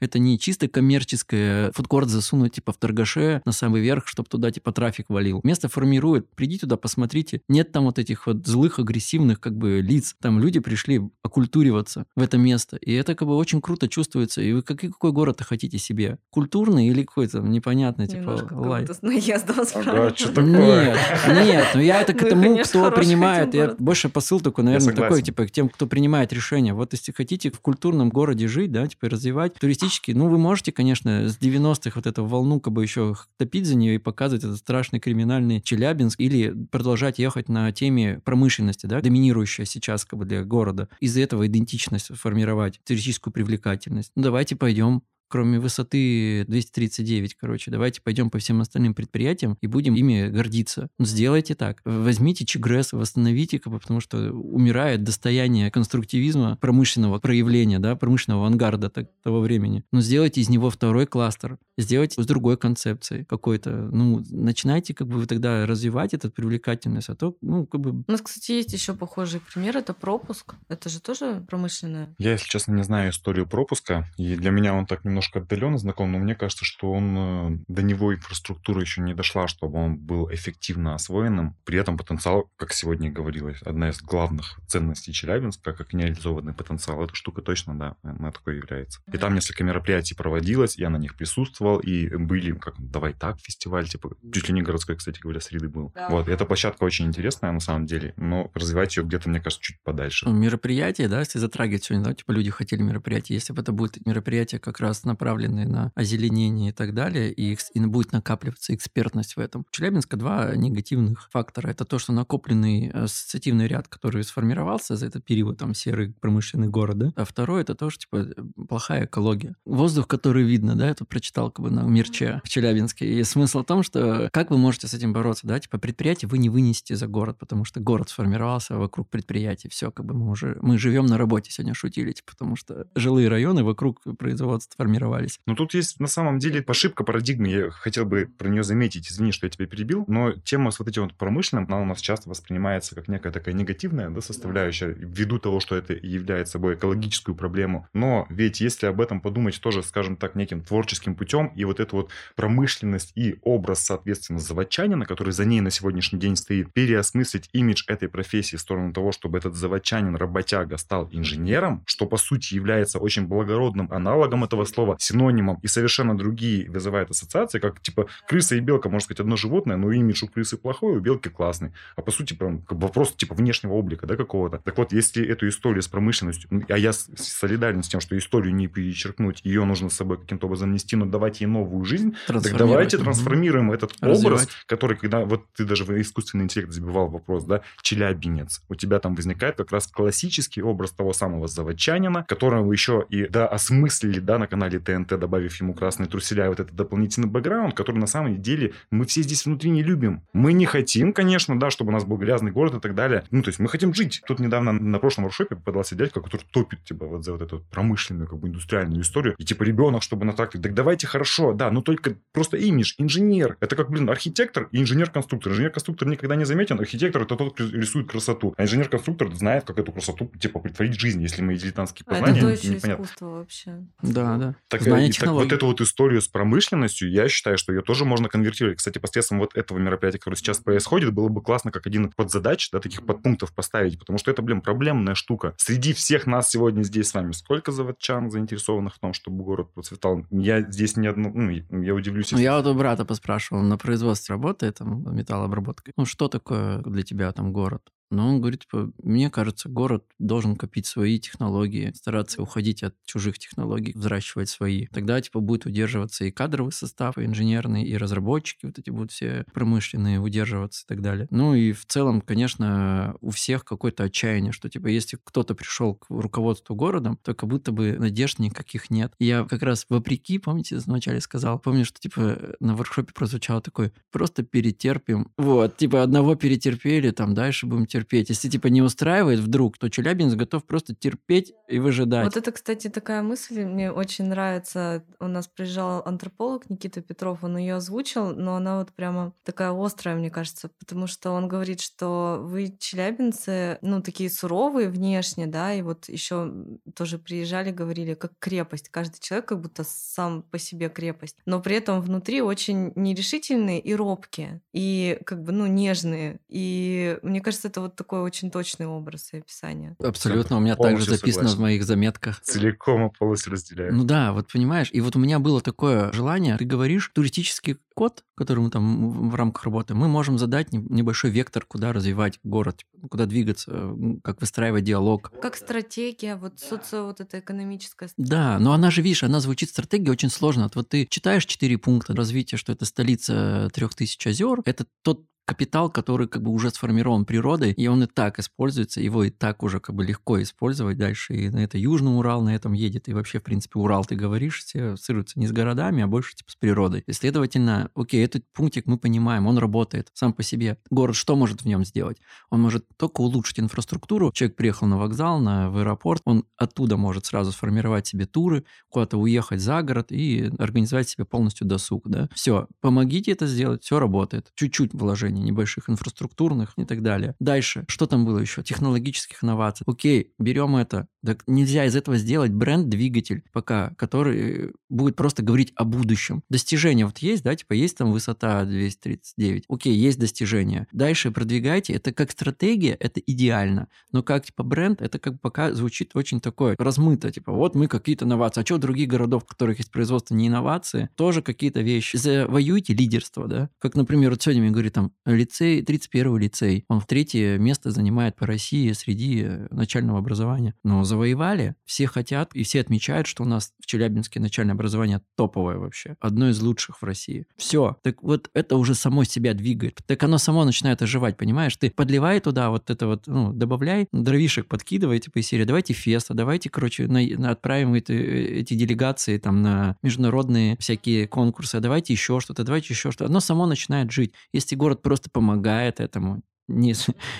Это 0.00 0.18
не 0.18 0.38
чисто 0.38 0.68
коммерческое 0.68 1.72
фудкорт 1.72 2.08
засунуть 2.08 2.54
типа 2.54 2.72
в 2.72 2.76
торгаше 2.76 3.42
на 3.44 3.52
самый 3.52 3.80
верх, 3.80 4.06
чтобы 4.06 4.28
туда 4.28 4.50
типа 4.50 4.72
трафик 4.72 5.06
валил. 5.08 5.40
Место 5.44 5.68
формирует. 5.68 6.28
Придите 6.34 6.60
туда, 6.60 6.76
посмотрите. 6.76 7.40
Нет 7.48 7.72
там 7.72 7.84
вот 7.84 7.98
этих 7.98 8.26
вот 8.26 8.46
злых, 8.46 8.78
агрессивных 8.78 9.40
как 9.40 9.56
бы 9.56 9.80
лиц. 9.80 10.16
Там 10.20 10.38
люди 10.40 10.60
пришли 10.60 11.00
оккультуриваться 11.22 12.06
в 12.16 12.22
это 12.22 12.38
место. 12.38 12.76
И 12.76 12.92
это 12.92 13.14
как 13.14 13.28
бы 13.28 13.36
очень 13.36 13.60
круто 13.60 13.88
чувствуется. 13.88 14.40
И 14.42 14.52
вы 14.52 14.62
какой, 14.62 14.88
какой 14.90 15.12
город 15.12 15.40
хотите 15.42 15.78
себе? 15.78 16.18
Культурный 16.30 16.88
или 16.88 17.02
какой-то 17.02 17.40
непонятный, 17.40 18.06
типа 18.06 18.20
Немножко 18.20 18.52
лай? 18.54 18.86
как 18.86 18.88
будто 18.88 18.94
с 18.94 19.02
наездом 19.02 19.56
Ага, 19.60 19.64
справа. 19.64 20.14
что 20.16 20.28
такое? 20.34 20.94
Нет, 21.26 21.46
нет, 21.46 21.66
ну 21.74 21.80
я 21.80 22.00
это 22.00 22.12
к 22.14 22.22
Мы, 22.22 22.30
тому, 22.30 22.42
конечно, 22.42 22.80
кто 22.80 22.90
принимает, 22.90 23.54
я 23.54 23.74
больше 23.78 24.08
посыл 24.08 24.40
такой, 24.40 24.64
наверное, 24.64 24.94
такой, 24.94 25.22
типа, 25.22 25.46
к 25.46 25.50
тем, 25.50 25.68
кто 25.68 25.86
принимает 25.86 26.32
решения. 26.32 26.74
Вот 26.74 26.92
если 26.92 27.12
хотите 27.12 27.50
в 27.50 27.60
культурном 27.60 28.10
городе 28.10 28.48
жить, 28.48 28.72
да, 28.72 28.86
типа, 28.86 29.06
развивать 29.18 29.54
туристически, 29.54 30.12
ну, 30.12 30.28
вы 30.28 30.38
можете, 30.38 30.72
конечно, 30.72 31.28
с 31.28 31.38
90-х 31.38 31.92
вот 31.94 32.06
эту 32.06 32.24
волну 32.24 32.60
как 32.60 32.72
бы 32.72 32.82
еще 32.82 33.14
топить 33.36 33.66
за 33.66 33.74
нее 33.76 33.96
и 33.96 33.98
показывать 33.98 34.44
этот 34.44 34.58
страшный 34.58 35.00
криминальный 35.00 35.60
Челябинск 35.60 36.20
или 36.20 36.54
продолжать 36.70 37.18
ехать 37.18 37.48
на 37.48 37.70
теме 37.72 38.20
промышленности, 38.24 38.86
да, 38.86 39.00
доминирующая 39.00 39.64
сейчас 39.64 40.04
как 40.04 40.18
бы 40.18 40.24
для 40.24 40.44
города. 40.44 40.88
Из-за 41.00 41.20
этого 41.20 41.46
идентичность 41.46 42.16
формировать, 42.16 42.80
туристическую 42.84 43.32
привлекательность. 43.32 44.12
Ну, 44.14 44.22
давайте 44.22 44.56
пойдем 44.56 45.02
кроме 45.28 45.58
высоты 45.60 46.44
239, 46.48 47.34
короче, 47.34 47.70
давайте 47.70 48.00
пойдем 48.02 48.30
по 48.30 48.38
всем 48.38 48.60
остальным 48.60 48.94
предприятиям 48.94 49.56
и 49.60 49.66
будем 49.66 49.94
ими 49.94 50.28
гордиться. 50.28 50.88
Ну, 50.98 51.04
Сделайте 51.04 51.54
так. 51.54 51.80
Возьмите 51.84 52.44
Чигресс, 52.44 52.92
восстановите, 52.92 53.58
потому 53.60 54.00
что 54.00 54.32
умирает 54.32 55.04
достояние 55.04 55.70
конструктивизма 55.70 56.56
промышленного 56.60 57.18
проявления, 57.18 57.78
да, 57.78 57.96
промышленного 57.96 58.46
авангарда 58.46 58.90
так- 58.90 59.08
того 59.22 59.40
времени. 59.40 59.84
Но 59.92 60.00
сделайте 60.00 60.40
из 60.40 60.48
него 60.48 60.70
второй 60.70 61.06
кластер, 61.06 61.58
сделайте 61.76 62.22
с 62.22 62.26
другой 62.26 62.56
концепцией 62.56 63.24
какой-то. 63.24 63.70
Ну, 63.92 64.24
начинайте 64.30 64.94
как 64.94 65.06
бы 65.08 65.18
вы 65.18 65.26
тогда 65.26 65.66
развивать 65.66 66.14
эту 66.14 66.30
привлекательность, 66.30 67.08
а 67.08 67.14
то, 67.14 67.36
ну, 67.40 67.66
как 67.66 67.80
бы 67.80 68.04
У 68.06 68.10
нас, 68.12 68.20
кстати, 68.22 68.52
есть 68.52 68.72
еще 68.72 68.94
похожий 68.94 69.40
пример. 69.40 69.76
Это 69.76 69.92
пропуск. 69.94 70.54
Это 70.68 70.88
же 70.88 71.00
тоже 71.00 71.44
промышленное. 71.48 72.14
Я, 72.18 72.32
если 72.32 72.48
честно, 72.48 72.74
не 72.74 72.84
знаю 72.84 73.10
историю 73.10 73.46
пропуска, 73.46 74.06
и 74.16 74.34
для 74.36 74.50
меня 74.50 74.74
он 74.74 74.86
так 74.86 75.04
немножко 75.18 75.40
отдаленно 75.40 75.78
знаком, 75.78 76.12
но 76.12 76.18
мне 76.18 76.34
кажется, 76.34 76.64
что 76.64 76.92
он 76.92 77.16
э, 77.16 77.58
до 77.66 77.82
него 77.82 78.14
инфраструктура 78.14 78.80
еще 78.80 79.00
не 79.00 79.14
дошла, 79.14 79.48
чтобы 79.48 79.78
он 79.78 79.96
был 79.96 80.32
эффективно 80.32 80.94
освоенным. 80.94 81.56
При 81.64 81.78
этом 81.78 81.96
потенциал, 81.96 82.50
как 82.56 82.72
сегодня 82.72 83.08
и 83.08 83.12
говорилось, 83.12 83.60
одна 83.62 83.90
из 83.90 84.00
главных 84.00 84.60
ценностей 84.68 85.12
Челябинска, 85.12 85.72
как 85.72 85.92
нереализованный 85.92 86.54
потенциал, 86.54 87.02
эта 87.02 87.14
штука 87.16 87.42
точно, 87.42 87.76
да, 87.76 87.96
она 88.02 88.30
такой 88.30 88.56
является. 88.56 89.00
И 89.12 89.18
там 89.18 89.34
несколько 89.34 89.64
мероприятий 89.64 90.14
проводилось, 90.14 90.78
я 90.78 90.88
на 90.88 90.98
них 90.98 91.16
присутствовал, 91.16 91.78
и 91.78 92.14
были, 92.16 92.52
как 92.52 92.74
«Давай 92.78 93.12
так» 93.12 93.40
фестиваль, 93.40 93.88
типа, 93.88 94.16
чуть 94.32 94.48
ли 94.48 94.54
не 94.54 94.62
городской, 94.62 94.96
кстати 94.96 95.18
говоря, 95.18 95.40
среды 95.40 95.68
был. 95.68 95.90
Да. 95.94 96.08
Вот, 96.10 96.28
эта 96.28 96.44
площадка 96.44 96.84
очень 96.84 97.06
интересная 97.06 97.50
на 97.50 97.60
самом 97.60 97.86
деле, 97.86 98.14
но 98.16 98.50
развивать 98.54 98.96
ее 98.96 99.02
где-то, 99.02 99.28
мне 99.28 99.40
кажется, 99.40 99.64
чуть 99.64 99.82
подальше. 99.82 100.28
Мероприятие, 100.28 101.08
да, 101.08 101.20
если 101.20 101.38
затрагивать 101.40 101.84
сегодня, 101.84 102.04
да, 102.04 102.14
типа 102.14 102.30
люди 102.30 102.50
хотели 102.50 102.82
мероприятие, 102.82 103.36
если 103.36 103.52
бы 103.52 103.62
это 103.62 103.72
будет 103.72 104.04
мероприятие 104.06 104.60
как 104.60 104.80
раз 104.80 105.04
направленное 105.08 105.66
на 105.66 105.92
озеленение 105.94 106.70
и 106.70 106.72
так 106.72 106.94
далее, 106.94 107.32
и, 107.32 107.56
и 107.74 107.80
будет 107.86 108.12
накапливаться 108.12 108.74
экспертность 108.74 109.36
в 109.36 109.40
этом. 109.40 109.62
У 109.62 109.70
Челябинска 109.70 110.16
два 110.16 110.54
негативных 110.54 111.28
фактора. 111.30 111.68
Это 111.68 111.84
то, 111.84 111.98
что 111.98 112.12
накопленный 112.12 112.88
э, 112.88 113.04
ассоциативный 113.04 113.66
ряд, 113.66 113.88
который 113.88 114.22
сформировался 114.22 114.96
за 114.96 115.06
этот 115.06 115.24
период, 115.24 115.58
там, 115.58 115.74
серый 115.74 116.12
промышленный 116.20 116.68
город, 116.68 116.98
да. 116.98 117.12
А 117.16 117.24
второе, 117.24 117.62
это 117.62 117.74
то, 117.74 117.90
что, 117.90 118.02
типа, 118.02 118.16
э, 118.16 118.64
плохая 118.68 119.06
экология. 119.06 119.54
Воздух, 119.64 120.06
который 120.06 120.44
видно, 120.44 120.76
да, 120.76 120.88
я 120.88 120.94
тут 120.94 121.08
прочитал 121.08 121.50
как 121.50 121.64
бы 121.64 121.70
на 121.70 121.82
мерче 121.82 122.40
в 122.44 122.48
Челябинске. 122.48 123.06
И 123.06 123.24
смысл 123.24 123.62
в 123.62 123.64
том, 123.64 123.82
что 123.82 124.28
как 124.32 124.50
вы 124.50 124.58
можете 124.58 124.86
с 124.86 124.94
этим 124.94 125.12
бороться, 125.12 125.46
да, 125.46 125.58
типа, 125.58 125.78
предприятие 125.78 126.28
вы 126.28 126.38
не 126.38 126.48
вынесете 126.48 126.96
за 126.96 127.06
город, 127.06 127.38
потому 127.38 127.64
что 127.64 127.80
город 127.80 128.10
сформировался 128.10 128.76
вокруг 128.76 129.08
предприятий. 129.08 129.68
Все, 129.68 129.90
как 129.90 130.06
бы 130.06 130.14
мы 130.14 130.30
уже, 130.30 130.58
мы 130.60 130.78
живем 130.78 131.06
на 131.06 131.18
работе, 131.18 131.50
сегодня 131.50 131.74
шутили, 131.74 132.12
типа, 132.12 132.32
потому 132.32 132.56
что 132.56 132.86
жилые 132.94 133.28
районы 133.28 133.64
вокруг 133.64 134.02
производства 134.18 134.76
формировались. 134.98 135.40
Но 135.46 135.54
тут 135.54 135.74
есть 135.74 136.00
на 136.00 136.06
самом 136.06 136.38
деле 136.38 136.64
ошибка 136.66 137.04
парадигмы. 137.04 137.48
Я 137.48 137.70
хотел 137.70 138.04
бы 138.04 138.28
про 138.38 138.48
нее 138.48 138.62
заметить. 138.62 139.10
Извини, 139.10 139.32
что 139.32 139.46
я 139.46 139.50
тебя 139.50 139.66
перебил. 139.66 140.04
Но 140.08 140.32
тема 140.32 140.70
с 140.70 140.78
вот 140.78 140.88
этим 140.88 141.02
вот 141.02 141.14
промышленным, 141.14 141.66
она 141.68 141.80
у 141.80 141.84
нас 141.84 142.00
часто 142.00 142.28
воспринимается 142.28 142.94
как 142.94 143.08
некая 143.08 143.32
такая 143.32 143.54
негативная 143.54 144.10
да, 144.10 144.20
составляющая, 144.20 144.88
ввиду 144.88 145.38
того, 145.38 145.60
что 145.60 145.76
это 145.76 145.94
является 145.94 146.52
собой 146.52 146.74
экологическую 146.74 147.34
проблему. 147.34 147.86
Но 147.92 148.26
ведь 148.30 148.60
если 148.60 148.86
об 148.86 149.00
этом 149.00 149.20
подумать 149.20 149.60
тоже, 149.60 149.82
скажем 149.82 150.16
так, 150.16 150.34
неким 150.34 150.62
творческим 150.62 151.14
путем, 151.14 151.52
и 151.54 151.64
вот 151.64 151.80
эту 151.80 151.96
вот 151.96 152.10
промышленность 152.36 153.12
и 153.14 153.38
образ, 153.42 153.80
соответственно, 153.80 154.38
заводчанина, 154.38 155.04
который 155.04 155.32
за 155.32 155.44
ней 155.44 155.60
на 155.60 155.70
сегодняшний 155.70 156.18
день 156.18 156.36
стоит, 156.36 156.72
переосмыслить 156.72 157.48
имидж 157.52 157.84
этой 157.86 158.08
профессии 158.08 158.56
в 158.56 158.60
сторону 158.60 158.92
того, 158.92 159.12
чтобы 159.12 159.38
этот 159.38 159.54
заводчанин, 159.54 160.16
работяга 160.16 160.76
стал 160.78 161.08
инженером, 161.12 161.82
что 161.86 162.06
по 162.06 162.16
сути 162.16 162.54
является 162.54 162.98
очень 162.98 163.26
благородным 163.26 163.92
аналогом 163.92 164.44
этого 164.44 164.64
слова, 164.64 164.87
синонимом, 164.98 165.58
и 165.62 165.66
совершенно 165.66 166.16
другие 166.16 166.70
вызывает 166.70 167.10
ассоциации, 167.10 167.58
как 167.58 167.80
типа 167.80 168.06
крыса 168.26 168.56
и 168.56 168.60
белка, 168.60 168.88
можно 168.88 169.04
сказать, 169.04 169.20
одно 169.20 169.36
животное, 169.36 169.76
но 169.76 169.92
имидж 169.92 170.24
у 170.24 170.28
крысы 170.28 170.56
плохой, 170.56 170.96
у 170.96 171.00
белки 171.00 171.28
классный. 171.28 171.72
А 171.96 172.02
по 172.02 172.10
сути, 172.10 172.34
прям 172.34 172.64
вопрос 172.68 173.14
типа 173.14 173.34
внешнего 173.34 173.74
облика, 173.74 174.06
да, 174.06 174.16
какого-то. 174.16 174.58
Так 174.58 174.76
вот, 174.78 174.92
если 174.92 175.26
эту 175.26 175.48
историю 175.48 175.82
с 175.82 175.88
промышленностью, 175.88 176.50
а 176.68 176.78
я 176.78 176.92
солидарен 176.92 177.82
с 177.82 177.88
тем, 177.88 178.00
что 178.00 178.16
историю 178.16 178.54
не 178.54 178.68
перечеркнуть, 178.68 179.40
ее 179.44 179.64
нужно 179.64 179.88
с 179.90 179.94
собой 179.94 180.18
каким-то 180.18 180.46
образом 180.46 180.72
нести, 180.72 180.96
но 180.96 181.06
давать 181.06 181.40
ей 181.40 181.46
новую 181.46 181.84
жизнь, 181.84 182.14
так 182.26 182.56
давайте 182.56 182.98
трансформируем 182.98 183.72
этот 183.72 183.92
Развивать. 184.00 184.24
образ, 184.24 184.48
который, 184.66 184.96
когда 184.96 185.24
вот 185.24 185.46
ты 185.54 185.64
даже 185.64 185.84
в 185.84 186.00
искусственный 186.00 186.44
интеллект 186.44 186.72
забивал 186.72 187.08
вопрос, 187.08 187.44
да, 187.44 187.62
челябинец, 187.82 188.62
у 188.68 188.74
тебя 188.74 188.98
там 188.98 189.14
возникает 189.14 189.56
как 189.56 189.72
раз 189.72 189.86
классический 189.86 190.62
образ 190.62 190.92
того 190.92 191.12
самого 191.12 191.48
заводчанина, 191.48 192.24
которого 192.24 192.72
еще 192.72 193.06
и, 193.08 193.26
да, 193.26 193.46
осмыслили, 193.46 194.20
да, 194.20 194.38
на 194.38 194.46
канале 194.46 194.77
ТНТ, 194.80 195.18
добавив 195.18 195.54
ему 195.60 195.74
красные 195.74 196.08
труселя, 196.08 196.48
вот 196.48 196.60
этот 196.60 196.74
дополнительный 196.74 197.28
бэкграунд, 197.28 197.74
который 197.74 197.98
на 197.98 198.06
самом 198.06 198.40
деле 198.40 198.72
мы 198.90 199.04
все 199.06 199.22
здесь 199.22 199.44
внутри 199.46 199.70
не 199.70 199.82
любим. 199.82 200.22
Мы 200.32 200.52
не 200.52 200.66
хотим, 200.66 201.12
конечно, 201.12 201.58
да, 201.58 201.70
чтобы 201.70 201.90
у 201.90 201.92
нас 201.92 202.04
был 202.04 202.16
грязный 202.16 202.50
город 202.50 202.74
и 202.74 202.80
так 202.80 202.94
далее. 202.94 203.24
Ну, 203.30 203.42
то 203.42 203.48
есть 203.48 203.58
мы 203.58 203.68
хотим 203.68 203.94
жить. 203.94 204.22
Тут 204.26 204.38
недавно 204.40 204.72
на 204.72 204.98
прошлом 204.98 205.24
воркшопе 205.24 205.56
попадался 205.56 205.94
дядька, 205.94 206.20
который 206.20 206.42
топит, 206.50 206.84
типа, 206.84 207.06
вот 207.06 207.24
за 207.24 207.32
вот 207.32 207.42
эту 207.42 207.60
промышленную, 207.70 208.28
как 208.28 208.38
бы, 208.38 208.48
индустриальную 208.48 209.02
историю. 209.02 209.34
И, 209.38 209.44
типа, 209.44 209.62
ребенок, 209.62 210.02
чтобы 210.02 210.24
на 210.24 210.32
тракторе. 210.32 210.62
Так 210.62 210.74
давайте 210.74 211.06
хорошо, 211.06 211.52
да, 211.52 211.70
но 211.70 211.80
только 211.82 212.16
просто 212.32 212.56
имидж, 212.56 212.94
инженер. 212.98 213.56
Это 213.60 213.76
как, 213.76 213.90
блин, 213.90 214.08
архитектор 214.10 214.68
и 214.72 214.80
инженер-конструктор. 214.80 215.52
Инженер-конструктор 215.52 216.08
никогда 216.08 216.36
не 216.36 216.44
заметен, 216.44 216.78
архитектор 216.78 217.22
это 217.22 217.36
тот, 217.36 217.54
кто 217.54 217.64
рисует 217.68 218.10
красоту. 218.10 218.54
А 218.56 218.64
инженер-конструктор 218.64 219.34
знает, 219.34 219.64
как 219.64 219.78
эту 219.78 219.92
красоту, 219.92 220.30
типа, 220.38 220.60
притворить 220.60 220.96
в 220.96 221.00
жизнь, 221.00 221.20
если 221.22 221.42
мы 221.42 221.56
дилетантские 221.56 222.04
А 222.06 222.10
познания. 222.10 222.38
это 222.40 222.56
тоже 222.56 222.74
непонятно. 222.74 223.02
искусство 223.02 223.26
вообще. 223.26 223.86
Да, 224.02 224.36
да. 224.36 224.54
Так, 224.68 224.82
Знание 224.82 225.08
и 225.08 225.10
так 225.12 225.20
технологий. 225.20 225.44
вот 225.44 225.52
эту 225.56 225.66
вот 225.66 225.80
историю 225.80 226.20
с 226.20 226.28
промышленностью, 226.28 227.10
я 227.10 227.28
считаю, 227.28 227.56
что 227.58 227.72
ее 227.72 227.82
тоже 227.82 228.04
можно 228.04 228.28
конвертировать. 228.28 228.78
Кстати, 228.78 228.98
посредством 228.98 229.38
вот 229.38 229.56
этого 229.56 229.78
мероприятия, 229.78 230.18
которое 230.18 230.36
сейчас 230.36 230.58
происходит, 230.58 231.12
было 231.12 231.28
бы 231.28 231.40
классно 231.42 231.70
как 231.70 231.86
один 231.86 232.10
подзадач, 232.10 232.70
да, 232.70 232.80
таких 232.80 233.06
подпунктов 233.06 233.54
поставить, 233.54 233.98
потому 233.98 234.18
что 234.18 234.30
это, 234.30 234.42
блин, 234.42 234.60
проблемная 234.60 235.14
штука. 235.14 235.54
Среди 235.58 235.92
всех 235.92 236.26
нас 236.26 236.50
сегодня 236.50 236.82
здесь 236.82 237.08
с 237.08 237.14
вами 237.14 237.32
сколько 237.32 237.72
заводчан 237.72 238.30
заинтересованных 238.30 238.94
в 238.94 238.98
том, 238.98 239.12
чтобы 239.12 239.44
город 239.44 239.72
процветал? 239.72 240.24
Я 240.30 240.60
здесь 240.62 240.96
не 240.96 241.06
одно, 241.06 241.30
ну, 241.32 241.50
я 241.82 241.94
удивлюсь. 241.94 242.32
Ну, 242.32 242.38
если- 242.38 242.44
я 242.44 242.56
вот 242.56 242.66
у 242.66 242.74
брата 242.74 243.04
поспрашивал, 243.04 243.62
на 243.62 243.78
производстве 243.78 244.34
работает, 244.34 244.76
там, 244.78 245.14
металлообработкой. 245.16 245.94
Ну, 245.96 246.04
что 246.04 246.28
такое 246.28 246.78
для 246.78 247.02
тебя 247.02 247.32
там 247.32 247.52
город? 247.52 247.82
Но 248.10 248.28
он 248.28 248.40
говорит, 248.40 248.60
типа, 248.60 248.90
мне 249.02 249.30
кажется, 249.30 249.68
город 249.68 250.04
должен 250.18 250.56
копить 250.56 250.86
свои 250.86 251.18
технологии, 251.18 251.92
стараться 251.94 252.42
уходить 252.42 252.82
от 252.82 252.94
чужих 253.04 253.38
технологий, 253.38 253.92
взращивать 253.94 254.48
свои. 254.48 254.86
Тогда, 254.86 255.20
типа, 255.20 255.40
будет 255.40 255.66
удерживаться 255.66 256.24
и 256.24 256.30
кадровый 256.30 256.72
состав, 256.72 257.18
и 257.18 257.24
инженерный, 257.24 257.84
и 257.84 257.96
разработчики, 257.96 258.66
вот 258.66 258.78
эти 258.78 258.90
будут 258.90 259.12
все 259.12 259.44
промышленные 259.52 260.20
удерживаться 260.20 260.84
и 260.84 260.88
так 260.88 261.02
далее. 261.02 261.26
Ну 261.30 261.54
и 261.54 261.72
в 261.72 261.84
целом, 261.86 262.20
конечно, 262.20 263.16
у 263.20 263.30
всех 263.30 263.64
какое-то 263.64 264.04
отчаяние, 264.04 264.52
что, 264.52 264.68
типа, 264.68 264.86
если 264.88 265.18
кто-то 265.22 265.54
пришел 265.54 265.94
к 265.94 266.06
руководству 266.08 266.74
городом, 266.74 267.18
то 267.22 267.34
как 267.34 267.48
будто 267.48 267.72
бы 267.72 267.96
надежд 267.98 268.38
никаких 268.38 268.90
нет. 268.90 269.12
Я 269.18 269.44
как 269.44 269.62
раз 269.62 269.86
вопреки, 269.88 270.38
помните, 270.38 270.78
вначале 270.78 271.20
сказал, 271.20 271.58
помню, 271.58 271.84
что, 271.84 272.00
типа, 272.00 272.38
на 272.60 272.74
воркшопе 272.74 273.12
прозвучало 273.12 273.60
такое, 273.60 273.92
просто 274.10 274.42
перетерпим. 274.42 275.32
Вот, 275.36 275.76
типа, 275.76 276.02
одного 276.02 276.34
перетерпели, 276.34 277.10
там, 277.10 277.34
дальше 277.34 277.66
будем 277.66 277.86
терпеть. 277.86 277.97
Если, 278.30 278.48
типа, 278.48 278.68
не 278.68 278.82
устраивает 278.82 279.40
вдруг, 279.40 279.78
то 279.78 279.88
Челябинск 279.88 280.36
готов 280.36 280.64
просто 280.64 280.94
терпеть 280.94 281.54
и 281.68 281.78
выжидать. 281.78 282.24
Вот 282.24 282.36
это, 282.36 282.52
кстати, 282.52 282.88
такая 282.88 283.22
мысль 283.22 283.64
мне 283.64 283.90
очень 283.90 284.26
нравится. 284.26 285.04
У 285.20 285.26
нас 285.26 285.48
приезжал 285.48 286.02
антрополог 286.04 286.68
Никита 286.70 287.00
Петров, 287.00 287.44
он 287.44 287.56
ее 287.56 287.76
озвучил, 287.76 288.34
но 288.34 288.56
она 288.56 288.78
вот 288.78 288.92
прямо 288.92 289.32
такая 289.44 289.72
острая, 289.72 290.16
мне 290.16 290.30
кажется, 290.30 290.70
потому 290.78 291.06
что 291.06 291.30
он 291.30 291.48
говорит, 291.48 291.80
что 291.80 292.40
вы 292.42 292.74
челябинцы, 292.78 293.78
ну, 293.82 294.02
такие 294.02 294.30
суровые 294.30 294.88
внешне, 294.88 295.46
да, 295.46 295.74
и 295.74 295.82
вот 295.82 296.08
еще 296.08 296.52
тоже 296.94 297.18
приезжали, 297.18 297.70
говорили, 297.70 298.14
как 298.14 298.32
крепость. 298.38 298.88
Каждый 298.88 299.20
человек 299.20 299.46
как 299.46 299.60
будто 299.60 299.84
сам 299.84 300.42
по 300.42 300.58
себе 300.58 300.88
крепость. 300.88 301.36
Но 301.46 301.60
при 301.60 301.76
этом 301.76 302.00
внутри 302.00 302.40
очень 302.42 302.92
нерешительные 302.94 303.80
и 303.80 303.94
робкие, 303.94 304.60
и 304.72 305.18
как 305.24 305.42
бы, 305.42 305.52
ну, 305.52 305.66
нежные. 305.66 306.40
И 306.48 307.18
мне 307.22 307.40
кажется, 307.40 307.68
это 307.68 307.80
вот 307.80 307.87
такой 307.96 308.20
очень 308.20 308.50
точный 308.50 308.86
образ 308.86 309.30
и 309.32 309.38
описание. 309.38 309.96
Абсолютно, 309.98 310.56
у 310.56 310.60
меня 310.60 310.76
также 310.76 311.04
записано 311.04 311.48
согласен. 311.48 311.58
в 311.58 311.60
моих 311.60 311.84
заметках. 311.84 312.40
Целиком 312.42 313.06
и 313.06 313.12
полностью 313.12 313.52
разделяю. 313.52 313.94
Ну 313.94 314.04
да, 314.04 314.32
вот 314.32 314.50
понимаешь, 314.52 314.90
и 314.92 315.00
вот 315.00 315.16
у 315.16 315.18
меня 315.18 315.38
было 315.38 315.60
такое 315.60 316.12
желание, 316.12 316.56
ты 316.56 316.64
говоришь, 316.64 317.10
туристический 317.14 317.78
код, 317.94 318.24
который 318.36 318.60
мы 318.60 318.70
там 318.70 319.30
в 319.30 319.34
рамках 319.34 319.64
работаем, 319.64 319.98
мы 319.98 320.06
можем 320.06 320.38
задать 320.38 320.72
не- 320.72 320.78
небольшой 320.78 321.30
вектор, 321.30 321.64
куда 321.66 321.92
развивать 321.92 322.38
город, 322.44 322.84
куда 323.10 323.26
двигаться, 323.26 323.92
как 324.22 324.40
выстраивать 324.40 324.84
диалог. 324.84 325.32
Как 325.42 325.56
стратегия, 325.56 326.36
вот 326.36 326.60
социо, 326.60 327.06
вот 327.06 327.20
эта 327.20 327.40
экономическая 327.40 328.08
Да, 328.16 328.58
но 328.60 328.72
она 328.72 328.92
же, 328.92 329.02
видишь, 329.02 329.24
она 329.24 329.40
звучит 329.40 329.70
стратегия 329.70 330.12
очень 330.12 330.30
сложно. 330.30 330.64
Вот, 330.64 330.76
вот 330.76 330.88
ты 330.90 331.06
читаешь 331.06 331.44
четыре 331.44 331.76
пункта 331.76 332.14
развития, 332.14 332.56
что 332.56 332.72
это 332.72 332.84
столица 332.84 333.68
трех 333.74 333.94
тысяч 333.94 334.24
озер, 334.26 334.62
это 334.64 334.86
тот 335.02 335.24
капитал, 335.48 335.88
который 335.90 336.28
как 336.28 336.42
бы 336.42 336.50
уже 336.50 336.68
сформирован 336.68 337.24
природой, 337.24 337.72
и 337.72 337.86
он 337.86 338.02
и 338.02 338.06
так 338.06 338.38
используется, 338.38 339.00
его 339.00 339.24
и 339.24 339.30
так 339.30 339.62
уже 339.62 339.80
как 339.80 339.94
бы 339.96 340.04
легко 340.04 340.42
использовать 340.42 340.98
дальше. 340.98 341.34
И 341.34 341.48
на 341.48 341.64
это 341.64 341.78
Южный 341.78 342.14
Урал 342.14 342.42
на 342.42 342.54
этом 342.54 342.74
едет, 342.74 343.08
и 343.08 343.14
вообще, 343.14 343.40
в 343.40 343.44
принципе, 343.44 343.78
Урал, 343.78 344.04
ты 344.04 344.14
говоришь, 344.14 344.62
все 344.62 344.90
ассоциируются 344.90 345.40
не 345.40 345.46
с 345.46 345.52
городами, 345.52 346.02
а 346.02 346.06
больше 346.06 346.36
типа 346.36 346.50
с 346.50 346.56
природой. 346.56 347.02
И, 347.06 347.12
следовательно, 347.14 347.90
окей, 347.94 348.22
этот 348.22 348.44
пунктик 348.52 348.84
мы 348.84 348.98
понимаем, 348.98 349.46
он 349.46 349.56
работает 349.56 350.10
сам 350.12 350.34
по 350.34 350.42
себе. 350.42 350.76
Город 350.90 351.16
что 351.16 351.34
может 351.34 351.62
в 351.62 351.64
нем 351.64 351.82
сделать? 351.82 352.18
Он 352.50 352.60
может 352.60 352.84
только 352.98 353.22
улучшить 353.22 353.58
инфраструктуру. 353.58 354.32
Человек 354.32 354.54
приехал 354.54 354.86
на 354.86 354.98
вокзал, 354.98 355.40
на, 355.40 355.70
в 355.70 355.78
аэропорт, 355.78 356.20
он 356.26 356.44
оттуда 356.58 356.98
может 356.98 357.24
сразу 357.24 357.52
сформировать 357.52 358.06
себе 358.06 358.26
туры, 358.26 358.64
куда-то 358.90 359.16
уехать 359.16 359.62
за 359.62 359.80
город 359.80 360.12
и 360.12 360.52
организовать 360.58 361.08
себе 361.08 361.24
полностью 361.24 361.66
досуг. 361.66 362.06
Да? 362.06 362.28
Все, 362.34 362.66
помогите 362.82 363.32
это 363.32 363.46
сделать, 363.46 363.82
все 363.82 363.98
работает. 363.98 364.52
Чуть-чуть 364.54 364.92
вложений 364.92 365.37
небольших 365.38 365.88
инфраструктурных 365.88 366.72
и 366.76 366.84
так 366.84 367.02
далее. 367.02 367.34
Дальше, 367.40 367.84
что 367.88 368.06
там 368.06 368.24
было 368.24 368.38
еще? 368.38 368.62
Технологических 368.62 369.42
инноваций. 369.42 369.84
Окей, 369.86 370.32
берем 370.38 370.76
это. 370.76 371.08
Так 371.24 371.42
нельзя 371.46 371.84
из 371.84 371.96
этого 371.96 372.16
сделать 372.16 372.52
бренд-двигатель 372.52 373.42
пока, 373.52 373.94
который 373.96 374.72
будет 374.88 375.16
просто 375.16 375.42
говорить 375.42 375.72
о 375.74 375.84
будущем. 375.84 376.42
Достижения 376.48 377.04
вот 377.04 377.18
есть, 377.18 377.42
да, 377.42 377.54
типа 377.54 377.72
есть 377.72 377.98
там 377.98 378.12
высота 378.12 378.64
239. 378.64 379.64
Окей, 379.68 379.94
есть 379.94 380.18
достижения. 380.18 380.86
Дальше 380.92 381.30
продвигайте. 381.30 381.92
Это 381.92 382.12
как 382.12 382.30
стратегия, 382.30 382.92
это 382.92 383.20
идеально. 383.20 383.88
Но 384.12 384.22
как 384.22 384.46
типа 384.46 384.62
бренд, 384.62 385.02
это 385.02 385.18
как 385.18 385.40
пока 385.40 385.72
звучит 385.72 386.12
очень 386.14 386.40
такое 386.40 386.76
размыто. 386.78 387.30
Типа 387.30 387.52
вот 387.52 387.74
мы 387.74 387.88
какие-то 387.88 388.24
инновации. 388.24 388.60
А 388.62 388.64
что 388.64 388.78
других 388.78 389.08
городов, 389.08 389.44
в 389.44 389.46
которых 389.46 389.78
есть 389.78 389.90
производство 389.90 390.34
не 390.34 390.48
инновации, 390.48 391.10
тоже 391.16 391.42
какие-то 391.42 391.80
вещи. 391.80 392.16
Завоюйте 392.16 392.94
лидерство, 392.94 393.48
да. 393.48 393.70
Как, 393.78 393.94
например, 393.94 394.30
вот 394.30 394.42
сегодня 394.42 394.62
мне 394.62 394.70
говорит 394.70 394.92
там 394.92 395.12
лицей, 395.36 395.82
31-й 395.82 396.40
лицей. 396.40 396.84
Он 396.88 397.00
в 397.00 397.06
третье 397.06 397.58
место 397.58 397.90
занимает 397.90 398.36
по 398.36 398.46
России 398.46 398.92
среди 398.92 399.42
э, 399.44 399.66
начального 399.70 400.18
образования. 400.18 400.74
Но 400.84 401.04
завоевали, 401.04 401.74
все 401.84 402.06
хотят, 402.06 402.54
и 402.54 402.62
все 402.62 402.80
отмечают, 402.80 403.26
что 403.26 403.42
у 403.42 403.46
нас 403.46 403.72
в 403.80 403.86
Челябинске 403.86 404.40
начальное 404.40 404.74
образование 404.74 405.20
топовое 405.36 405.78
вообще. 405.78 406.16
Одно 406.20 406.48
из 406.50 406.60
лучших 406.60 407.00
в 407.00 407.04
России. 407.04 407.46
Все. 407.56 407.96
Так 408.02 408.22
вот, 408.22 408.50
это 408.54 408.76
уже 408.76 408.94
само 408.94 409.24
себя 409.24 409.54
двигает. 409.54 410.00
Так 410.06 410.22
оно 410.22 410.38
само 410.38 410.64
начинает 410.64 411.02
оживать, 411.02 411.36
понимаешь? 411.36 411.76
Ты 411.76 411.90
подливай 411.90 412.40
туда 412.40 412.70
вот 412.70 412.90
это 412.90 413.06
вот, 413.06 413.26
ну, 413.26 413.52
добавляй, 413.52 414.08
дровишек 414.12 414.66
подкидывай, 414.66 415.18
типа, 415.18 415.38
из 415.38 415.46
серии, 415.46 415.64
давайте 415.64 415.92
феста, 415.94 416.34
давайте, 416.34 416.70
короче, 416.70 417.06
на- 417.06 417.26
на- 417.38 417.50
отправим 417.50 417.94
эти, 417.94 418.12
эти 418.12 418.74
делегации 418.74 419.38
там 419.38 419.62
на 419.62 419.96
международные 420.02 420.76
всякие 420.78 421.26
конкурсы, 421.26 421.80
давайте 421.80 422.12
еще 422.12 422.40
что-то, 422.40 422.64
давайте 422.64 422.92
еще 422.94 423.10
что-то. 423.10 423.26
Оно 423.30 423.40
само 423.40 423.66
начинает 423.66 424.10
жить. 424.12 424.32
Если 424.52 424.76
город 424.76 425.02
просто 425.02 425.17
помогает 425.32 426.00
этому, 426.00 426.42
не, 426.68 426.94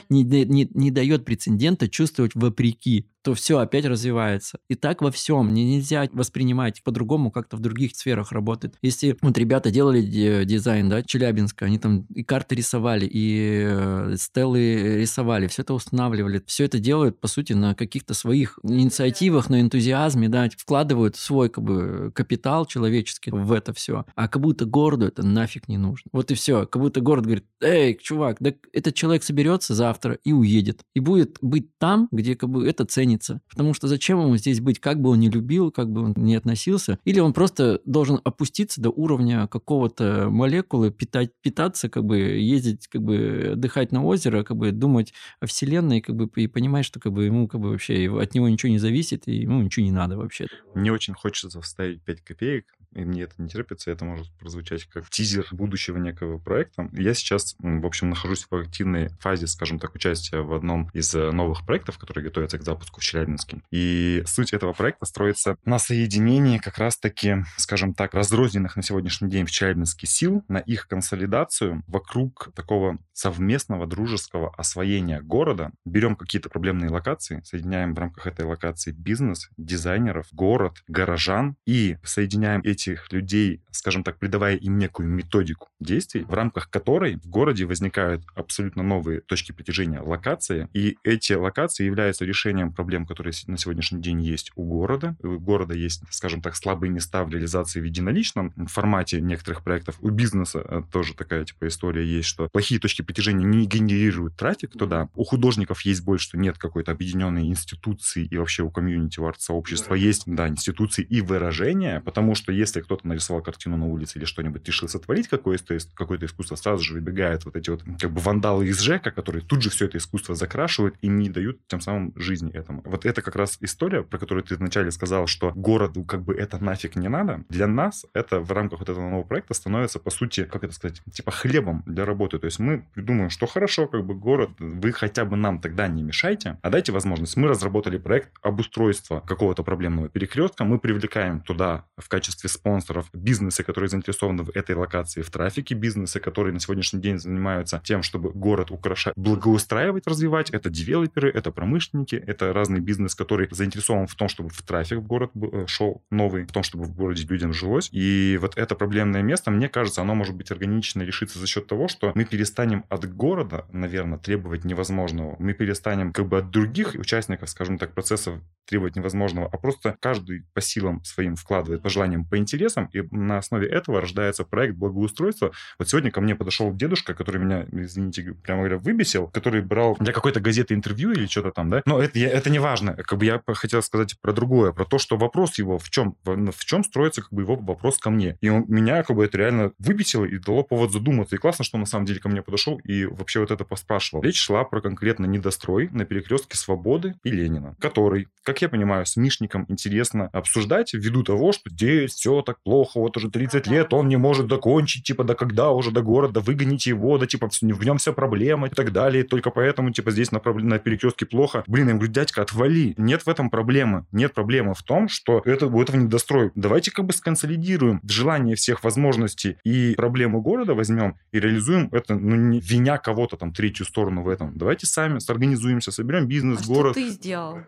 не, 0.08 0.24
не, 0.24 0.68
не 0.72 0.90
дает 0.90 1.24
прецедента 1.24 1.88
чувствовать 1.88 2.34
вопреки, 2.34 3.10
то 3.28 3.34
все 3.34 3.58
опять 3.58 3.84
развивается. 3.84 4.58
И 4.70 4.74
так 4.74 5.02
во 5.02 5.10
всем. 5.10 5.52
Не, 5.52 5.62
нельзя 5.62 6.08
воспринимать 6.12 6.82
по-другому, 6.82 7.30
как-то 7.30 7.58
в 7.58 7.60
других 7.60 7.94
сферах 7.94 8.32
работает. 8.32 8.76
Если 8.80 9.18
вот 9.20 9.36
ребята 9.36 9.70
делали 9.70 10.00
ди- 10.00 10.46
дизайн, 10.46 10.88
да, 10.88 11.02
Челябинска, 11.02 11.66
они 11.66 11.78
там 11.78 12.06
и 12.14 12.22
карты 12.22 12.54
рисовали, 12.54 13.04
и 13.04 13.66
э, 13.68 14.14
стелы 14.16 14.96
рисовали, 14.98 15.46
все 15.46 15.60
это 15.60 15.74
устанавливали. 15.74 16.42
Все 16.46 16.64
это 16.64 16.78
делают, 16.78 17.20
по 17.20 17.28
сути, 17.28 17.52
на 17.52 17.74
каких-то 17.74 18.14
своих 18.14 18.58
инициативах, 18.62 19.50
на 19.50 19.60
энтузиазме, 19.60 20.30
да, 20.30 20.48
вкладывают 20.56 21.16
свой 21.16 21.50
как 21.50 21.64
бы 21.64 22.10
капитал 22.14 22.64
человеческий 22.64 23.30
в 23.30 23.52
это 23.52 23.74
все. 23.74 24.06
А 24.14 24.26
как 24.28 24.40
будто 24.40 24.64
городу 24.64 25.04
это 25.04 25.22
нафиг 25.22 25.68
не 25.68 25.76
нужно. 25.76 26.08
Вот 26.14 26.30
и 26.30 26.34
все. 26.34 26.64
Как 26.64 26.80
будто 26.80 27.02
город 27.02 27.26
говорит, 27.26 27.44
эй, 27.60 27.94
чувак, 28.00 28.38
да 28.40 28.54
этот 28.72 28.94
человек 28.94 29.22
соберется 29.22 29.74
завтра 29.74 30.14
и 30.24 30.32
уедет. 30.32 30.80
И 30.94 31.00
будет 31.00 31.36
быть 31.42 31.76
там, 31.76 32.08
где 32.10 32.34
как 32.34 32.48
бы 32.48 32.66
это 32.66 32.86
ценится. 33.18 33.40
Потому 33.48 33.74
что 33.74 33.88
зачем 33.88 34.20
ему 34.20 34.36
здесь 34.36 34.60
быть, 34.60 34.80
как 34.80 35.00
бы 35.00 35.10
он 35.10 35.20
не 35.20 35.30
любил, 35.30 35.70
как 35.70 35.90
бы 35.90 36.02
он 36.02 36.14
не 36.16 36.36
относился. 36.36 36.98
Или 37.04 37.20
он 37.20 37.32
просто 37.32 37.80
должен 37.84 38.20
опуститься 38.24 38.80
до 38.80 38.90
уровня 38.90 39.46
какого-то 39.46 40.28
молекулы, 40.30 40.90
питать, 40.90 41.32
питаться, 41.42 41.88
как 41.88 42.04
бы 42.04 42.18
ездить, 42.18 42.86
как 42.88 43.02
бы 43.02 43.50
отдыхать 43.52 43.92
на 43.92 44.04
озеро, 44.04 44.42
как 44.42 44.56
бы 44.56 44.72
думать 44.72 45.12
о 45.40 45.46
вселенной, 45.46 46.00
как 46.00 46.16
бы 46.16 46.28
и 46.36 46.46
понимать, 46.46 46.84
что 46.84 47.00
как 47.00 47.12
бы 47.12 47.24
ему 47.24 47.48
как 47.48 47.60
бы 47.60 47.70
вообще 47.70 48.08
от 48.20 48.34
него 48.34 48.48
ничего 48.48 48.70
не 48.70 48.78
зависит, 48.78 49.28
и 49.28 49.36
ему 49.36 49.62
ничего 49.62 49.84
не 49.84 49.92
надо 49.92 50.16
вообще. 50.16 50.46
Мне 50.74 50.92
очень 50.92 51.14
хочется 51.14 51.60
вставить 51.60 52.02
5 52.02 52.22
копеек, 52.22 52.66
и 52.94 53.04
мне 53.04 53.22
это 53.22 53.34
не 53.38 53.48
терпится, 53.48 53.90
это 53.90 54.04
может 54.04 54.30
прозвучать 54.38 54.84
как 54.84 55.08
тизер 55.10 55.46
будущего 55.50 55.98
некого 55.98 56.38
проекта. 56.38 56.88
Я 56.92 57.14
сейчас, 57.14 57.54
в 57.58 57.86
общем, 57.86 58.10
нахожусь 58.10 58.46
в 58.48 58.54
активной 58.54 59.10
фазе, 59.20 59.46
скажем 59.46 59.78
так, 59.78 59.94
участия 59.94 60.40
в 60.40 60.52
одном 60.52 60.90
из 60.92 61.14
э, 61.14 61.30
новых 61.30 61.64
проектов, 61.66 61.98
которые 61.98 62.24
готовятся 62.24 62.58
к 62.58 62.62
запуску 62.62 63.00
в 63.00 63.04
Челябинске. 63.04 63.62
И 63.70 64.22
суть 64.26 64.52
этого 64.52 64.72
проекта 64.72 65.06
строится 65.06 65.56
на 65.64 65.78
соединении 65.78 66.58
как 66.58 66.78
раз-таки, 66.78 67.44
скажем 67.56 67.94
так, 67.94 68.14
разрозненных 68.14 68.76
на 68.76 68.82
сегодняшний 68.82 69.30
день 69.30 69.46
в 69.46 69.50
Челябинске 69.50 70.06
сил, 70.06 70.44
на 70.48 70.58
их 70.58 70.88
консолидацию 70.88 71.82
вокруг 71.86 72.50
такого 72.54 72.98
совместного 73.12 73.86
дружеского 73.86 74.54
освоения 74.56 75.20
города. 75.20 75.72
Берем 75.84 76.16
какие-то 76.16 76.48
проблемные 76.48 76.90
локации, 76.90 77.42
соединяем 77.44 77.94
в 77.94 77.98
рамках 77.98 78.26
этой 78.26 78.44
локации 78.44 78.92
бизнес, 78.92 79.50
дизайнеров, 79.56 80.28
город, 80.32 80.82
горожан 80.86 81.56
и 81.66 81.98
соединяем 82.04 82.60
эти 82.64 82.77
этих 82.78 83.12
людей, 83.12 83.60
скажем 83.70 84.04
так, 84.04 84.18
придавая 84.18 84.56
им 84.56 84.78
некую 84.78 85.08
методику 85.08 85.68
действий, 85.80 86.24
в 86.24 86.32
рамках 86.32 86.70
которой 86.70 87.16
в 87.16 87.28
городе 87.28 87.64
возникают 87.64 88.22
абсолютно 88.34 88.82
новые 88.82 89.20
точки 89.20 89.52
притяжения 89.52 90.00
локации, 90.00 90.68
и 90.72 90.96
эти 91.02 91.32
локации 91.32 91.84
являются 91.84 92.24
решением 92.24 92.72
проблем, 92.72 93.06
которые 93.06 93.34
на 93.46 93.58
сегодняшний 93.58 94.00
день 94.00 94.22
есть 94.22 94.52
у 94.54 94.64
города. 94.64 95.16
У 95.22 95.38
города 95.38 95.74
есть, 95.74 96.02
скажем 96.10 96.40
так, 96.40 96.54
слабые 96.56 96.90
места 96.90 97.24
в 97.24 97.30
реализации 97.30 97.80
в 97.80 97.84
единоличном 97.84 98.52
формате 98.66 99.20
некоторых 99.20 99.62
проектов. 99.62 99.96
У 100.00 100.10
бизнеса 100.10 100.64
э, 100.64 100.82
тоже 100.92 101.14
такая 101.14 101.44
типа 101.44 101.66
история 101.66 102.06
есть, 102.06 102.28
что 102.28 102.48
плохие 102.48 102.80
точки 102.80 103.02
притяжения 103.02 103.44
не 103.44 103.66
генерируют 103.66 104.36
трафик 104.36 104.72
туда. 104.72 105.08
У 105.14 105.24
художников 105.24 105.82
есть 105.82 106.04
боль, 106.04 106.20
что 106.20 106.38
нет 106.38 106.58
какой-то 106.58 106.92
объединенной 106.92 107.46
институции 107.46 108.24
и 108.24 108.36
вообще 108.36 108.62
у 108.62 108.70
комьюнити, 108.70 109.20
у 109.20 109.26
арт-сообщества 109.26 109.94
есть, 109.94 110.22
да, 110.26 110.48
институции 110.48 111.02
и 111.02 111.20
выражения, 111.20 112.00
потому 112.00 112.34
что 112.34 112.52
если 112.52 112.67
кто-то 112.76 113.06
нарисовал 113.06 113.42
картину 113.42 113.76
на 113.76 113.86
улице 113.86 114.18
или 114.18 114.24
что-нибудь 114.24 114.66
решил 114.66 114.88
сотворить 114.88 115.28
какое-то 115.28 115.78
какое 115.94 116.18
искусство, 116.18 116.56
сразу 116.56 116.82
же 116.82 116.94
выбегают 116.94 117.44
вот 117.44 117.56
эти 117.56 117.70
вот 117.70 117.82
как 118.00 118.10
бы 118.10 118.20
вандалы 118.20 118.66
из 118.66 118.80
ЖЭКа, 118.80 119.10
которые 119.10 119.42
тут 119.42 119.62
же 119.62 119.70
все 119.70 119.86
это 119.86 119.98
искусство 119.98 120.34
закрашивают 120.34 120.96
и 121.00 121.08
не 121.08 121.28
дают 121.28 121.66
тем 121.66 121.80
самым 121.80 122.12
жизни 122.16 122.52
этому. 122.52 122.82
Вот 122.84 123.06
это 123.06 123.22
как 123.22 123.36
раз 123.36 123.58
история, 123.60 124.02
про 124.02 124.18
которую 124.18 124.44
ты 124.44 124.56
вначале 124.56 124.90
сказал, 124.90 125.26
что 125.26 125.52
городу 125.52 126.04
как 126.04 126.22
бы 126.22 126.34
это 126.34 126.62
нафиг 126.62 126.96
не 126.96 127.08
надо. 127.08 127.44
Для 127.48 127.66
нас 127.66 128.06
это 128.14 128.40
в 128.40 128.52
рамках 128.52 128.80
вот 128.80 128.88
этого 128.88 129.08
нового 129.08 129.24
проекта 129.24 129.54
становится, 129.54 129.98
по 129.98 130.10
сути, 130.10 130.44
как 130.44 130.64
это 130.64 130.74
сказать, 130.74 131.02
типа 131.12 131.30
хлебом 131.30 131.82
для 131.86 132.04
работы. 132.04 132.38
То 132.38 132.46
есть 132.46 132.58
мы 132.58 132.84
придумаем, 132.94 133.30
что 133.30 133.46
хорошо, 133.46 133.86
как 133.86 134.04
бы 134.04 134.14
город, 134.14 134.50
вы 134.58 134.92
хотя 134.92 135.24
бы 135.24 135.36
нам 135.36 135.60
тогда 135.60 135.88
не 135.88 136.02
мешайте, 136.02 136.58
а 136.62 136.70
дайте 136.70 136.92
возможность. 136.92 137.36
Мы 137.36 137.48
разработали 137.48 137.98
проект 137.98 138.30
обустройства 138.42 139.20
какого-то 139.20 139.62
проблемного 139.62 140.08
перекрестка, 140.08 140.64
мы 140.64 140.78
привлекаем 140.78 141.40
туда 141.40 141.84
в 141.96 142.08
качестве 142.08 142.48
спонсоров 142.58 143.08
бизнесы, 143.12 143.62
которые 143.62 143.88
заинтересованы 143.88 144.42
в 144.42 144.50
этой 144.50 144.74
локации, 144.74 145.22
в 145.22 145.30
трафике, 145.30 145.74
бизнесы, 145.74 146.20
которые 146.20 146.52
на 146.52 146.60
сегодняшний 146.60 147.00
день 147.00 147.18
занимаются 147.18 147.80
тем, 147.84 148.02
чтобы 148.02 148.30
город 148.30 148.70
украшать, 148.70 149.14
благоустраивать, 149.16 150.06
развивать. 150.06 150.50
Это 150.50 150.70
девелоперы, 150.70 151.30
это 151.30 151.50
промышленники, 151.50 152.16
это 152.16 152.52
разный 152.52 152.80
бизнес, 152.80 153.14
который 153.14 153.48
заинтересован 153.50 154.06
в 154.06 154.14
том, 154.14 154.28
чтобы 154.28 154.50
в 154.50 154.62
трафик 154.62 154.98
в 154.98 155.06
город 155.06 155.30
э, 155.34 155.64
шел 155.66 156.02
новый, 156.10 156.44
в 156.44 156.52
том, 156.52 156.62
чтобы 156.62 156.84
в 156.84 156.94
городе 156.94 157.26
людям 157.26 157.52
жилось. 157.52 157.88
И 157.92 158.38
вот 158.40 158.56
это 158.56 158.74
проблемное 158.74 159.22
место, 159.22 159.50
мне 159.50 159.68
кажется, 159.68 160.02
оно 160.02 160.14
может 160.14 160.34
быть 160.34 160.50
органично 160.50 161.02
решиться 161.02 161.38
за 161.38 161.46
счет 161.46 161.66
того, 161.66 161.88
что 161.88 162.12
мы 162.14 162.24
перестанем 162.24 162.84
от 162.88 163.10
города, 163.12 163.66
наверное, 163.72 164.18
требовать 164.18 164.64
невозможного. 164.64 165.36
Мы 165.38 165.54
перестанем 165.54 166.12
как 166.12 166.26
бы 166.26 166.38
от 166.38 166.50
других 166.50 166.94
участников, 166.94 167.50
скажем 167.50 167.78
так, 167.78 167.94
процессов 167.94 168.40
требовать 168.68 168.96
невозможного, 168.96 169.48
а 169.50 169.56
просто 169.56 169.96
каждый 170.00 170.44
по 170.52 170.60
силам 170.60 171.02
своим 171.04 171.36
вкладывает, 171.36 171.82
по 171.82 171.88
желаниям, 171.88 172.24
по 172.24 172.36
интересам, 172.48 172.88
и 172.92 173.02
на 173.10 173.38
основе 173.38 173.68
этого 173.68 174.00
рождается 174.00 174.44
проект 174.44 174.76
благоустройства. 174.76 175.52
Вот 175.78 175.88
сегодня 175.88 176.10
ко 176.10 176.20
мне 176.20 176.34
подошел 176.34 176.72
дедушка, 176.72 177.14
который 177.14 177.40
меня, 177.40 177.66
извините, 177.70 178.34
прямо 178.42 178.60
говоря, 178.60 178.78
выбесил, 178.78 179.28
который 179.28 179.62
брал 179.62 179.96
для 180.00 180.12
какой-то 180.12 180.40
газеты 180.40 180.74
интервью 180.74 181.12
или 181.12 181.26
что-то 181.26 181.50
там, 181.50 181.70
да, 181.70 181.82
но 181.84 182.00
это, 182.00 182.18
это 182.18 182.50
не 182.50 182.58
важно. 182.58 182.94
Как 182.94 183.18
бы 183.18 183.24
я 183.24 183.42
хотел 183.46 183.82
сказать 183.82 184.16
про 184.20 184.32
другое, 184.32 184.72
про 184.72 184.84
то, 184.84 184.98
что 184.98 185.16
вопрос 185.16 185.58
его 185.58 185.78
в 185.78 185.90
чем, 185.90 186.16
в, 186.24 186.52
в 186.52 186.64
чем 186.64 186.84
строится 186.84 187.22
как 187.22 187.32
бы 187.32 187.42
его 187.42 187.56
вопрос 187.56 187.98
ко 187.98 188.10
мне. 188.10 188.36
И 188.40 188.48
он, 188.48 188.64
меня 188.68 189.02
как 189.02 189.16
бы 189.16 189.24
это 189.24 189.38
реально 189.38 189.72
выбесило 189.78 190.24
и 190.24 190.38
дало 190.38 190.62
повод 190.62 190.92
задуматься. 190.92 191.36
И 191.36 191.38
классно, 191.38 191.64
что 191.64 191.76
он 191.76 191.80
на 191.80 191.86
самом 191.86 192.06
деле 192.06 192.20
ко 192.20 192.28
мне 192.28 192.42
подошел 192.42 192.78
и 192.84 193.04
вообще 193.04 193.40
вот 193.40 193.50
это 193.50 193.64
поспрашивал. 193.64 194.22
Речь 194.22 194.40
шла 194.40 194.64
про 194.64 194.80
конкретно 194.80 195.26
недострой 195.26 195.88
на 195.90 196.04
перекрестке 196.04 196.56
Свободы 196.56 197.14
и 197.24 197.30
Ленина, 197.30 197.76
который, 197.80 198.28
как 198.42 198.62
я 198.62 198.68
понимаю, 198.68 199.06
с 199.06 199.16
Мишником 199.16 199.66
интересно 199.68 200.28
обсуждать 200.32 200.94
ввиду 200.94 201.22
того, 201.22 201.52
что 201.52 201.70
здесь 201.70 202.14
все 202.14 202.37
так 202.42 202.62
плохо, 202.62 203.00
вот 203.00 203.16
уже 203.16 203.30
30 203.30 203.66
лет 203.66 203.92
он 203.92 204.08
не 204.08 204.16
может 204.16 204.48
закончить, 204.48 205.04
типа, 205.04 205.24
да 205.24 205.34
когда 205.34 205.70
уже 205.70 205.90
до 205.90 206.02
города, 206.02 206.40
выгоните 206.40 206.90
его, 206.90 207.18
да 207.18 207.26
типа 207.26 207.48
в 207.50 207.84
нем 207.84 207.98
вся 207.98 208.12
проблема 208.12 208.68
и 208.68 208.70
так 208.70 208.92
далее, 208.92 209.24
только 209.24 209.50
поэтому, 209.50 209.90
типа, 209.90 210.10
здесь 210.10 210.32
на, 210.32 210.40
на 210.44 210.78
перекрестке 210.78 211.26
плохо. 211.26 211.64
Блин, 211.66 211.88
я 211.88 211.94
говорю, 211.94 212.12
дядька, 212.12 212.42
отвали. 212.42 212.94
Нет 212.96 213.22
в 213.22 213.28
этом 213.28 213.50
проблемы. 213.50 214.06
Нет 214.12 214.34
проблемы 214.34 214.74
в 214.74 214.82
том, 214.82 215.08
что 215.08 215.42
это, 215.44 215.66
у 215.66 215.82
этого 215.82 215.96
недострой. 215.96 216.50
Давайте 216.54 216.90
как 216.90 217.04
бы 217.04 217.12
сконсолидируем 217.12 218.00
желание 218.08 218.56
всех 218.56 218.84
возможностей 218.84 219.56
и 219.64 219.94
проблему 219.96 220.40
города 220.40 220.74
возьмем 220.74 221.16
и 221.32 221.40
реализуем 221.40 221.88
это, 221.92 222.14
ну, 222.14 222.36
не 222.36 222.60
виня 222.60 222.98
кого-то 222.98 223.36
там 223.36 223.52
третью 223.52 223.86
сторону 223.86 224.22
в 224.22 224.28
этом. 224.28 224.56
Давайте 224.56 224.86
сами 224.86 225.18
сорганизуемся, 225.18 225.90
соберем 225.92 226.26
бизнес, 226.26 226.60
а 226.62 226.66
город. 226.66 226.92
что 226.92 227.00
ты 227.00 227.08
сделал? 227.08 227.58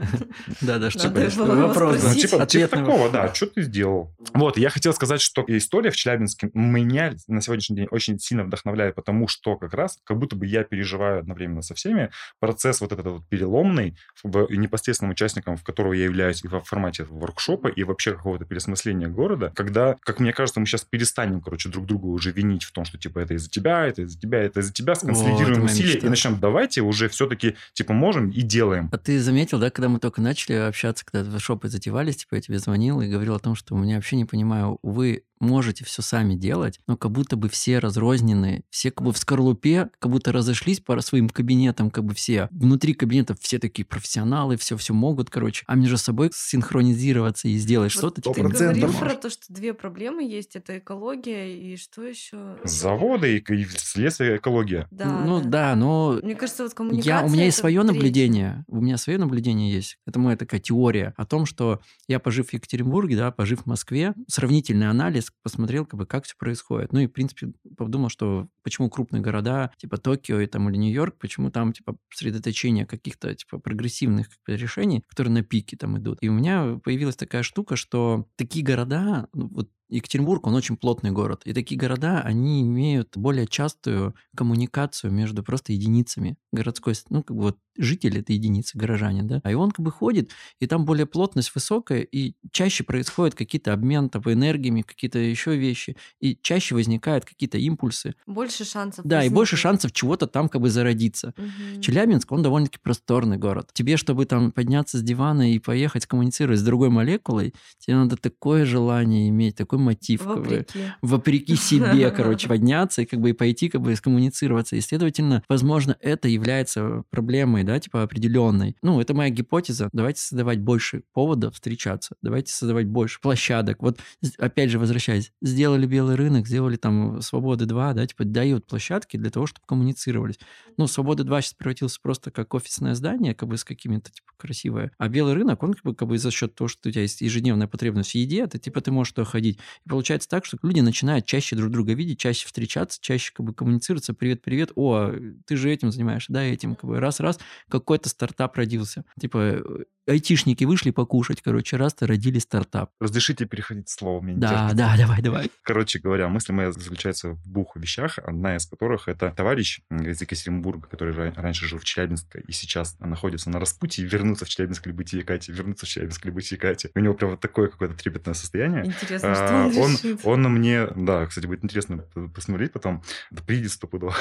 Да-да, 0.60 0.90
что 0.90 1.10
вопрос. 1.10 2.02
Ну, 2.02 2.14
типа, 2.14 2.46
типа 2.46 2.68
такого, 2.68 3.10
да, 3.10 3.34
что 3.34 3.46
ты 3.46 3.62
сделал? 3.62 4.09
Вот, 4.34 4.58
я 4.58 4.70
хотел 4.70 4.92
сказать, 4.92 5.20
что 5.20 5.44
история 5.46 5.90
в 5.90 5.96
Челябинске 5.96 6.50
меня 6.54 7.14
на 7.28 7.40
сегодняшний 7.40 7.76
день 7.76 7.88
очень 7.90 8.18
сильно 8.18 8.44
вдохновляет, 8.44 8.94
потому 8.94 9.28
что 9.28 9.56
как 9.56 9.74
раз 9.74 9.98
как 10.04 10.18
будто 10.18 10.36
бы 10.36 10.46
я 10.46 10.64
переживаю 10.64 11.20
одновременно 11.20 11.62
со 11.62 11.74
всеми 11.74 12.10
процесс 12.38 12.80
вот 12.80 12.92
этот 12.92 13.06
вот 13.06 13.28
переломный 13.28 13.96
в 14.22 14.46
непосредственным 14.50 15.12
участником, 15.12 15.56
в 15.56 15.64
которого 15.64 15.92
я 15.92 16.04
являюсь 16.04 16.44
и 16.44 16.48
в 16.48 16.60
формате 16.60 17.04
воркшопа, 17.04 17.68
и 17.68 17.82
вообще 17.84 18.14
какого-то 18.14 18.44
переосмысления 18.44 19.08
города, 19.08 19.52
когда, 19.54 19.96
как 20.00 20.20
мне 20.20 20.32
кажется, 20.32 20.60
мы 20.60 20.66
сейчас 20.66 20.84
перестанем, 20.84 21.40
короче, 21.40 21.68
друг 21.68 21.86
друга 21.86 22.06
уже 22.06 22.32
винить 22.32 22.64
в 22.64 22.72
том, 22.72 22.84
что, 22.84 22.98
типа, 22.98 23.20
это 23.20 23.34
из-за 23.34 23.48
тебя, 23.48 23.86
это 23.86 24.02
из-за 24.02 24.18
тебя, 24.18 24.38
это 24.42 24.60
из-за 24.60 24.72
тебя, 24.72 24.94
сконсолидируем 24.94 25.62
вот, 25.62 25.70
усилия 25.70 25.98
и 25.98 26.08
начнем, 26.08 26.38
давайте 26.38 26.82
уже 26.82 27.08
все-таки, 27.08 27.56
типа, 27.72 27.92
можем 27.92 28.30
и 28.30 28.42
делаем. 28.42 28.88
А 28.92 28.98
ты 28.98 29.20
заметил, 29.20 29.58
да, 29.58 29.70
когда 29.70 29.88
мы 29.88 29.98
только 29.98 30.20
начали 30.20 30.54
общаться, 30.54 31.04
когда 31.04 31.28
воркшопы 31.28 31.68
затевались, 31.68 32.16
типа, 32.16 32.36
я 32.36 32.40
тебе 32.40 32.58
звонил 32.58 33.00
и 33.00 33.08
говорил 33.08 33.34
о 33.34 33.38
том, 33.38 33.54
что 33.54 33.74
у 33.74 33.78
меня 33.78 33.99
вообще 34.00 34.16
не 34.16 34.24
понимаю, 34.24 34.78
вы 34.82 35.24
можете 35.40 35.84
все 35.84 36.02
сами 36.02 36.34
делать, 36.34 36.78
но 36.86 36.96
как 36.96 37.10
будто 37.10 37.36
бы 37.36 37.48
все 37.48 37.78
разрознены, 37.78 38.62
все 38.70 38.90
как 38.90 39.04
бы 39.04 39.12
в 39.12 39.18
скорлупе, 39.18 39.90
как 39.98 40.12
будто 40.12 40.32
разошлись 40.32 40.80
по 40.80 41.00
своим 41.00 41.28
кабинетам, 41.28 41.90
как 41.90 42.04
бы 42.04 42.14
все. 42.14 42.48
Внутри 42.50 42.94
кабинетов 42.94 43.38
все 43.40 43.58
такие 43.58 43.84
профессионалы, 43.84 44.56
все 44.56 44.76
все 44.76 44.94
могут, 44.94 45.30
короче. 45.30 45.64
А 45.66 45.74
между 45.74 45.96
собой 45.98 46.30
синхронизироваться 46.34 47.48
и 47.48 47.56
сделать 47.56 47.94
вот 47.94 47.98
что-то. 47.98 48.32
Ты 48.32 48.42
говорил 48.42 48.92
про 48.92 49.14
то, 49.14 49.30
что 49.30 49.42
две 49.48 49.74
проблемы 49.74 50.22
есть, 50.22 50.56
это 50.56 50.78
экология 50.78 51.56
и 51.56 51.76
что 51.76 52.02
еще? 52.02 52.58
Заводы 52.64 53.38
и, 53.38 53.54
и 53.54 53.64
следствие 53.64 54.36
экология. 54.36 54.86
Да, 54.90 55.24
ну 55.24 55.40
да. 55.40 55.48
да, 55.48 55.76
но... 55.76 56.18
Мне 56.22 56.34
кажется, 56.34 56.64
вот 56.64 56.74
коммуникация... 56.74 57.20
Я, 57.20 57.24
у 57.24 57.30
меня 57.30 57.46
есть 57.46 57.58
свое 57.58 57.82
наблюдение, 57.82 58.64
у 58.68 58.80
меня 58.80 58.98
свое 58.98 59.18
наблюдение 59.18 59.72
есть. 59.72 59.98
Это 60.06 60.18
моя 60.18 60.36
такая 60.36 60.60
теория 60.60 61.14
о 61.16 61.24
том, 61.24 61.46
что 61.46 61.80
я, 62.08 62.18
пожив 62.18 62.48
в 62.48 62.52
Екатеринбурге, 62.52 63.16
да, 63.16 63.30
пожив 63.30 63.62
в 63.62 63.66
Москве, 63.66 64.14
сравнительный 64.28 64.88
анализ 64.88 65.29
посмотрел, 65.42 65.86
как 65.86 65.98
бы, 65.98 66.06
как 66.06 66.24
все 66.24 66.34
происходит. 66.36 66.92
Ну 66.92 67.00
и, 67.00 67.06
в 67.06 67.12
принципе, 67.12 67.52
подумал, 67.76 68.08
что 68.08 68.48
почему 68.62 68.90
крупные 68.90 69.22
города, 69.22 69.72
типа 69.76 69.98
Токио 69.98 70.40
и 70.40 70.46
там, 70.46 70.68
или 70.68 70.76
Нью-Йорк, 70.76 71.18
почему 71.18 71.50
там, 71.50 71.72
типа, 71.72 71.96
сосредоточение 72.10 72.86
каких-то, 72.86 73.34
типа, 73.34 73.58
прогрессивных 73.58 74.28
как 74.28 74.38
бы, 74.46 74.56
решений, 74.56 75.02
которые 75.08 75.32
на 75.32 75.42
пике 75.42 75.76
там 75.76 75.98
идут. 75.98 76.18
И 76.20 76.28
у 76.28 76.32
меня 76.32 76.78
появилась 76.82 77.16
такая 77.16 77.42
штука, 77.42 77.76
что 77.76 78.26
такие 78.36 78.64
города, 78.64 79.28
ну, 79.32 79.48
вот 79.48 79.70
Екатеринбург, 79.90 80.46
он 80.46 80.54
очень 80.54 80.76
плотный 80.76 81.10
город. 81.10 81.42
И 81.44 81.52
такие 81.52 81.78
города, 81.78 82.20
они 82.22 82.62
имеют 82.62 83.16
более 83.16 83.46
частую 83.46 84.14
коммуникацию 84.36 85.12
между 85.12 85.42
просто 85.42 85.72
единицами 85.72 86.36
городской, 86.52 86.94
ну, 87.10 87.22
как 87.22 87.36
бы 87.36 87.42
вот 87.42 87.58
жители— 87.76 88.20
это 88.20 88.32
единицы, 88.32 88.76
горожане, 88.76 89.22
да, 89.22 89.40
а 89.42 89.50
и 89.50 89.54
он 89.54 89.70
как 89.70 89.84
бы 89.84 89.90
ходит, 89.90 90.30
и 90.58 90.66
там 90.66 90.84
более 90.84 91.06
плотность 91.06 91.54
высокая, 91.54 92.00
и 92.00 92.34
чаще 92.52 92.84
происходят 92.84 93.34
какие-то 93.34 93.72
обмен 93.72 94.08
там, 94.08 94.22
энергиями, 94.26 94.82
какие-то 94.82 95.18
еще 95.18 95.56
вещи, 95.56 95.96
и 96.20 96.38
чаще 96.42 96.74
возникают 96.74 97.24
какие-то 97.24 97.58
импульсы. 97.58 98.14
Больше 98.26 98.64
шансов. 98.64 99.04
Да, 99.04 99.16
возникнуть. 99.16 99.32
и 99.32 99.34
больше 99.34 99.56
шансов 99.56 99.92
чего-то 99.92 100.26
там 100.26 100.48
как 100.48 100.60
бы 100.60 100.70
зародиться. 100.70 101.34
Угу. 101.36 101.80
Челябинск, 101.80 102.30
он 102.32 102.42
довольно-таки 102.42 102.78
просторный 102.82 103.38
город. 103.38 103.70
Тебе, 103.72 103.96
чтобы 103.96 104.26
там 104.26 104.52
подняться 104.52 104.98
с 104.98 105.02
дивана 105.02 105.52
и 105.52 105.58
поехать 105.58 106.06
коммуницировать 106.06 106.60
с 106.60 106.62
другой 106.62 106.90
молекулой, 106.90 107.54
тебе 107.78 107.96
надо 107.96 108.16
такое 108.16 108.64
желание 108.64 109.28
иметь, 109.28 109.56
такой 109.56 109.78
мотив. 109.80 110.24
Вопреки. 110.24 110.64
Как 110.64 111.00
бы, 111.00 111.08
вопреки 111.08 111.56
себе, 111.56 112.10
короче, 112.16 112.48
подняться 112.48 113.02
и 113.02 113.06
как 113.06 113.20
бы 113.20 113.30
и 113.30 113.32
пойти 113.32 113.68
как 113.68 113.80
бы 113.80 113.94
скоммуницироваться. 113.96 114.76
И, 114.76 114.80
следовательно, 114.80 115.42
возможно, 115.48 115.96
это 116.00 116.28
является 116.28 117.04
проблемой, 117.10 117.64
да, 117.64 117.78
типа 117.78 118.02
определенной. 118.02 118.76
Ну, 118.82 119.00
это 119.00 119.14
моя 119.14 119.30
гипотеза. 119.30 119.88
Давайте 119.92 120.20
создавать 120.20 120.60
больше 120.60 121.02
поводов 121.12 121.54
встречаться. 121.54 122.16
Давайте 122.22 122.52
создавать 122.52 122.86
больше 122.86 123.20
площадок. 123.20 123.82
Вот, 123.82 123.98
опять 124.38 124.70
же, 124.70 124.78
возвращаясь, 124.78 125.32
сделали 125.42 125.86
белый 125.86 126.16
рынок, 126.16 126.46
сделали 126.46 126.76
там 126.76 127.20
Свободы 127.22 127.66
2, 127.66 127.94
да, 127.94 128.06
типа 128.06 128.24
дают 128.24 128.66
площадки 128.66 129.16
для 129.16 129.30
того, 129.30 129.46
чтобы 129.46 129.66
коммуницировались. 129.66 130.38
Ну, 130.76 130.86
Свобода 130.86 131.24
2 131.24 131.42
сейчас 131.42 131.54
превратился 131.54 131.98
просто 132.02 132.30
как 132.30 132.54
офисное 132.54 132.94
здание, 132.94 133.34
как 133.34 133.48
бы 133.48 133.56
с 133.56 133.64
какими-то, 133.64 134.10
типа, 134.10 134.32
красивое. 134.36 134.92
А 134.98 135.08
белый 135.08 135.34
рынок, 135.34 135.62
он 135.62 135.74
как 135.74 135.84
бы, 135.84 135.94
как 135.94 136.08
бы 136.08 136.18
за 136.18 136.30
счет 136.30 136.54
того, 136.54 136.68
что 136.68 136.88
у 136.88 136.92
тебя 136.92 137.02
есть 137.02 137.20
ежедневная 137.20 137.66
потребность 137.66 138.12
в 138.12 138.14
еде, 138.14 138.46
ты, 138.46 138.58
типа, 138.58 138.80
ты 138.80 138.90
можешь 138.90 139.12
туда 139.12 139.24
ходить. 139.24 139.58
И 139.84 139.88
получается 139.88 140.28
так, 140.28 140.44
что 140.44 140.58
люди 140.62 140.80
начинают 140.80 141.26
чаще 141.26 141.56
друг 141.56 141.70
друга 141.70 141.92
видеть, 141.94 142.18
чаще 142.18 142.46
встречаться, 142.46 142.98
чаще 143.00 143.32
как 143.34 143.46
бы 143.46 143.54
коммуницироваться. 143.54 144.14
Привет-привет, 144.14 144.72
о, 144.74 145.12
ты 145.46 145.56
же 145.56 145.70
этим 145.70 145.90
занимаешься, 145.92 146.32
да, 146.32 146.42
этим. 146.42 146.74
Как 146.74 146.84
бы 146.88 147.00
раз-раз 147.00 147.38
какой-то 147.68 148.08
стартап 148.08 148.56
родился. 148.56 149.04
Типа, 149.20 149.62
айтишники 150.06 150.64
вышли 150.64 150.90
покушать, 150.90 151.40
короче, 151.42 151.76
раз-то 151.76 152.06
родили 152.06 152.38
стартап. 152.38 152.90
Разрешите 153.00 153.44
переходить 153.44 153.88
слово, 153.88 154.20
мне 154.20 154.34
не 154.34 154.40
Да, 154.40 154.72
да, 154.74 154.96
давай, 154.96 155.22
давай. 155.22 155.50
Короче 155.62 155.98
говоря, 156.00 156.28
мысль 156.28 156.52
моя 156.52 156.72
заключается 156.72 157.30
в 157.30 157.48
двух 157.48 157.76
вещах, 157.76 158.18
одна 158.18 158.56
из 158.56 158.66
которых 158.66 159.08
это 159.08 159.30
товарищ 159.30 159.80
из 159.90 160.20
Екатеринбурга, 160.20 160.88
который 160.88 161.14
ра- 161.14 161.32
раньше 161.40 161.66
жил 161.66 161.78
в 161.78 161.84
Челябинске 161.84 162.42
и 162.46 162.52
сейчас 162.52 162.98
находится 162.98 163.50
на 163.50 163.60
распутье, 163.60 164.04
вернуться 164.04 164.44
в 164.44 164.48
Челябинск 164.48 164.86
или 164.86 164.92
быть 164.92 165.12
Екате, 165.12 165.52
вернуться 165.52 165.86
в 165.86 165.88
Челябинск 165.88 166.24
или 166.24 166.32
быть 166.32 166.50
Екате. 166.50 166.90
У 166.94 167.00
него 167.00 167.14
прям 167.14 167.30
вот 167.32 167.40
такое 167.40 167.68
какое-то 167.68 167.94
трепетное 167.94 168.34
состояние. 168.34 168.86
Интересно, 168.86 169.34
что 169.34 169.48
А, 169.48 169.59
он 169.59 169.59
он, 169.66 169.92
решит. 169.92 170.20
он 170.24 170.42
мне, 170.42 170.86
да, 170.96 171.26
кстати, 171.26 171.46
будет 171.46 171.64
интересно 171.64 172.04
посмотреть 172.34 172.72
потом, 172.72 173.02
да 173.30 173.42
приедет 173.42 173.72
стопудово. 173.72 174.14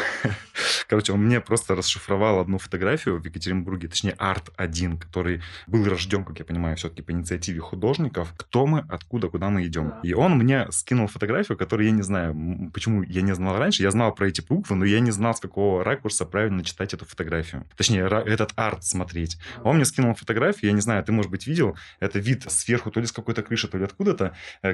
Короче, 0.88 1.13
он 1.13 1.25
мне 1.25 1.39
просто 1.39 1.75
расшифровал 1.75 2.39
одну 2.39 2.58
фотографию 2.58 3.19
в 3.19 3.25
Екатеринбурге, 3.25 3.88
точнее, 3.88 4.15
арт-1, 4.17 4.97
который 4.97 5.41
был 5.68 5.86
рожден, 5.86 6.24
как 6.24 6.39
я 6.39 6.45
понимаю, 6.45 6.78
все-таки 6.78 7.01
по 7.01 7.11
инициативе 7.11 7.59
художников. 7.59 8.34
Кто 8.38 8.66
мы, 8.66 8.86
откуда, 8.89 9.30
куда 9.30 9.49
мы 9.49 9.66
идем. 9.66 9.93
И 10.03 10.13
он 10.13 10.38
мне 10.38 10.68
скинул 10.72 11.07
фотографию, 11.07 11.57
которую 11.57 11.88
я 11.88 11.91
не 11.91 12.01
знаю, 12.01 12.72
почему 12.74 13.03
я 13.03 13.22
не 13.22 13.36
знал 13.36 13.57
раньше. 13.57 13.84
Я 13.84 13.91
знал 13.91 14.13
про 14.13 14.28
эти 14.28 14.41
буквы, 14.41 14.76
но 14.76 14.86
я 14.86 14.99
не 14.99 15.11
знал, 15.11 15.36
с 15.36 15.39
какого 15.39 15.84
ракурса 15.84 16.26
правильно 16.26 16.63
читать 16.63 16.93
эту 16.93 17.05
фотографию. 17.05 17.66
Точнее, 17.76 18.07
этот 18.07 18.53
арт 18.55 18.84
смотреть. 18.84 19.38
Он 19.63 19.76
мне 19.76 19.86
скинул 19.86 20.16
фотографию, 20.16 20.72
я 20.72 20.76
не 20.76 20.82
знаю, 20.82 21.03
ты, 21.03 21.11
может 21.11 21.32
быть, 21.32 21.47
видел, 21.47 21.78
это 21.99 22.20
вид 22.20 22.45
сверху, 22.49 22.91
то 22.91 22.99
ли 22.99 23.05
с 23.05 23.11
какой-то 23.11 23.43
крыши, 23.43 23.68
то 23.68 23.78
ли 23.78 23.84
откуда-то, 23.84 24.36
э, 24.61 24.74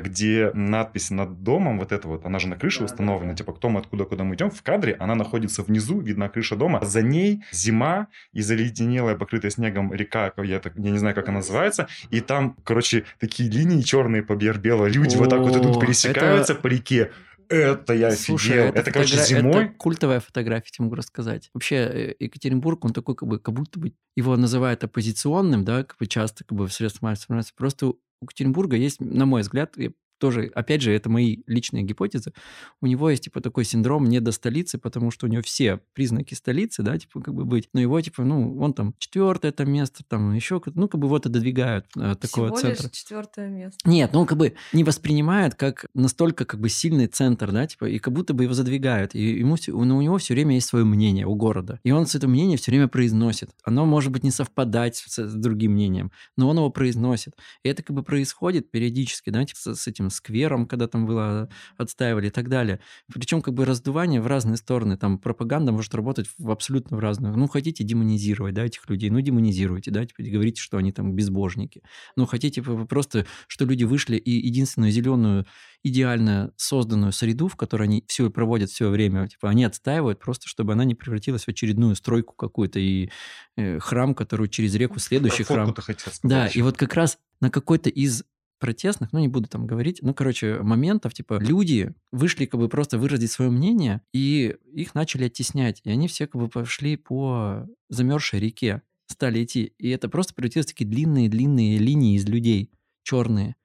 где 0.52 0.60
надпись 0.60 1.12
над 1.12 1.44
домом, 1.44 1.80
вот 1.80 1.92
это 1.92 2.08
вот, 2.08 2.26
она 2.26 2.40
же 2.40 2.48
на 2.48 2.56
крыше 2.56 2.84
установлена, 2.84 3.34
типа, 3.36 3.54
кто 3.54 3.70
мы, 3.70 3.80
откуда, 3.80 4.06
куда 4.06 4.24
мы 4.24 4.36
идем. 4.36 4.50
В 4.50 4.62
кадре 4.62 4.96
она 5.00 5.16
находится 5.16 5.64
внизу, 5.64 6.00
видна 6.00 6.30
крыша 6.30 6.56
дома. 6.56 6.84
За 6.84 7.02
ней 7.02 7.44
зима 7.52 8.08
и 8.34 8.42
заледенелая, 8.42 9.16
покрытая 9.16 9.52
снегом 9.52 9.94
река, 9.94 10.32
я, 10.38 10.60
так, 10.60 10.74
я 10.78 10.92
не 10.92 10.98
знаю, 10.98 11.16
как 11.16 11.28
она 11.30 11.38
называется, 11.38 11.88
и 12.10 12.22
там, 12.22 12.56
короче, 12.64 13.06
такие 13.20 13.50
линии 13.50 13.82
черные 13.82 14.24
по 14.24 14.36
бело 14.36 14.86
Люди 14.88 15.16
вот 15.16 15.30
так 15.30 15.40
вот 15.42 15.56
идут, 15.56 15.78
О, 15.78 15.80
пересекаются 15.80 16.54
это- 16.54 16.62
по 16.62 16.68
реке. 16.68 17.12
Это 17.48 17.94
я 17.94 18.12
Слушай, 18.12 18.54
офигел. 18.54 18.66
это, 18.70 18.80
Это, 18.80 18.92
короче, 18.92 19.18
фотогра- 19.18 19.26
зимой. 19.42 19.66
это 19.66 19.74
культовая 19.76 20.20
фотография, 20.20 20.72
тебе 20.72 20.86
могу 20.86 20.96
рассказать. 20.96 21.52
Вообще, 21.54 21.76
э, 21.76 22.16
Екатеринбург, 22.20 22.84
он 22.86 22.92
такой, 22.94 23.14
как 23.16 23.30
бы, 23.30 23.38
как 23.38 23.54
будто 23.54 23.80
бы 23.80 23.94
его 24.16 24.36
называют 24.36 24.84
оппозиционным, 24.84 25.64
да, 25.64 25.84
как 25.84 25.98
бы 26.00 26.08
часто 26.08 26.44
как 26.44 26.58
бы 26.58 26.68
в 26.68 26.74
средствах 26.74 27.04
массовой 27.04 27.36
информации. 27.36 27.54
Просто 27.56 27.88
у 27.88 27.98
Екатеринбурга 28.24 28.76
есть, 28.78 29.00
на 29.00 29.28
мой 29.28 29.42
взгляд, 29.42 29.74
я 29.78 29.92
тоже, 30.18 30.52
опять 30.54 30.82
же, 30.82 30.92
это 30.92 31.10
мои 31.10 31.38
личные 31.48 31.84
гипотезы, 31.84 32.34
у 32.82 32.88
него 32.88 33.10
есть, 33.10 33.24
типа, 33.24 33.42
такой 33.42 33.66
синдром 33.66 34.06
не 34.06 34.20
до 34.20 34.32
столицы, 34.32 34.78
потому 34.78 35.12
что 35.12 35.28
у 35.28 35.30
него 35.30 35.42
все 35.42 35.80
признаки 35.94 36.34
столицы, 36.34 36.84
да, 36.84 36.98
типа, 36.98 37.22
как 37.22 37.34
бы 37.34 37.46
быть. 37.46 37.70
Но 37.74 37.80
его, 37.80 38.00
типа, 38.02 38.24
ну, 38.24 38.58
он 38.60 38.74
там 38.74 38.94
четвертое 38.98 39.50
это 39.50 39.66
место, 39.66 40.04
там 40.08 40.34
еще, 40.34 40.62
ну, 40.74 40.88
как 40.88 41.00
бы 41.00 41.08
вот 41.08 41.26
отодвигают 41.26 41.86
э, 41.98 42.16
такого 42.16 42.48
Всего 42.48 42.60
центра. 42.60 42.84
лишь 42.84 42.92
четвертое 42.92 43.50
место. 43.50 43.78
Нет, 43.86 44.12
ну 44.14 44.26
как 44.26 44.38
бы 44.38 44.56
не 44.74 44.84
воспринимает 44.84 45.56
как 45.56 45.86
настолько 45.94 46.46
как 46.46 46.60
бы 46.60 46.70
сильный 46.70 47.08
центр, 47.08 47.52
да, 47.52 47.68
типа, 47.68 47.86
и 47.86 48.00
как 48.00 48.14
будто 48.14 48.34
бы 48.34 48.44
его 48.44 48.54
задвигают. 48.54 49.16
И 49.16 49.40
ему, 49.40 49.56
но 49.68 49.98
у 49.98 50.02
него 50.02 50.18
все 50.18 50.34
время 50.34 50.56
есть 50.56 50.68
свое 50.68 50.86
мнение 50.86 51.26
у 51.26 51.36
города. 51.36 51.80
И 51.84 51.92
он 51.92 52.08
с 52.08 52.16
это 52.16 52.28
мнение 52.28 52.58
все 52.58 52.72
время 52.72 52.88
произносит. 52.88 53.52
Оно 53.64 53.86
может 53.86 54.12
быть 54.12 54.24
не 54.24 54.32
совпадать 54.32 54.98
с, 54.98 55.18
с 55.18 55.34
другим 55.34 55.74
мнением, 55.74 56.12
но 56.38 56.50
он 56.50 56.58
его 56.58 56.70
произносит. 56.70 57.36
И 57.64 57.70
это 57.70 57.84
как 57.84 57.96
бы 57.96 58.04
происходит 58.04 58.72
периодически, 58.72 59.30
да, 59.30 59.44
типа 59.46 59.60
с, 59.60 59.76
с 59.76 59.88
этим 59.88 60.05
сквером, 60.10 60.68
когда 60.68 60.88
там 60.88 61.06
было 61.06 61.50
отстаивали 61.78 62.28
и 62.28 62.30
так 62.30 62.50
далее. 62.50 62.80
Причем 63.14 63.42
как 63.42 63.54
бы 63.54 63.66
раздувание 63.66 64.22
в 64.22 64.28
разные 64.28 64.58
стороны. 64.58 64.98
Там 64.98 65.18
пропаганда 65.18 65.72
может 65.72 65.94
работать 65.96 66.28
в 66.38 66.52
абсолютно 66.52 66.98
в 66.98 67.00
разных. 67.00 67.36
Ну, 67.36 67.48
хотите 67.48 67.84
демонизировать, 67.84 68.54
да, 68.54 68.66
этих 68.66 68.90
людей, 68.90 69.10
ну, 69.10 69.22
демонизируйте, 69.22 69.92
да, 69.92 70.06
типа, 70.06 70.24
говорите, 70.24 70.62
что 70.62 70.78
они 70.78 70.92
там 70.92 71.14
безбожники. 71.14 71.82
Ну, 72.16 72.26
хотите 72.26 72.62
просто, 72.62 73.26
что 73.48 73.66
люди 73.66 73.84
вышли 73.84 74.18
и 74.18 74.32
единственную 74.32 74.92
зеленую, 74.92 75.46
идеально 75.84 76.52
созданную 76.58 77.12
среду, 77.12 77.48
в 77.48 77.56
которой 77.56 77.84
они 77.84 78.04
все 78.08 78.30
проводят 78.32 78.72
все 78.72 78.90
время, 78.90 79.28
типа, 79.28 79.50
они 79.50 79.64
отстаивают 79.64 80.20
просто, 80.20 80.48
чтобы 80.48 80.74
она 80.74 80.84
не 80.84 80.96
превратилась 80.96 81.46
в 81.46 81.50
очередную 81.50 81.96
стройку 81.96 82.34
какую-то 82.34 82.80
и 82.80 83.12
э, 83.56 83.78
храм, 83.80 84.16
который 84.16 84.50
через 84.50 84.74
реку 84.76 85.00
следующий 85.00 85.44
Про 85.44 85.54
храм. 85.54 85.76
Да, 86.24 86.48
и 86.48 86.62
вот 86.64 86.76
как 86.76 86.96
раз 86.96 87.20
на 87.40 87.52
какой-то 87.52 87.90
из 87.90 88.24
протестных, 88.60 89.12
ну 89.14 89.20
не 89.20 89.28
буду 89.28 89.48
там 89.48 89.68
говорить, 89.68 90.00
ну 90.02 90.14
короче, 90.14 90.60
моментов, 90.62 91.14
типа 91.14 91.40
люди 91.40 91.94
вышли 92.12 92.46
как 92.46 92.60
бы 92.60 92.70
просто 92.70 92.98
выразить 92.98 93.32
свое 93.32 93.52
мнение, 93.52 94.02
и 94.14 94.56
их 94.74 94.96
начали 94.96 95.26
оттеснять, 95.26 95.82
и 95.84 95.90
они 95.90 96.08
все 96.08 96.28
как 96.28 96.42
бы 96.42 96.48
пошли 96.48 96.96
по 96.96 97.68
замерзшей 97.90 98.40
реке, 98.40 98.82
стали 99.08 99.44
идти, 99.44 99.74
и 99.78 99.90
это 99.90 100.10
просто 100.10 100.34
превратилось 100.34 100.68
в 100.68 100.70
такие 100.70 100.90
длинные-длинные 100.90 101.78
линии 101.78 102.16
из 102.16 102.26
людей, 102.26 102.72
черные. 103.04 103.56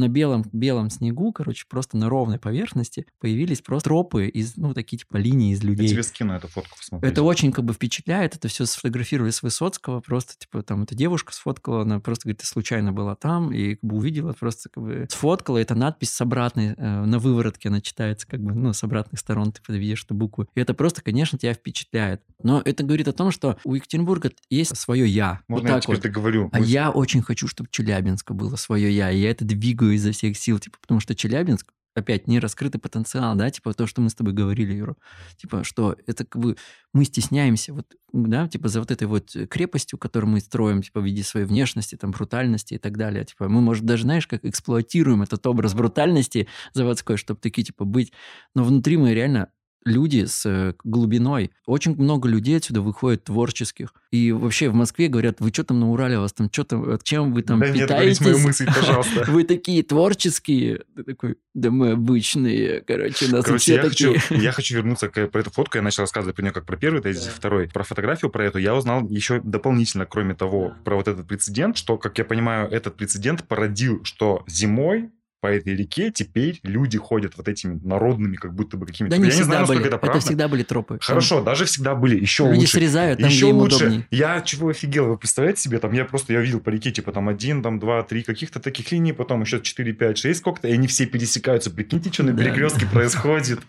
На 0.00 0.08
белом, 0.08 0.44
белом 0.52 0.88
снегу, 0.88 1.30
короче, 1.30 1.66
просто 1.68 1.98
на 1.98 2.08
ровной 2.08 2.38
поверхности 2.38 3.04
появились 3.20 3.60
просто 3.60 3.90
тропы 3.90 4.28
из, 4.28 4.56
ну, 4.56 4.72
такие 4.72 4.96
типа 4.96 5.18
линии 5.18 5.52
из 5.52 5.62
Я 5.62 5.68
людей. 5.68 5.88
тебе 5.88 6.02
скину 6.02 6.32
эту 6.32 6.48
фотку 6.48 6.78
посмотреть. 6.78 7.12
Это 7.12 7.22
очень 7.22 7.52
как 7.52 7.66
бы 7.66 7.74
впечатляет, 7.74 8.34
это 8.34 8.48
все 8.48 8.64
сфотографировали 8.64 9.30
с 9.30 9.42
Высоцкого, 9.42 10.00
просто 10.00 10.38
типа 10.38 10.62
там 10.62 10.84
эта 10.84 10.94
девушка 10.94 11.34
сфоткала, 11.34 11.82
она 11.82 12.00
просто 12.00 12.28
говорит, 12.28 12.40
случайно 12.40 12.92
была 12.94 13.14
там, 13.14 13.52
и 13.52 13.74
как 13.74 13.84
бы 13.84 13.96
увидела, 13.96 14.32
просто 14.32 14.70
как 14.70 14.82
бы 14.82 15.06
сфоткала, 15.10 15.58
это 15.58 15.74
надпись 15.74 16.10
с 16.10 16.20
обратной, 16.22 16.74
э, 16.76 17.04
на 17.04 17.18
выворотке 17.18 17.68
она 17.68 17.82
читается, 17.82 18.26
как 18.26 18.40
бы, 18.40 18.54
ну, 18.54 18.72
с 18.72 18.82
обратных 18.82 19.20
сторон 19.20 19.52
ты 19.52 19.60
видишь 19.76 20.04
эту 20.04 20.14
букву. 20.14 20.48
И 20.54 20.60
это 20.60 20.72
просто, 20.72 21.02
конечно, 21.02 21.38
тебя 21.38 21.52
впечатляет. 21.52 22.22
Но 22.42 22.62
это 22.64 22.84
говорит 22.84 23.08
о 23.08 23.12
том, 23.12 23.30
что 23.30 23.58
у 23.64 23.74
Екатеринбурга 23.74 24.30
есть 24.48 24.74
свое 24.78 25.06
«я». 25.06 25.40
Можно 25.46 25.68
вот 25.68 25.74
я 25.74 25.80
теперь 25.80 25.96
вот. 25.96 26.02
договорю? 26.02 26.48
А 26.52 26.58
Мы- 26.58 26.64
я 26.64 26.90
очень 26.90 27.20
хочу, 27.20 27.46
чтобы 27.48 27.68
Челябинска 27.70 28.32
было 28.32 28.56
свое 28.56 28.90
я, 28.90 29.10
и 29.10 29.18
я 29.18 29.30
это 29.30 29.44
двигаю 29.44 29.89
изо 29.90 30.12
всех 30.12 30.36
сил, 30.36 30.58
типа, 30.58 30.78
потому 30.80 31.00
что 31.00 31.14
Челябинск 31.14 31.72
опять 31.94 32.28
не 32.28 32.38
раскрытый 32.38 32.80
потенциал, 32.80 33.34
да, 33.34 33.50
типа 33.50 33.74
то, 33.74 33.86
что 33.86 34.00
мы 34.00 34.10
с 34.10 34.14
тобой 34.14 34.32
говорили, 34.32 34.74
Юра, 34.74 34.96
типа, 35.36 35.64
что 35.64 35.96
это 36.06 36.24
как 36.24 36.40
бы 36.40 36.56
мы 36.92 37.04
стесняемся, 37.04 37.72
вот, 37.72 37.86
да, 38.12 38.48
типа 38.48 38.68
за 38.68 38.80
вот 38.80 38.90
этой 38.90 39.06
вот 39.06 39.34
крепостью, 39.48 39.98
которую 39.98 40.30
мы 40.30 40.40
строим, 40.40 40.82
типа 40.82 41.00
в 41.00 41.04
виде 41.04 41.22
своей 41.22 41.46
внешности, 41.46 41.96
там, 41.96 42.12
брутальности 42.12 42.74
и 42.74 42.78
так 42.78 42.96
далее, 42.96 43.24
типа 43.24 43.48
мы, 43.48 43.60
может, 43.60 43.84
даже, 43.84 44.04
знаешь, 44.04 44.26
как 44.26 44.44
эксплуатируем 44.44 45.22
этот 45.22 45.46
образ 45.46 45.74
брутальности 45.74 46.48
заводской, 46.72 47.16
чтобы 47.16 47.40
такие, 47.40 47.64
типа, 47.64 47.84
быть, 47.84 48.12
но 48.54 48.64
внутри 48.64 48.96
мы 48.96 49.12
реально 49.14 49.48
люди 49.84 50.24
с 50.26 50.44
э, 50.46 50.74
глубиной. 50.84 51.52
Очень 51.66 51.96
много 51.96 52.28
людей 52.28 52.56
отсюда 52.56 52.80
выходит 52.80 53.24
творческих. 53.24 53.94
И 54.10 54.32
вообще 54.32 54.68
в 54.68 54.74
Москве 54.74 55.08
говорят, 55.08 55.40
вы 55.40 55.50
что 55.50 55.64
там 55.64 55.80
на 55.80 55.90
Урале, 55.90 56.18
у 56.18 56.22
вас 56.22 56.32
там 56.32 56.48
что 56.52 56.64
там, 56.64 56.98
чем 57.02 57.32
вы 57.32 57.42
там 57.42 57.60
договорить 57.60 57.82
питаетесь? 57.82 58.20
мою 58.20 58.38
мысль, 58.40 58.66
пожалуйста. 58.66 59.24
Вы 59.30 59.44
такие 59.44 59.82
творческие. 59.82 60.82
Ты 60.96 61.04
такой, 61.04 61.36
да 61.54 61.70
мы 61.70 61.92
обычные. 61.92 62.80
Короче, 62.80 63.28
нас 63.28 63.44
Короче, 63.44 63.74
я 63.74 63.82
хочу, 63.82 64.14
такие. 64.14 64.40
я 64.42 64.52
хочу 64.52 64.74
вернуться 64.76 65.08
к 65.08 65.28
про 65.28 65.40
эту 65.40 65.50
фотку. 65.50 65.78
Я 65.78 65.82
начал 65.82 66.02
рассказывать 66.02 66.36
про 66.36 66.42
нее 66.42 66.52
как 66.52 66.66
про 66.66 66.76
первый 66.76 67.00
тезис, 67.02 67.26
Да. 67.26 67.30
второй. 67.34 67.68
Про 67.68 67.84
фотографию, 67.84 68.30
про 68.30 68.44
эту 68.44 68.58
я 68.58 68.74
узнал 68.74 69.08
еще 69.08 69.40
дополнительно, 69.42 70.06
кроме 70.06 70.34
того, 70.34 70.74
про 70.84 70.96
вот 70.96 71.08
этот 71.08 71.26
прецедент, 71.26 71.76
что, 71.76 71.96
как 71.96 72.18
я 72.18 72.24
понимаю, 72.24 72.68
этот 72.68 72.96
прецедент 72.96 73.44
породил, 73.46 74.04
что 74.04 74.44
зимой 74.48 75.10
по 75.40 75.46
этой 75.46 75.74
реке 75.74 76.10
теперь 76.10 76.60
люди 76.62 76.98
ходят 76.98 77.32
вот 77.36 77.48
этими 77.48 77.80
народными, 77.82 78.36
как 78.36 78.54
будто 78.54 78.76
бы 78.76 78.86
какими-то... 78.86 79.16
Да 79.16 79.16
не 79.16 79.24
я 79.24 79.26
не 79.28 79.32
всегда 79.32 79.46
знаю, 79.46 79.66
были. 79.66 79.76
насколько 79.78 79.88
это 79.88 79.96
Это 79.96 80.06
правда. 80.06 80.26
всегда 80.26 80.48
были 80.48 80.62
тропы. 80.62 80.98
Хорошо, 81.00 81.40
даже 81.42 81.64
всегда 81.64 81.94
были. 81.94 82.20
Еще 82.20 82.42
Там 82.44 82.52
Люди 82.52 82.60
лучше. 82.62 82.72
срезают 82.72 83.20
там, 83.20 83.28
Еще 83.30 83.46
лучше. 83.46 83.76
удобнее. 83.76 84.06
Я 84.10 84.40
чего 84.42 84.68
офигел, 84.68 85.06
вы 85.06 85.16
представляете 85.16 85.62
себе, 85.62 85.78
там 85.78 85.92
я 85.92 86.04
просто, 86.04 86.32
я 86.34 86.40
видел 86.40 86.60
по 86.60 86.68
реке, 86.68 86.90
типа 86.90 87.12
там 87.12 87.28
один, 87.28 87.62
там 87.62 87.78
два, 87.78 88.02
три 88.02 88.22
каких-то 88.22 88.60
таких 88.60 88.92
линий, 88.92 89.12
потом 89.12 89.40
еще 89.42 89.60
4, 89.60 89.92
5, 89.92 90.18
6 90.18 90.38
сколько-то, 90.40 90.68
и 90.68 90.72
они 90.72 90.86
все 90.86 91.06
пересекаются. 91.06 91.70
Прикиньте, 91.70 92.12
что 92.12 92.22
на 92.22 92.32
Да. 92.32 92.42
перекрестке 92.44 92.86
происходит. 92.86 93.60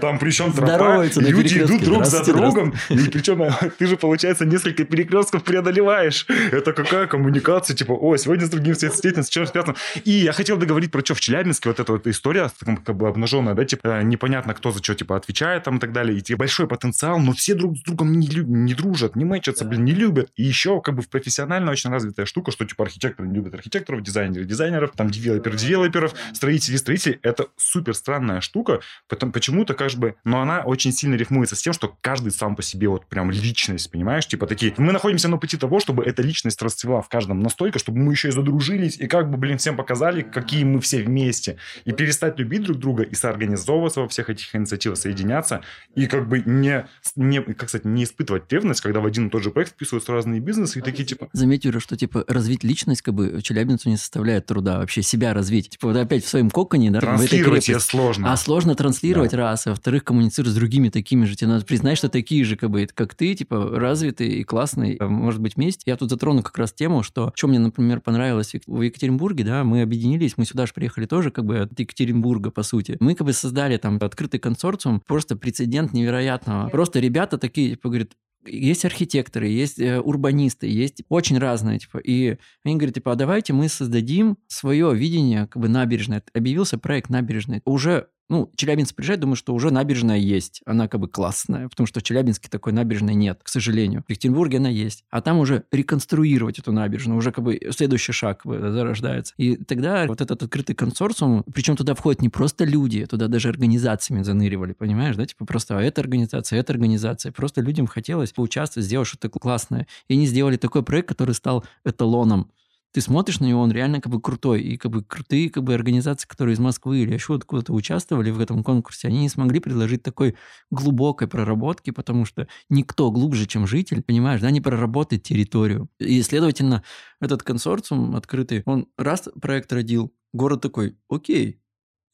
Там 0.00 0.18
причем 0.18 0.52
тропа, 0.52 1.04
люди 1.16 1.58
идут 1.58 1.82
друг 1.82 2.04
за 2.04 2.22
другом, 2.24 2.74
и 2.90 2.96
причем 3.08 3.44
ты 3.78 3.86
же, 3.86 3.96
получается, 3.96 4.44
несколько 4.44 4.84
перекрестков 4.84 5.42
преодолеваешь. 5.42 6.26
Это 6.52 6.72
какая 6.72 7.06
коммуникация, 7.06 7.74
типа, 7.74 7.92
о, 7.92 8.16
сегодня 8.18 8.46
с 8.46 8.50
другим 8.50 8.74
встретиться, 8.74 9.22
с 9.22 9.28
чем 9.28 9.46
связано. 9.46 9.74
И 10.04 10.10
я 10.10 10.32
хотел 10.32 10.56
договорить 10.58 10.90
про 10.90 11.00
что 11.04 11.13
в 11.14 11.20
Челябинске 11.20 11.68
вот 11.68 11.80
эта 11.80 11.92
вот 11.92 12.06
история 12.06 12.50
как 12.84 12.96
бы 12.96 13.08
обнаженная, 13.08 13.54
да, 13.54 13.64
типа, 13.64 14.02
непонятно, 14.02 14.54
кто 14.54 14.70
за 14.70 14.82
что, 14.82 14.94
типа, 14.94 15.16
отвечает 15.16 15.64
там 15.64 15.76
и 15.76 15.80
так 15.80 15.92
далее, 15.92 16.18
и 16.18 16.20
типа, 16.20 16.40
большой 16.40 16.66
потенциал, 16.66 17.18
но 17.18 17.32
все 17.32 17.54
друг 17.54 17.76
с 17.76 17.82
другом 17.82 18.12
не, 18.12 18.26
люб, 18.26 18.46
не 18.48 18.74
дружат, 18.74 19.16
не 19.16 19.24
мэчатся, 19.24 19.64
блин, 19.64 19.84
не 19.84 19.92
любят. 19.92 20.30
И 20.36 20.42
еще, 20.42 20.80
как 20.80 20.96
бы, 20.96 21.02
в 21.02 21.08
профессионально 21.08 21.70
очень 21.70 21.90
развитая 21.90 22.26
штука, 22.26 22.50
что, 22.50 22.64
типа, 22.64 22.84
архитекторы 22.84 23.28
не 23.28 23.34
любят 23.36 23.54
архитекторов, 23.54 24.02
дизайнеры 24.02 24.44
дизайнеров, 24.44 24.92
там, 24.96 25.10
девелопер 25.10 25.56
девелоперов, 25.56 26.14
строители 26.32 26.76
строителей. 26.76 27.18
Это 27.22 27.46
супер 27.56 27.94
странная 27.94 28.40
штука, 28.40 28.80
потом 29.08 29.32
почему-то, 29.32 29.74
как 29.74 29.92
бы, 29.92 30.16
но 30.24 30.40
она 30.40 30.60
очень 30.60 30.92
сильно 30.92 31.14
рифмуется 31.14 31.56
с 31.56 31.62
тем, 31.62 31.72
что 31.72 31.96
каждый 32.00 32.32
сам 32.32 32.56
по 32.56 32.62
себе 32.62 32.88
вот 32.88 33.06
прям 33.06 33.30
личность, 33.30 33.90
понимаешь? 33.90 34.26
Типа 34.26 34.46
такие, 34.46 34.74
мы 34.78 34.92
находимся 34.92 35.28
на 35.28 35.36
пути 35.36 35.56
того, 35.56 35.80
чтобы 35.80 36.04
эта 36.04 36.22
личность 36.22 36.60
расцвела 36.62 37.02
в 37.02 37.08
каждом 37.08 37.40
настолько, 37.40 37.78
чтобы 37.78 37.98
мы 37.98 38.12
еще 38.12 38.28
и 38.28 38.30
задружились, 38.32 38.96
и 38.98 39.06
как 39.06 39.30
бы, 39.30 39.36
блин, 39.36 39.58
всем 39.58 39.76
показали, 39.76 40.22
какие 40.22 40.64
мы 40.64 40.80
все 40.80 41.03
вместе. 41.04 41.56
И 41.84 41.92
перестать 41.92 42.38
любить 42.38 42.62
друг 42.62 42.78
друга, 42.78 43.02
и 43.02 43.14
соорганизовываться 43.14 44.00
во 44.00 44.08
всех 44.08 44.30
этих 44.30 44.54
инициативах, 44.54 44.98
соединяться, 44.98 45.62
и 45.94 46.06
как 46.06 46.28
бы 46.28 46.42
не, 46.44 46.86
не 47.16 47.42
как 47.42 47.68
сказать, 47.68 47.84
не 47.84 48.04
испытывать 48.04 48.50
ревность, 48.52 48.80
когда 48.80 49.00
в 49.00 49.06
один 49.06 49.28
и 49.28 49.30
тот 49.30 49.42
же 49.42 49.50
проект 49.50 49.72
вписываются 49.72 50.12
разные 50.12 50.40
бизнесы, 50.40 50.78
и 50.78 50.82
такие 50.82 51.04
типа... 51.04 51.28
Заметь, 51.32 51.64
Юра, 51.64 51.80
что 51.80 51.96
типа 51.96 52.24
развить 52.28 52.64
личность 52.64 53.02
как 53.02 53.14
бы 53.14 53.40
челябинцу 53.42 53.88
не 53.88 53.96
составляет 53.96 54.46
труда 54.46 54.78
вообще 54.78 55.02
себя 55.02 55.34
развить. 55.34 55.70
Типа 55.70 55.88
вот 55.88 55.96
опять 55.96 56.24
в 56.24 56.28
своем 56.28 56.50
коконе, 56.50 56.90
да? 56.90 57.00
Транслировать 57.00 57.68
ее 57.68 57.80
сложно. 57.80 58.32
А 58.32 58.36
сложно 58.36 58.74
транслировать, 58.74 59.32
да. 59.32 59.38
раз. 59.38 59.66
А 59.66 59.70
во-вторых, 59.70 60.04
коммуницировать 60.04 60.52
с 60.52 60.56
другими 60.56 60.88
такими 60.88 61.24
же. 61.24 61.36
Тебе 61.36 61.48
надо 61.48 61.64
признать, 61.64 61.98
что 61.98 62.08
такие 62.08 62.44
же, 62.44 62.56
как 62.56 62.70
бы, 62.70 62.86
как 62.92 63.14
ты, 63.14 63.34
типа, 63.34 63.70
развитый 63.72 64.28
и 64.28 64.44
классный. 64.44 64.96
А 65.00 65.08
может 65.08 65.40
быть, 65.40 65.56
вместе. 65.56 65.82
Я 65.86 65.96
тут 65.96 66.10
затрону 66.10 66.42
как 66.42 66.56
раз 66.58 66.72
тему, 66.72 67.02
что, 67.02 67.32
что 67.34 67.48
мне, 67.48 67.58
например, 67.58 68.00
понравилось 68.00 68.54
в 68.66 68.82
Екатеринбурге, 68.82 69.44
да, 69.44 69.64
мы 69.64 69.82
объединились, 69.82 70.36
мы 70.36 70.44
сюда 70.44 70.66
же 70.66 70.72
приехали 70.72 70.93
тоже, 71.06 71.30
как 71.30 71.44
бы, 71.44 71.60
от 71.60 71.78
Екатеринбурга, 71.78 72.50
по 72.50 72.62
сути. 72.62 72.96
Мы, 73.00 73.14
как 73.14 73.26
бы, 73.26 73.32
создали 73.32 73.76
там 73.76 73.98
открытый 74.00 74.40
консорциум, 74.40 75.02
просто 75.06 75.36
прецедент 75.36 75.92
невероятного. 75.92 76.68
Просто 76.68 77.00
ребята 77.00 77.38
такие, 77.38 77.70
типа, 77.70 77.88
говорят, 77.88 78.12
есть 78.46 78.84
архитекторы, 78.84 79.48
есть 79.48 79.78
э, 79.78 80.00
урбанисты, 80.00 80.66
есть 80.66 81.02
очень 81.08 81.38
разные, 81.38 81.78
типа, 81.78 81.98
и 81.98 82.36
они 82.64 82.76
говорят, 82.76 82.94
типа, 82.94 83.12
а 83.12 83.16
давайте 83.16 83.52
мы 83.52 83.68
создадим 83.68 84.36
свое 84.48 84.94
видение, 84.94 85.46
как 85.46 85.60
бы, 85.62 85.68
набережной. 85.68 86.22
Объявился 86.34 86.78
проект 86.78 87.10
набережной. 87.10 87.62
Уже 87.64 88.08
ну, 88.28 88.50
Челябинск 88.56 88.94
приезжает, 88.94 89.20
думаю, 89.20 89.36
что 89.36 89.54
уже 89.54 89.70
набережная 89.70 90.16
есть. 90.16 90.62
Она 90.64 90.88
как 90.88 91.00
бы 91.00 91.08
классная, 91.08 91.68
потому 91.68 91.86
что 91.86 92.00
в 92.00 92.02
Челябинске 92.02 92.48
такой 92.48 92.72
набережной 92.72 93.14
нет, 93.14 93.40
к 93.42 93.48
сожалению. 93.48 94.02
В 94.06 94.10
Екатеринбурге 94.10 94.58
она 94.58 94.70
есть. 94.70 95.04
А 95.10 95.20
там 95.20 95.38
уже 95.38 95.64
реконструировать 95.70 96.58
эту 96.58 96.72
набережную, 96.72 97.18
уже 97.18 97.32
как 97.32 97.44
бы 97.44 97.60
следующий 97.70 98.12
шаг 98.12 98.42
бы, 98.44 98.58
зарождается. 98.58 99.34
И 99.36 99.56
тогда 99.56 100.06
вот 100.06 100.20
этот 100.20 100.42
открытый 100.42 100.74
консорциум, 100.74 101.44
причем 101.52 101.76
туда 101.76 101.94
входят 101.94 102.22
не 102.22 102.30
просто 102.30 102.64
люди, 102.64 103.04
туда 103.06 103.28
даже 103.28 103.48
организациями 103.48 104.22
заныривали, 104.22 104.72
понимаешь, 104.72 105.16
да? 105.16 105.26
Типа 105.26 105.44
просто 105.44 105.78
а 105.78 105.82
эта 105.82 106.00
организация, 106.00 106.60
эта 106.60 106.72
организация. 106.72 107.32
Просто 107.32 107.60
людям 107.60 107.86
хотелось 107.86 108.32
поучаствовать, 108.32 108.86
сделать 108.86 109.08
что-то 109.08 109.28
классное. 109.28 109.86
И 110.08 110.14
они 110.14 110.26
сделали 110.26 110.56
такой 110.56 110.82
проект, 110.82 111.08
который 111.08 111.34
стал 111.34 111.64
эталоном 111.84 112.50
ты 112.94 113.00
смотришь 113.00 113.40
на 113.40 113.46
него, 113.46 113.60
он 113.60 113.72
реально 113.72 114.00
как 114.00 114.12
бы 114.12 114.20
крутой. 114.20 114.62
И 114.62 114.76
как 114.76 114.92
бы 114.92 115.02
крутые 115.02 115.50
как 115.50 115.64
бы 115.64 115.74
организации, 115.74 116.28
которые 116.28 116.54
из 116.54 116.60
Москвы 116.60 116.98
или 116.98 117.12
еще 117.12 117.34
откуда-то 117.34 117.72
участвовали 117.72 118.30
в 118.30 118.38
этом 118.38 118.62
конкурсе, 118.62 119.08
они 119.08 119.22
не 119.22 119.28
смогли 119.28 119.58
предложить 119.58 120.04
такой 120.04 120.36
глубокой 120.70 121.26
проработки, 121.26 121.90
потому 121.90 122.24
что 122.24 122.46
никто 122.70 123.10
глубже, 123.10 123.46
чем 123.46 123.66
житель, 123.66 124.00
понимаешь, 124.00 124.40
да, 124.40 124.52
не 124.52 124.60
проработает 124.60 125.24
территорию. 125.24 125.88
И, 125.98 126.22
следовательно, 126.22 126.84
этот 127.20 127.42
консорциум 127.42 128.14
открытый, 128.14 128.62
он 128.64 128.86
раз 128.96 129.28
проект 129.40 129.72
родил, 129.72 130.14
город 130.32 130.60
такой, 130.60 130.96
окей, 131.08 131.60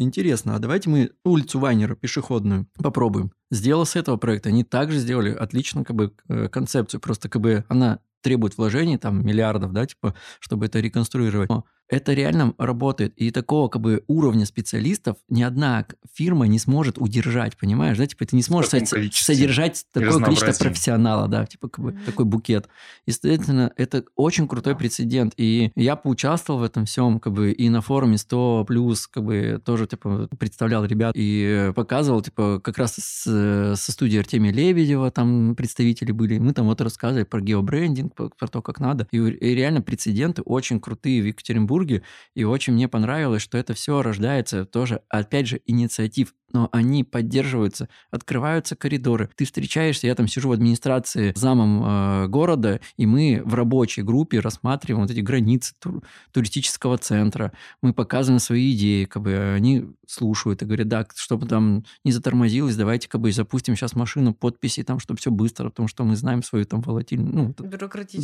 Интересно, 0.02 0.54
а 0.54 0.58
давайте 0.58 0.88
мы 0.88 1.10
улицу 1.26 1.58
Вайнера 1.58 1.94
пешеходную 1.94 2.66
попробуем. 2.82 3.32
Сделал 3.50 3.84
с 3.84 3.96
этого 3.96 4.16
проекта. 4.16 4.48
Они 4.48 4.64
также 4.64 4.98
сделали 4.98 5.30
отлично 5.30 5.84
как 5.84 5.94
бы 5.94 6.14
э, 6.26 6.48
концепцию. 6.48 7.02
Просто 7.02 7.28
как 7.28 7.42
бы 7.42 7.66
она 7.68 7.98
требует 8.22 8.56
вложений, 8.56 8.98
там, 8.98 9.24
миллиардов, 9.26 9.72
да, 9.72 9.86
типа, 9.86 10.14
чтобы 10.40 10.66
это 10.66 10.80
реконструировать. 10.80 11.50
Но 11.50 11.64
это 11.90 12.12
реально 12.14 12.54
работает. 12.56 13.12
И 13.16 13.30
такого 13.30 13.68
как 13.68 13.82
бы 13.82 14.04
уровня 14.06 14.46
специалистов 14.46 15.16
ни 15.28 15.42
одна 15.42 15.84
фирма 16.14 16.46
не 16.46 16.58
сможет 16.58 16.98
удержать, 16.98 17.56
понимаешь? 17.56 17.98
Да, 17.98 18.06
типа 18.06 18.24
ты 18.24 18.36
не 18.36 18.42
сможешь 18.42 18.70
со- 18.70 19.10
содержать 19.12 19.84
такое 19.92 20.20
количество 20.20 20.64
профессионала, 20.64 21.28
да, 21.28 21.44
типа 21.46 21.68
как 21.68 21.84
бы, 21.84 21.92
такой 22.06 22.24
букет. 22.24 22.68
И, 23.06 23.10
следовательно, 23.10 23.72
это 23.76 24.04
очень 24.14 24.46
крутой 24.46 24.76
прецедент. 24.76 25.34
И 25.36 25.72
я 25.74 25.96
поучаствовал 25.96 26.60
в 26.60 26.62
этом 26.62 26.84
всем, 26.84 27.18
как 27.18 27.32
бы, 27.32 27.50
и 27.50 27.68
на 27.68 27.80
форуме 27.80 28.18
100 28.18 28.64
плюс, 28.66 29.08
как 29.08 29.24
бы, 29.24 29.60
тоже, 29.64 29.86
типа, 29.86 30.28
представлял 30.38 30.84
ребят 30.84 31.12
и 31.16 31.72
показывал, 31.74 32.22
типа, 32.22 32.60
как 32.62 32.78
раз 32.78 32.94
с, 32.94 33.74
со 33.76 33.92
студии 33.92 34.18
Артемия 34.18 34.52
Лебедева 34.52 35.10
там 35.10 35.56
представители 35.56 36.12
были. 36.12 36.38
Мы 36.38 36.52
там 36.52 36.66
вот 36.66 36.80
рассказывали 36.80 37.24
про 37.24 37.40
геобрендинг, 37.40 38.14
про, 38.14 38.28
про 38.28 38.48
то, 38.48 38.62
как 38.62 38.78
надо. 38.78 39.08
И, 39.10 39.16
и 39.16 39.54
реально 39.54 39.82
прецеденты 39.82 40.42
очень 40.42 40.78
крутые 40.78 41.22
в 41.22 41.26
Екатеринбурге 41.26 41.79
Петербурге, 41.80 42.02
и 42.34 42.44
очень 42.44 42.74
мне 42.74 42.88
понравилось, 42.88 43.42
что 43.42 43.58
это 43.58 43.74
все 43.74 44.02
рождается 44.02 44.64
тоже, 44.64 45.02
опять 45.08 45.46
же, 45.46 45.60
инициатив 45.66 46.34
но 46.52 46.68
они 46.72 47.04
поддерживаются, 47.04 47.88
открываются 48.10 48.76
коридоры. 48.76 49.30
Ты 49.36 49.44
встречаешься, 49.44 50.06
я 50.06 50.14
там 50.14 50.28
сижу 50.28 50.48
в 50.48 50.52
администрации 50.52 51.32
замом 51.36 51.82
э, 51.84 52.26
города, 52.28 52.80
и 52.96 53.06
мы 53.06 53.42
в 53.44 53.54
рабочей 53.54 54.02
группе 54.02 54.40
рассматриваем 54.40 55.02
вот 55.02 55.10
эти 55.10 55.20
границы 55.20 55.74
тур, 55.78 56.02
туристического 56.32 56.98
центра. 56.98 57.52
Мы 57.82 57.92
показываем 57.92 58.40
свои 58.40 58.72
идеи, 58.72 59.04
как 59.04 59.22
бы 59.22 59.34
они 59.54 59.86
слушают 60.06 60.62
и 60.62 60.64
говорят, 60.64 60.88
да, 60.88 61.06
чтобы 61.14 61.46
там 61.46 61.84
не 62.04 62.12
затормозилось, 62.12 62.76
давайте 62.76 63.08
как 63.08 63.20
бы 63.20 63.30
запустим 63.30 63.76
сейчас 63.76 63.94
машину 63.94 64.34
подписи, 64.34 64.82
там, 64.82 64.98
чтобы 64.98 65.20
все 65.20 65.30
быстро, 65.30 65.68
потому 65.68 65.88
что 65.88 66.04
мы 66.04 66.16
знаем 66.16 66.42
свою 66.42 66.64
там 66.64 66.80
волатильную, 66.80 67.32
ну, 67.32 67.54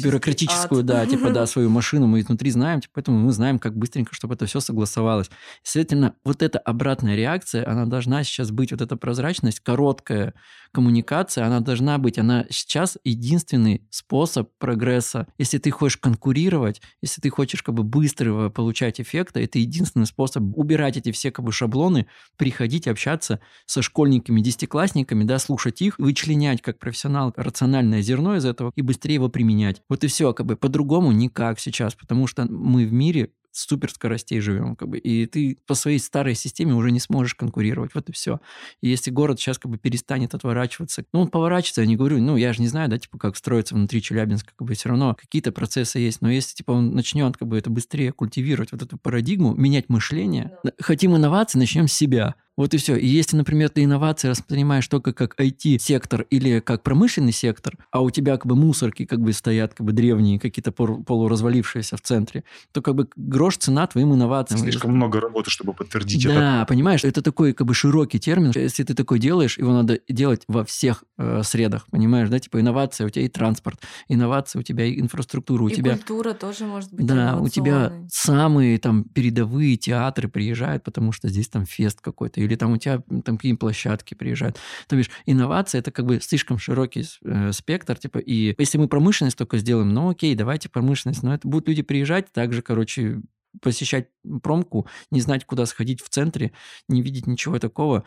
бюрократическую, 0.02 0.80
ад. 0.80 0.86
да, 0.86 1.07
типа, 1.07 1.30
да, 1.30 1.46
свою 1.46 1.70
машину 1.70 2.09
мы 2.09 2.20
изнутри 2.20 2.50
знаем, 2.50 2.80
типа, 2.80 2.94
поэтому 2.96 3.18
мы 3.18 3.32
знаем, 3.32 3.45
как 3.59 3.76
быстренько, 3.76 4.14
чтобы 4.14 4.34
это 4.34 4.47
все 4.47 4.61
согласовалось. 4.61 5.30
Следовательно, 5.62 6.14
вот 6.24 6.42
эта 6.42 6.59
обратная 6.59 7.16
реакция, 7.16 7.68
она 7.68 7.86
должна 7.86 8.24
сейчас 8.24 8.51
быть 8.51 8.72
вот 8.72 8.80
эта 8.80 8.97
прозрачность, 8.97 9.61
короткая 9.61 10.34
коммуникация, 10.72 11.47
она 11.47 11.61
должна 11.61 11.99
быть, 11.99 12.18
она 12.18 12.44
сейчас 12.51 12.99
единственный 13.03 13.86
способ 13.90 14.51
прогресса. 14.59 15.26
Если 15.38 15.59
ты 15.59 15.70
хочешь 15.70 15.97
конкурировать, 15.97 16.82
если 17.01 17.20
ты 17.20 17.30
хочешь 17.30 17.62
как 17.62 17.74
бы 17.74 17.82
быстро 17.82 18.51
получать 18.51 19.01
эффекты, 19.01 19.42
это 19.42 19.59
единственный 19.59 20.07
способ 20.07 20.42
убирать 20.57 20.97
эти 20.97 21.12
все 21.12 21.30
как 21.30 21.44
бы 21.44 21.53
шаблоны, 21.53 22.07
приходить 22.36 22.88
общаться 22.88 23.40
со 23.64 23.80
школьниками, 23.80 24.40
десятиклассниками, 24.40 25.24
да, 25.24 25.38
слушать 25.38 25.80
их, 25.80 25.99
вычленять 25.99 26.61
как 26.61 26.78
профессионал 26.78 27.32
рациональное 27.36 28.03
зерно 28.03 28.36
из 28.36 28.44
этого 28.44 28.72
и 28.74 28.82
быстрее 28.82 29.14
его 29.14 29.28
применять. 29.28 29.82
Вот 29.88 30.05
и 30.05 30.09
все, 30.09 30.34
как 30.34 30.47
бы 30.47 30.57
по-другому 30.57 31.12
никак 31.12 31.59
сейчас, 31.59 31.94
потому 31.94 32.26
что 32.26 32.44
мы 32.44 32.86
в 32.86 32.92
мире 32.92 33.30
супер 33.57 33.90
скоростей 33.90 34.40
живем, 34.40 34.76
как 34.76 34.88
бы, 34.88 34.98
и 34.98 35.26
ты 35.26 35.59
по 35.66 35.74
своей 35.74 35.98
старой 35.98 36.34
системе 36.34 36.74
уже 36.74 36.90
не 36.90 37.00
сможешь 37.00 37.34
конкурировать, 37.34 37.94
вот 37.94 38.09
и 38.09 38.12
все. 38.12 38.40
И 38.80 38.88
если 38.88 39.11
город 39.11 39.40
сейчас 39.40 39.59
как 39.59 39.70
бы 39.70 39.78
перестанет 39.78 40.34
отворачиваться, 40.34 41.04
ну, 41.12 41.22
он 41.22 41.28
поворачивается, 41.28 41.80
я 41.80 41.86
не 41.86 41.96
говорю, 41.96 42.20
ну, 42.20 42.36
я 42.36 42.52
же 42.52 42.61
не 42.61 42.68
знаю, 42.68 42.88
да, 42.88 42.98
типа, 42.98 43.18
как 43.18 43.36
строится 43.36 43.74
внутри 43.74 44.02
Челябинска, 44.02 44.52
как 44.54 44.68
бы, 44.68 44.74
все 44.74 44.88
равно 44.90 45.14
какие-то 45.14 45.52
процессы 45.52 45.98
есть, 45.98 46.20
но 46.20 46.30
если, 46.30 46.54
типа, 46.54 46.72
он 46.72 46.94
начнет, 46.94 47.36
как 47.36 47.48
бы, 47.48 47.57
это 47.57 47.70
быстрее 47.70 48.12
культивировать, 48.12 48.72
вот 48.72 48.82
эту 48.82 48.98
парадигму, 48.98 49.54
менять 49.54 49.88
мышление, 49.88 50.52
хотим 50.80 51.16
инновации, 51.16 51.59
начнем 51.59 51.88
с 51.88 51.92
себя, 51.92 52.34
вот 52.57 52.72
и 52.74 52.78
все. 52.78 52.96
И 52.96 53.07
если, 53.07 53.36
например, 53.36 53.68
ты 53.68 53.84
инновации 53.84 54.28
воспринимаешь 54.28 54.88
только 54.88 55.12
как 55.12 55.38
IT-сектор 55.38 56.22
или 56.30 56.61
как 56.61 56.82
промышленный 56.82 57.32
сектор, 57.32 57.76
а 57.90 58.00
у 58.00 58.11
тебя 58.11 58.36
как 58.36 58.46
бы 58.46 58.57
мусорки 58.57 59.04
как 59.04 59.20
бы 59.20 59.32
стоят 59.32 59.74
как 59.74 59.86
бы 59.86 59.92
древние, 59.92 60.38
какие-то 60.38 60.72
полуразвалившиеся 60.72 61.96
в 61.96 62.00
центре, 62.00 62.44
то 62.72 62.80
как 62.80 62.94
бы 62.94 63.09
грош 63.16 63.59
цена 63.59 63.86
твоим 63.86 64.14
инновациям. 64.14 64.61
Слишком 64.61 64.96
много 64.96 65.20
работы, 65.20 65.50
чтобы 65.50 65.74
подтвердить 65.74 66.24
да, 66.24 66.30
это. 66.30 66.40
Да, 66.40 66.64
понимаешь, 66.66 67.04
это 67.04 67.20
такой 67.20 67.52
как 67.52 67.66
бы 67.66 67.74
широкий 67.74 68.18
термин. 68.18 68.52
Если 68.54 68.84
ты 68.84 68.94
такой 68.94 69.18
делаешь, 69.18 69.59
его 69.59 69.72
надо 69.72 70.00
делать 70.09 70.42
во 70.48 70.64
всех 70.64 71.04
э, 71.18 71.42
средах, 71.42 71.86
понимаешь, 71.90 72.28
да? 72.30 72.38
Типа 72.38 72.61
инновация, 72.61 73.07
у 73.07 73.11
тебя 73.11 73.24
и 73.24 73.28
транспорт, 73.28 73.80
инновация, 74.09 74.61
у 74.61 74.62
тебя 74.62 74.86
и 74.86 74.98
инфраструктура, 74.98 75.62
у 75.62 75.68
и 75.68 75.74
тебя... 75.74 75.96
культура 75.96 76.32
тоже 76.32 76.64
может 76.64 76.92
быть 76.92 77.04
Да, 77.04 77.36
у 77.38 77.48
тебя 77.48 77.92
самые 78.11 78.78
там 78.78 79.04
передовые 79.04 79.76
театры 79.76 80.28
приезжают, 80.28 80.84
потому 80.84 81.12
что 81.12 81.28
здесь 81.28 81.48
там 81.48 81.66
фест 81.66 82.00
какой-то, 82.00 82.45
или 82.47 82.57
там 82.57 82.72
у 82.72 82.76
тебя 82.76 83.03
там 83.24 83.36
какие 83.36 83.53
площадки 83.55 84.14
приезжают. 84.14 84.59
То 84.88 84.97
бишь, 84.97 85.11
инновация 85.26 85.80
это 85.80 85.90
как 85.90 86.07
бы 86.07 86.20
слишком 86.20 86.59
широкий 86.59 87.05
э, 87.24 87.53
спектр, 87.53 87.99
типа, 87.99 88.18
и 88.18 88.55
если 88.59 88.78
мы 88.78 88.88
промышленность 88.88 89.36
только 89.36 89.59
сделаем, 89.59 89.92
ну 89.92 90.11
окей, 90.11 90.34
давайте 90.34 90.68
промышленность, 90.68 91.22
но 91.22 91.34
это 91.34 91.47
будут 91.47 91.68
люди 91.68 91.82
приезжать, 91.82 92.32
также, 92.32 92.62
короче, 92.62 93.20
посещать 93.61 94.09
промку, 94.42 94.86
не 95.11 95.20
знать, 95.20 95.44
куда 95.44 95.66
сходить 95.66 96.03
в 96.03 96.09
центре, 96.09 96.53
не 96.88 97.03
видеть 97.03 97.26
ничего 97.26 97.59
такого. 97.59 98.05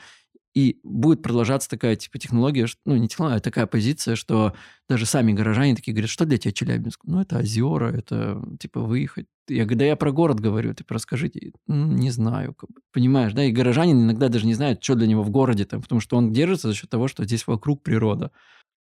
И 0.56 0.80
будет 0.84 1.22
продолжаться 1.22 1.70
такая 1.70 1.96
типа 1.96 2.18
технология, 2.18 2.66
ну 2.86 2.96
не 2.98 3.08
технология, 3.08 3.38
а 3.38 3.42
такая 3.42 3.68
позиция, 3.68 4.16
что 4.16 4.54
даже 4.88 5.06
сами 5.06 5.32
горожане 5.32 5.76
такие 5.76 5.94
говорят, 5.94 6.10
что 6.10 6.26
для 6.26 6.38
тебя 6.40 6.52
Челябинск? 6.52 7.02
Ну 7.04 7.22
это 7.22 7.38
озера, 7.40 7.92
это 7.92 8.42
типа 8.60 8.82
выехать. 8.82 9.28
Я 9.48 9.64
говорю, 9.66 9.80
да 9.80 9.86
я 9.86 9.96
про 9.96 10.12
город 10.12 10.40
говорю, 10.40 10.74
ты 10.74 10.84
расскажите. 10.90 11.52
Ну, 11.68 11.92
не 11.94 12.10
знаю, 12.12 12.56
понимаешь, 12.92 13.34
да? 13.34 13.44
И 13.44 13.52
горожанин 13.52 14.02
иногда 14.02 14.28
даже 14.30 14.46
не 14.48 14.54
знает, 14.56 14.84
что 14.84 14.96
для 14.96 15.08
него 15.08 15.22
в 15.24 15.30
городе 15.30 15.66
там, 15.66 15.82
потому 15.82 16.02
что 16.02 16.18
он 16.18 16.34
держится 16.34 16.68
за 16.70 16.74
счет 16.76 16.90
того, 16.90 17.08
что 17.08 17.26
здесь 17.26 17.46
вокруг 17.46 17.84
природа. 17.84 18.32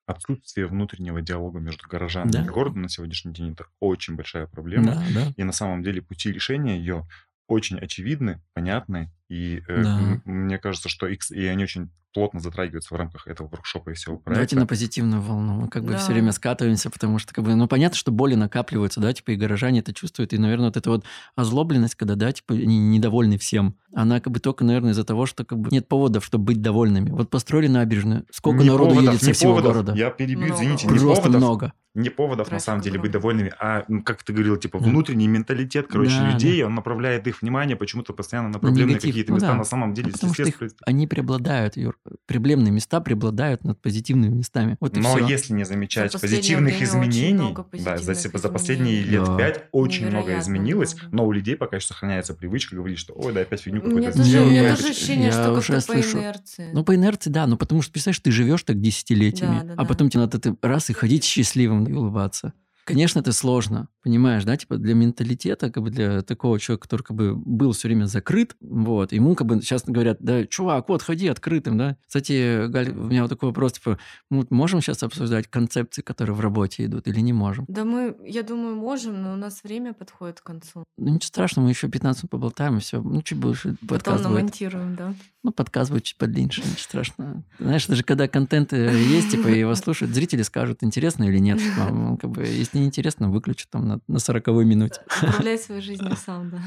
Отсутствие 0.06 0.66
внутреннего 0.66 1.20
диалога 1.20 1.60
между 1.60 1.86
горожанами 1.86 2.32
Да. 2.32 2.42
и 2.44 2.48
городом 2.48 2.80
на 2.82 2.88
сегодняшний 2.88 3.34
день 3.34 3.52
это 3.52 3.66
очень 3.78 4.16
большая 4.16 4.46
проблема. 4.46 4.86
Да, 4.94 5.04
да. 5.14 5.32
И 5.36 5.44
на 5.44 5.52
самом 5.52 5.82
деле 5.82 6.00
пути 6.00 6.32
решения 6.32 6.78
ее 6.78 7.06
очень 7.48 7.78
очевидны, 7.78 8.40
понятны. 8.54 9.10
И 9.28 9.62
э, 9.68 9.82
Да. 9.82 10.20
мне 10.24 10.58
кажется, 10.58 10.88
что 10.88 11.06
их, 11.08 11.22
с- 11.22 11.30
и 11.32 11.44
они 11.46 11.64
очень 11.64 11.90
плотно 12.14 12.40
затрагиваются 12.40 12.94
в 12.94 12.96
рамках 12.98 13.26
этого 13.28 13.48
воркшопа 13.48 13.90
и 13.90 13.94
всего 13.94 14.16
проекта. 14.16 14.32
Давайте 14.34 14.56
на 14.56 14.66
позитивную 14.66 15.20
волну. 15.20 15.52
Мы 15.60 15.68
как 15.68 15.84
бы 15.84 15.92
Да. 15.92 15.98
все 15.98 16.12
время 16.12 16.32
скатываемся, 16.32 16.88
потому 16.90 17.18
что, 17.18 17.34
как 17.34 17.44
бы, 17.44 17.54
ну, 17.54 17.68
понятно, 17.68 17.96
что 17.98 18.10
боли 18.10 18.34
накапливаются, 18.34 18.98
да, 19.00 19.12
типа, 19.12 19.32
и 19.32 19.36
горожане 19.36 19.80
это 19.80 19.92
чувствуют. 19.92 20.32
И, 20.32 20.38
наверное, 20.38 20.66
вот 20.68 20.76
эта 20.78 20.88
вот 20.90 21.04
озлобленность, 21.36 21.94
когда, 21.96 22.14
да, 22.14 22.32
типа, 22.32 22.54
они 22.54 22.78
недовольны 22.78 23.36
всем, 23.38 23.76
она 23.94 24.20
как 24.20 24.32
бы 24.32 24.40
только, 24.40 24.64
наверное, 24.64 24.92
из-за 24.92 25.04
того, 25.04 25.26
что 25.26 25.44
как 25.44 25.58
бы 25.58 25.68
нет 25.70 25.86
поводов, 25.86 26.24
чтобы 26.24 26.44
быть 26.44 26.62
довольными. 26.62 27.10
Вот 27.10 27.28
построили 27.30 27.68
набережную, 27.68 28.24
сколько 28.32 28.62
Не 28.62 28.70
народу 28.70 28.90
поводов, 28.94 29.12
едет 29.14 29.24
со 29.26 29.32
всего 29.34 29.52
поводов. 29.52 29.72
города? 29.74 29.94
Я 29.94 30.10
перебью, 30.10 30.46
Много. 30.46 30.54
извините, 30.54 30.86
не 30.88 30.98
Просто 30.98 31.22
поводов, 31.24 31.40
много. 31.42 31.72
Не 31.94 32.10
поводов 32.10 32.46
на 32.46 32.50
Трафик 32.50 32.64
самом 32.66 32.80
деле 32.82 32.98
быть 32.98 33.10
довольными, 33.10 33.52
а, 33.58 33.84
как 34.04 34.22
ты 34.22 34.32
говорил, 34.32 34.56
типа 34.56 34.78
Да. 34.78 34.84
внутренний 34.86 35.26
менталитет, 35.26 35.86
короче, 35.88 36.18
Да, 36.18 36.30
людей, 36.32 36.62
он 36.62 36.74
направляет 36.74 37.26
их 37.26 37.42
внимание 37.42 37.76
почему-то 37.76 38.12
постоянно 38.12 38.48
на 38.48 38.54
На 38.54 38.58
проблемные 38.60 38.90
негатив. 38.94 39.10
какие-то 39.10 39.30
Ну 39.30 39.36
места. 39.36 39.48
да. 39.48 39.54
На 39.56 39.64
самом 39.64 39.94
деле, 39.94 40.08
Ну, 40.08 40.12
потому 40.12 40.34
что 40.34 40.42
их- 40.44 40.60
они 40.86 41.06
преобладают, 41.06 41.76
Юр. 41.76 41.98
Проблемные 42.26 42.70
места 42.72 43.00
преобладают 43.00 43.64
над 43.64 43.80
позитивными 43.80 44.34
местами. 44.34 44.76
Вот 44.80 44.96
и 44.96 45.00
Но 45.00 45.16
всё. 45.16 45.26
если 45.26 45.54
не 45.54 45.64
замечать 45.64 46.12
За 46.12 46.18
позитивных 46.20 46.80
изменений, 46.82 47.32
много 47.34 47.66
да, 47.72 47.96
за, 47.96 48.12
позитивных 48.12 48.42
за 48.42 48.48
последние 48.50 49.00
изменений. 49.02 49.10
лет 49.18 49.24
Да. 49.24 49.36
пять 49.38 49.64
очень 49.72 50.06
много 50.06 50.18
Невероятно 50.26 50.42
изменилось, 50.44 50.94
много. 50.94 51.16
но 51.16 51.26
у 51.26 51.32
людей 51.32 51.56
пока 51.56 51.76
еще 51.76 51.86
сохраняется 51.88 52.34
привычка 52.34 52.76
говорить, 52.76 52.98
что 52.98 53.14
ой, 53.14 53.32
да, 53.32 53.40
опять 53.40 53.60
фигню 53.62 53.80
У 53.82 53.86
меня 53.86 54.10
какую-то 54.12 54.20
у 54.42 54.46
меня 54.50 54.62
я- 54.68 54.76
тоже 54.76 54.88
ощущение, 54.90 55.32
что 55.32 55.52
уже 55.52 55.72
как-то 55.72 55.86
по 55.86 55.92
слышу. 56.02 56.18
инерции. 56.18 56.70
Ну, 56.72 56.84
по 56.84 56.94
инерции, 56.94 57.30
да, 57.30 57.46
но 57.46 57.56
потому 57.56 57.82
что, 57.82 57.92
представляешь, 57.92 58.20
ты 58.20 58.30
живешь 58.30 58.62
так 58.62 58.80
десятилетиями, 58.80 59.58
Да, 59.60 59.64
да, 59.64 59.72
а 59.72 59.76
да. 59.76 59.84
потом 59.84 60.10
тебе 60.10 60.20
надо 60.20 60.38
ты 60.38 60.54
раз 60.62 60.90
и 60.90 60.92
ходить 60.92 61.24
счастливым 61.24 61.77
и 61.86 61.92
улыбаться. 61.92 62.52
Конечно, 62.88 63.20
это 63.20 63.32
сложно, 63.32 63.88
понимаешь, 64.02 64.44
да, 64.44 64.56
типа 64.56 64.76
для 64.76 64.94
менталитета, 64.94 65.70
как 65.70 65.82
бы 65.82 65.90
для 65.90 66.22
такого 66.22 66.58
человека, 66.58 66.82
который 66.82 67.02
как 67.02 67.16
бы 67.16 67.34
был 67.34 67.72
все 67.72 67.88
время 67.88 68.06
закрыт, 68.06 68.56
вот, 68.60 69.12
ему 69.12 69.34
как 69.34 69.46
бы 69.46 69.60
сейчас 69.62 69.84
говорят, 69.84 70.18
да, 70.20 70.46
чувак, 70.46 70.88
вот, 70.88 71.02
ходи 71.02 71.28
открытым, 71.28 71.78
да. 71.78 71.96
Кстати, 72.06 72.66
Галь, 72.68 72.90
у 72.90 73.04
меня 73.04 73.22
вот 73.22 73.28
такой 73.28 73.50
вопрос, 73.50 73.72
типа, 73.74 73.98
мы 74.30 74.46
можем 74.50 74.80
сейчас 74.80 75.02
обсуждать 75.02 75.48
концепции, 75.48 76.02
которые 76.02 76.34
в 76.34 76.40
работе 76.40 76.84
идут, 76.86 77.06
или 77.06 77.20
не 77.20 77.32
можем? 77.32 77.64
Да 77.68 77.84
мы, 77.84 78.16
я 78.24 78.42
думаю, 78.42 78.76
можем, 78.76 79.22
но 79.22 79.32
у 79.32 79.36
нас 79.36 79.62
время 79.62 79.92
подходит 79.92 80.40
к 80.40 80.44
концу. 80.44 80.84
Ну, 80.96 81.08
ничего 81.14 81.28
страшного, 81.28 81.66
мы 81.66 81.72
еще 81.72 81.88
15 81.88 82.24
минут 82.24 82.30
поболтаем, 82.30 82.78
и 82.78 82.80
все, 82.80 83.00
ну, 83.00 83.22
чуть 83.22 83.38
больше 83.38 83.76
Потом 83.80 83.88
подкаст 83.88 84.24
будет. 84.24 84.32
намонтируем, 84.34 84.96
да. 84.96 85.14
Ну, 85.44 85.52
подкаст 85.52 85.90
будет 85.90 86.04
чуть 86.04 86.16
подлиннее, 86.16 86.46
ничего 86.46 86.66
страшного. 86.78 87.42
Знаешь, 87.58 87.86
даже 87.86 88.02
когда 88.02 88.26
контент 88.28 88.72
э, 88.72 88.92
есть, 88.98 89.30
типа, 89.30 89.48
его 89.48 89.74
слушают, 89.74 90.14
зрители 90.14 90.42
скажут, 90.42 90.82
интересно 90.82 91.24
или 91.24 91.38
нет. 91.38 91.60
Вам, 91.76 92.16
как 92.16 92.30
бы, 92.30 92.42
если 92.44 92.77
не 92.78 92.86
интересно, 92.86 93.30
выключат 93.30 93.70
там 93.70 93.86
на, 93.86 94.00
на 94.06 94.18
40 94.18 94.46
минуте. 94.64 95.00
Управляй 95.22 95.58
своей 95.58 95.80
жизнью 95.80 96.16
сам, 96.16 96.50
да. 96.50 96.62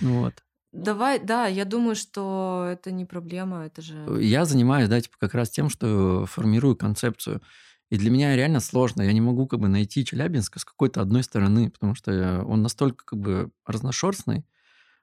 Вот. 0.00 0.34
Давай, 0.72 1.18
да, 1.18 1.46
я 1.46 1.64
думаю, 1.64 1.96
что 1.96 2.68
это 2.70 2.90
не 2.90 3.06
проблема, 3.06 3.64
это 3.64 3.80
же... 3.80 4.04
Я 4.20 4.44
занимаюсь, 4.44 4.88
да, 4.88 5.00
типа, 5.00 5.16
как 5.18 5.34
раз 5.34 5.48
тем, 5.48 5.70
что 5.70 6.26
формирую 6.26 6.76
концепцию. 6.76 7.40
И 7.88 7.96
для 7.96 8.10
меня 8.10 8.34
реально 8.34 8.60
сложно. 8.60 9.02
Я 9.02 9.12
не 9.12 9.20
могу 9.20 9.46
как 9.46 9.60
бы 9.60 9.68
найти 9.68 10.04
Челябинск 10.04 10.58
с 10.58 10.64
какой-то 10.64 11.00
одной 11.00 11.22
стороны, 11.22 11.70
потому 11.70 11.94
что 11.94 12.10
э, 12.10 12.42
он 12.42 12.62
настолько 12.62 13.04
как 13.04 13.18
бы 13.20 13.50
разношерстный, 13.64 14.44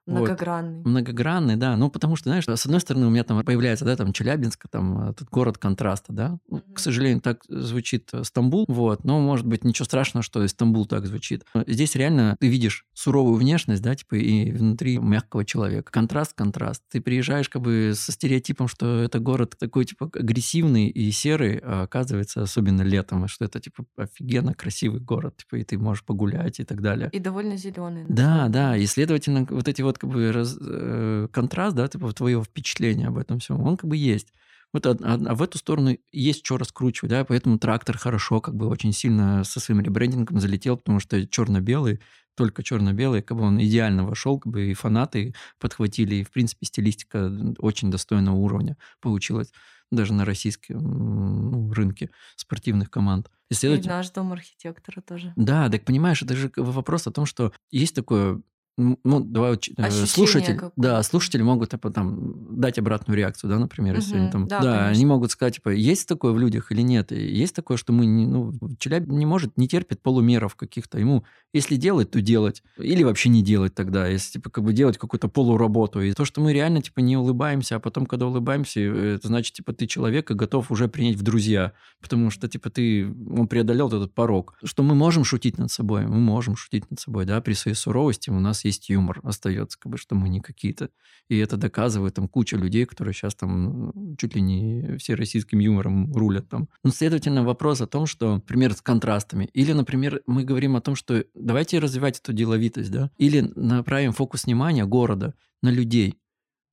вот. 0.06 0.20
Многогранный. 0.20 0.82
Многогранный, 0.84 1.56
да. 1.56 1.76
Ну, 1.76 1.90
потому 1.90 2.16
что, 2.16 2.28
знаешь, 2.28 2.44
с 2.44 2.66
одной 2.66 2.80
стороны, 2.80 3.06
у 3.06 3.10
меня 3.10 3.24
там 3.24 3.42
появляется, 3.42 3.84
да, 3.84 3.96
там 3.96 4.12
Челябинск, 4.12 4.66
там 4.70 5.10
этот 5.10 5.28
город 5.30 5.56
контраста, 5.56 6.12
да. 6.12 6.38
Ну. 6.48 6.60
К 6.74 6.78
сожалению, 6.78 7.20
так 7.22 7.42
звучит 7.48 8.10
э, 8.12 8.22
Стамбул, 8.24 8.66
вот. 8.68 9.04
Но, 9.04 9.20
может 9.20 9.46
быть, 9.46 9.64
ничего 9.64 9.84
страшного, 9.86 10.22
что 10.22 10.46
Стамбул 10.46 10.86
так 10.86 11.06
звучит. 11.06 11.44
Здесь 11.66 11.94
реально 11.94 12.36
ты 12.38 12.48
видишь 12.48 12.84
суровую 12.92 13.36
внешность, 13.36 13.82
да, 13.82 13.94
типа, 13.94 14.16
и 14.16 14.52
внутри 14.52 14.98
мягкого 14.98 15.44
человека. 15.44 15.90
Контраст, 15.90 16.34
контраст. 16.34 16.82
Ты 16.90 17.00
приезжаешь 17.00 17.48
как 17.48 17.62
бы 17.62 17.92
со 17.94 18.12
стереотипом, 18.12 18.68
что 18.68 19.00
это 19.00 19.18
город 19.20 19.56
такой, 19.58 19.86
типа, 19.86 20.10
агрессивный 20.14 20.88
и 20.88 21.10
серый, 21.12 21.58
а 21.58 21.82
оказывается, 21.82 22.42
особенно 22.42 22.82
летом, 22.82 23.26
что 23.28 23.46
это, 23.46 23.58
типа, 23.58 23.84
офигенно 23.96 24.54
красивый 24.54 25.00
город, 25.00 25.38
типа, 25.38 25.56
и 25.56 25.64
ты 25.64 25.78
можешь 25.78 26.04
погулять 26.04 26.60
и 26.60 26.64
так 26.64 26.82
далее. 26.82 27.08
И 27.12 27.18
довольно 27.18 27.56
зеленый. 27.56 28.04
Да, 28.08 28.48
да, 28.48 28.76
и, 28.76 28.84
следовательно, 28.86 29.46
вот 29.48 29.66
эти 29.68 29.82
вот 29.82 29.93
как 29.98 30.10
бы 30.10 30.32
раз- 30.32 30.56
э, 30.60 31.28
контраст, 31.32 31.76
да, 31.76 31.88
типа 31.88 32.12
твоего 32.12 32.42
впечатления 32.44 33.08
об 33.08 33.18
этом 33.18 33.38
всем, 33.38 33.60
он 33.60 33.76
как 33.76 33.88
бы 33.90 33.96
есть. 33.96 34.32
Вот, 34.72 34.86
а, 34.86 34.96
а- 35.00 35.34
в 35.34 35.42
эту 35.42 35.58
сторону 35.58 35.96
есть 36.12 36.44
что 36.44 36.56
раскручивать, 36.58 37.10
да, 37.10 37.24
поэтому 37.24 37.58
трактор 37.58 37.96
хорошо, 37.96 38.40
как 38.40 38.56
бы 38.56 38.66
очень 38.66 38.92
сильно 38.92 39.44
со 39.44 39.60
своим 39.60 39.80
ребрендингом 39.80 40.40
залетел, 40.40 40.76
потому 40.76 40.98
что 41.00 41.26
черно-белый, 41.28 42.00
только 42.36 42.64
черно-белый, 42.64 43.22
как 43.22 43.36
бы 43.38 43.44
он 43.44 43.62
идеально 43.62 44.04
вошел, 44.04 44.40
как 44.40 44.52
бы 44.52 44.70
и 44.70 44.74
фанаты 44.74 45.34
подхватили, 45.60 46.16
и, 46.16 46.24
в 46.24 46.32
принципе, 46.32 46.66
стилистика 46.66 47.30
очень 47.58 47.90
достойного 47.92 48.34
уровня 48.34 48.76
получилась 49.00 49.52
даже 49.92 50.12
на 50.12 50.24
российском 50.24 50.78
ну, 50.80 51.72
рынке 51.72 52.10
спортивных 52.34 52.90
команд. 52.90 53.28
И, 53.50 53.54
И 53.54 53.56
следовательно, 53.56 53.96
наш 53.98 54.10
дом 54.10 54.32
архитектора 54.32 55.00
тоже. 55.02 55.32
да, 55.36 55.68
так 55.68 55.84
понимаешь, 55.84 56.20
это 56.22 56.34
же 56.34 56.50
вопрос 56.56 57.06
о 57.06 57.12
том, 57.12 57.26
что 57.26 57.52
есть 57.70 57.94
такое, 57.94 58.40
ну, 58.76 59.20
давай, 59.20 59.52
э, 59.52 59.54
Ощущение 59.54 60.06
слушатель, 60.06 60.54
какое-то. 60.54 60.74
да, 60.76 61.02
слушатели 61.02 61.42
могут 61.42 61.70
типа, 61.70 61.90
там, 61.90 62.58
дать 62.60 62.78
обратную 62.78 63.16
реакцию, 63.16 63.50
да, 63.50 63.58
например, 63.58 63.94
если 63.96 64.16
они 64.16 64.24
Мгм, 64.24 64.32
там, 64.32 64.48
да, 64.48 64.60
да, 64.60 64.88
они 64.88 65.06
могут 65.06 65.30
сказать, 65.30 65.54
типа, 65.54 65.68
есть 65.68 66.08
такое 66.08 66.32
в 66.32 66.38
людях 66.38 66.72
или 66.72 66.82
нет, 66.82 67.12
И 67.12 67.16
есть 67.16 67.54
такое, 67.54 67.76
что 67.76 67.92
мы, 67.92 68.06
не, 68.06 68.26
ну, 68.26 68.52
Челябинск 68.78 69.12
не 69.12 69.26
может, 69.26 69.56
не 69.56 69.68
терпит 69.68 70.02
полумеров 70.02 70.56
каких-то, 70.56 70.98
ему, 70.98 71.24
если 71.52 71.76
делать, 71.76 72.10
то 72.10 72.20
делать, 72.20 72.64
или 72.76 73.04
вообще 73.04 73.28
не 73.28 73.42
делать 73.42 73.74
тогда, 73.74 74.08
если, 74.08 74.32
типа, 74.32 74.50
как 74.50 74.64
бы 74.64 74.72
делать 74.72 74.98
какую-то 74.98 75.28
полуработу, 75.28 76.00
и 76.00 76.12
то, 76.12 76.24
что 76.24 76.40
мы 76.40 76.52
реально, 76.52 76.82
типа, 76.82 76.98
не 76.98 77.16
улыбаемся, 77.16 77.76
а 77.76 77.78
потом, 77.78 78.06
когда 78.06 78.26
улыбаемся, 78.26 78.80
э, 78.80 79.14
это 79.14 79.28
значит, 79.28 79.54
типа, 79.54 79.72
ты 79.72 79.86
человека 79.86 80.34
готов 80.34 80.72
уже 80.72 80.88
принять 80.88 81.16
в 81.16 81.22
друзья, 81.22 81.72
потому 82.00 82.30
что, 82.30 82.48
типа, 82.48 82.70
ты, 82.70 83.06
он 83.06 83.46
преодолел 83.46 83.86
этот 83.86 84.14
порог. 84.14 84.56
Что 84.64 84.82
мы 84.82 84.96
можем 84.96 85.22
шутить 85.22 85.58
над 85.58 85.70
собой, 85.70 86.06
мы 86.06 86.18
можем 86.18 86.56
шутить 86.56 86.90
над 86.90 86.98
собой, 86.98 87.24
да, 87.24 87.40
при 87.40 87.52
своей 87.52 87.76
суровости. 87.76 88.30
У 88.30 88.40
нас 88.40 88.63
есть 88.64 88.88
юмор, 88.88 89.20
остается, 89.22 89.78
как 89.78 89.92
бы, 89.92 89.98
что 89.98 90.14
мы 90.14 90.28
не 90.28 90.40
какие-то. 90.40 90.90
И 91.28 91.36
это 91.38 91.56
доказывает 91.56 92.14
там 92.14 92.28
куча 92.28 92.56
людей, 92.56 92.84
которые 92.86 93.14
сейчас 93.14 93.34
там 93.34 94.16
чуть 94.16 94.34
ли 94.34 94.40
не 94.40 94.96
все 94.98 95.14
российским 95.14 95.58
юмором 95.58 96.12
рулят 96.12 96.48
там. 96.48 96.68
Ну, 96.82 96.90
следовательно, 96.90 97.44
вопрос 97.44 97.80
о 97.80 97.86
том, 97.86 98.06
что, 98.06 98.34
например, 98.34 98.72
с 98.74 98.82
контрастами. 98.82 99.48
Или, 99.52 99.72
например, 99.72 100.22
мы 100.26 100.44
говорим 100.44 100.76
о 100.76 100.80
том, 100.80 100.94
что 100.96 101.24
давайте 101.34 101.78
развивать 101.78 102.18
эту 102.18 102.32
деловитость, 102.32 102.90
да, 102.90 103.10
или 103.18 103.40
направим 103.54 104.12
фокус 104.12 104.44
внимания 104.44 104.84
города 104.84 105.34
на 105.62 105.70
людей. 105.70 106.18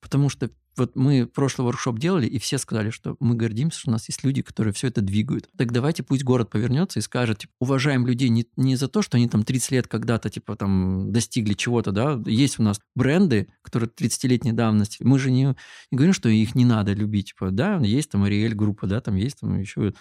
Потому 0.02 0.30
что 0.30 0.50
вот 0.78 0.96
мы 0.96 1.26
прошлый 1.26 1.66
воркшоп 1.66 2.00
делали, 2.00 2.28
и 2.28 2.40
все 2.40 2.58
сказали, 2.58 2.90
что 2.90 3.16
мы 3.20 3.36
гордимся, 3.36 3.80
что 3.80 3.90
у 3.90 3.94
нас 3.94 4.08
есть 4.08 4.24
люди, 4.24 4.42
которые 4.42 4.74
все 4.74 4.88
это 4.88 5.02
двигают. 5.02 5.50
Так 5.58 5.72
давайте 5.72 6.04
пусть 6.04 6.24
город 6.24 6.50
повернется 6.50 7.00
и 7.00 7.02
скажет, 7.02 7.40
типа, 7.40 7.54
уважаем 7.60 8.08
людей 8.08 8.30
не, 8.30 8.48
не 8.56 8.76
за 8.76 8.88
то, 8.88 9.02
что 9.02 9.18
они 9.18 9.28
там 9.28 9.44
30 9.44 9.72
лет 9.72 9.88
когда-то, 9.88 10.30
типа, 10.30 10.56
там, 10.56 11.12
достигли 11.12 11.54
чего-то, 11.54 11.92
да, 11.92 12.22
есть 12.26 12.60
у 12.60 12.64
нас 12.64 12.80
бренды, 12.96 13.48
которые 13.62 13.90
30-летней 13.90 14.54
давности, 14.54 15.04
мы 15.04 15.20
же 15.20 15.32
не, 15.32 15.44
не 15.92 15.98
говорим, 15.98 16.14
что 16.14 16.30
их 16.30 16.56
не 16.56 16.66
надо 16.66 16.94
любить, 16.94 17.30
типа, 17.30 17.52
да, 17.52 17.78
есть 17.80 18.12
там 18.12 18.24
Ариэль 18.24 18.56
группа, 18.56 18.88
да, 18.88 19.02
там 19.02 19.16
есть 19.16 19.40
там 19.40 19.60
еще 19.60 19.94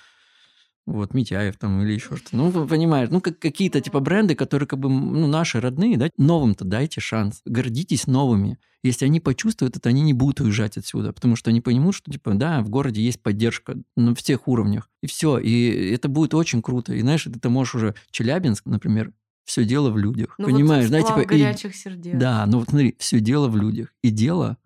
вот, 0.91 1.15
Митяев 1.15 1.57
там 1.57 1.83
или 1.83 1.93
еще 1.93 2.17
что-то. 2.17 2.37
Ну, 2.37 2.67
понимаешь, 2.67 3.09
ну, 3.11 3.21
как 3.21 3.39
какие-то 3.39 3.81
типа 3.81 4.01
бренды, 4.01 4.35
которые 4.35 4.67
как 4.67 4.79
бы, 4.79 4.89
ну, 4.89 5.27
наши 5.27 5.61
родные, 5.61 5.97
да, 5.97 6.11
новым-то 6.17 6.65
дайте 6.65 7.01
шанс. 7.01 7.43
Гордитесь 7.45 8.07
новыми. 8.07 8.59
Если 8.83 9.05
они 9.05 9.21
почувствуют 9.21 9.77
это, 9.77 9.91
они 9.91 10.01
не 10.01 10.15
будут 10.15 10.41
уезжать 10.41 10.79
отсюда, 10.79 11.13
потому 11.13 11.37
что 11.37 11.51
они 11.51 11.61
поймут, 11.61 11.95
что, 11.95 12.11
типа, 12.11 12.35
да, 12.35 12.63
в 12.63 12.71
городе 12.71 13.03
есть 13.03 13.23
поддержка 13.23 13.77
на 13.97 14.15
всех 14.15 14.49
уровнях. 14.49 14.89
И 15.03 15.07
все. 15.07 15.39
И 15.39 15.91
это 15.93 16.09
будет 16.09 16.35
очень 16.35 16.63
круто. 16.63 16.95
И, 16.95 17.01
знаешь, 17.01 17.27
ты 17.41 17.49
можешь 17.49 17.75
уже 17.75 17.95
Челябинск, 18.11 18.65
например, 18.67 19.13
все 19.45 19.65
дело 19.65 19.91
в 19.91 19.99
людях. 19.99 20.35
Ну, 20.39 20.47
Понимаешь, 20.47 20.89
вот 20.89 20.93
да, 20.93 21.03
типа... 21.03 21.21
и- 21.21 21.27
горячих 21.27 21.77
сердец. 21.77 22.19
Да, 22.19 22.47
но 22.47 22.59
вот 22.61 22.71
смотри, 22.71 22.97
все 22.99 23.21
дело 23.21 23.49
в 23.49 23.57
людях. 23.57 23.93
И 24.03 24.11
дело 24.11 24.57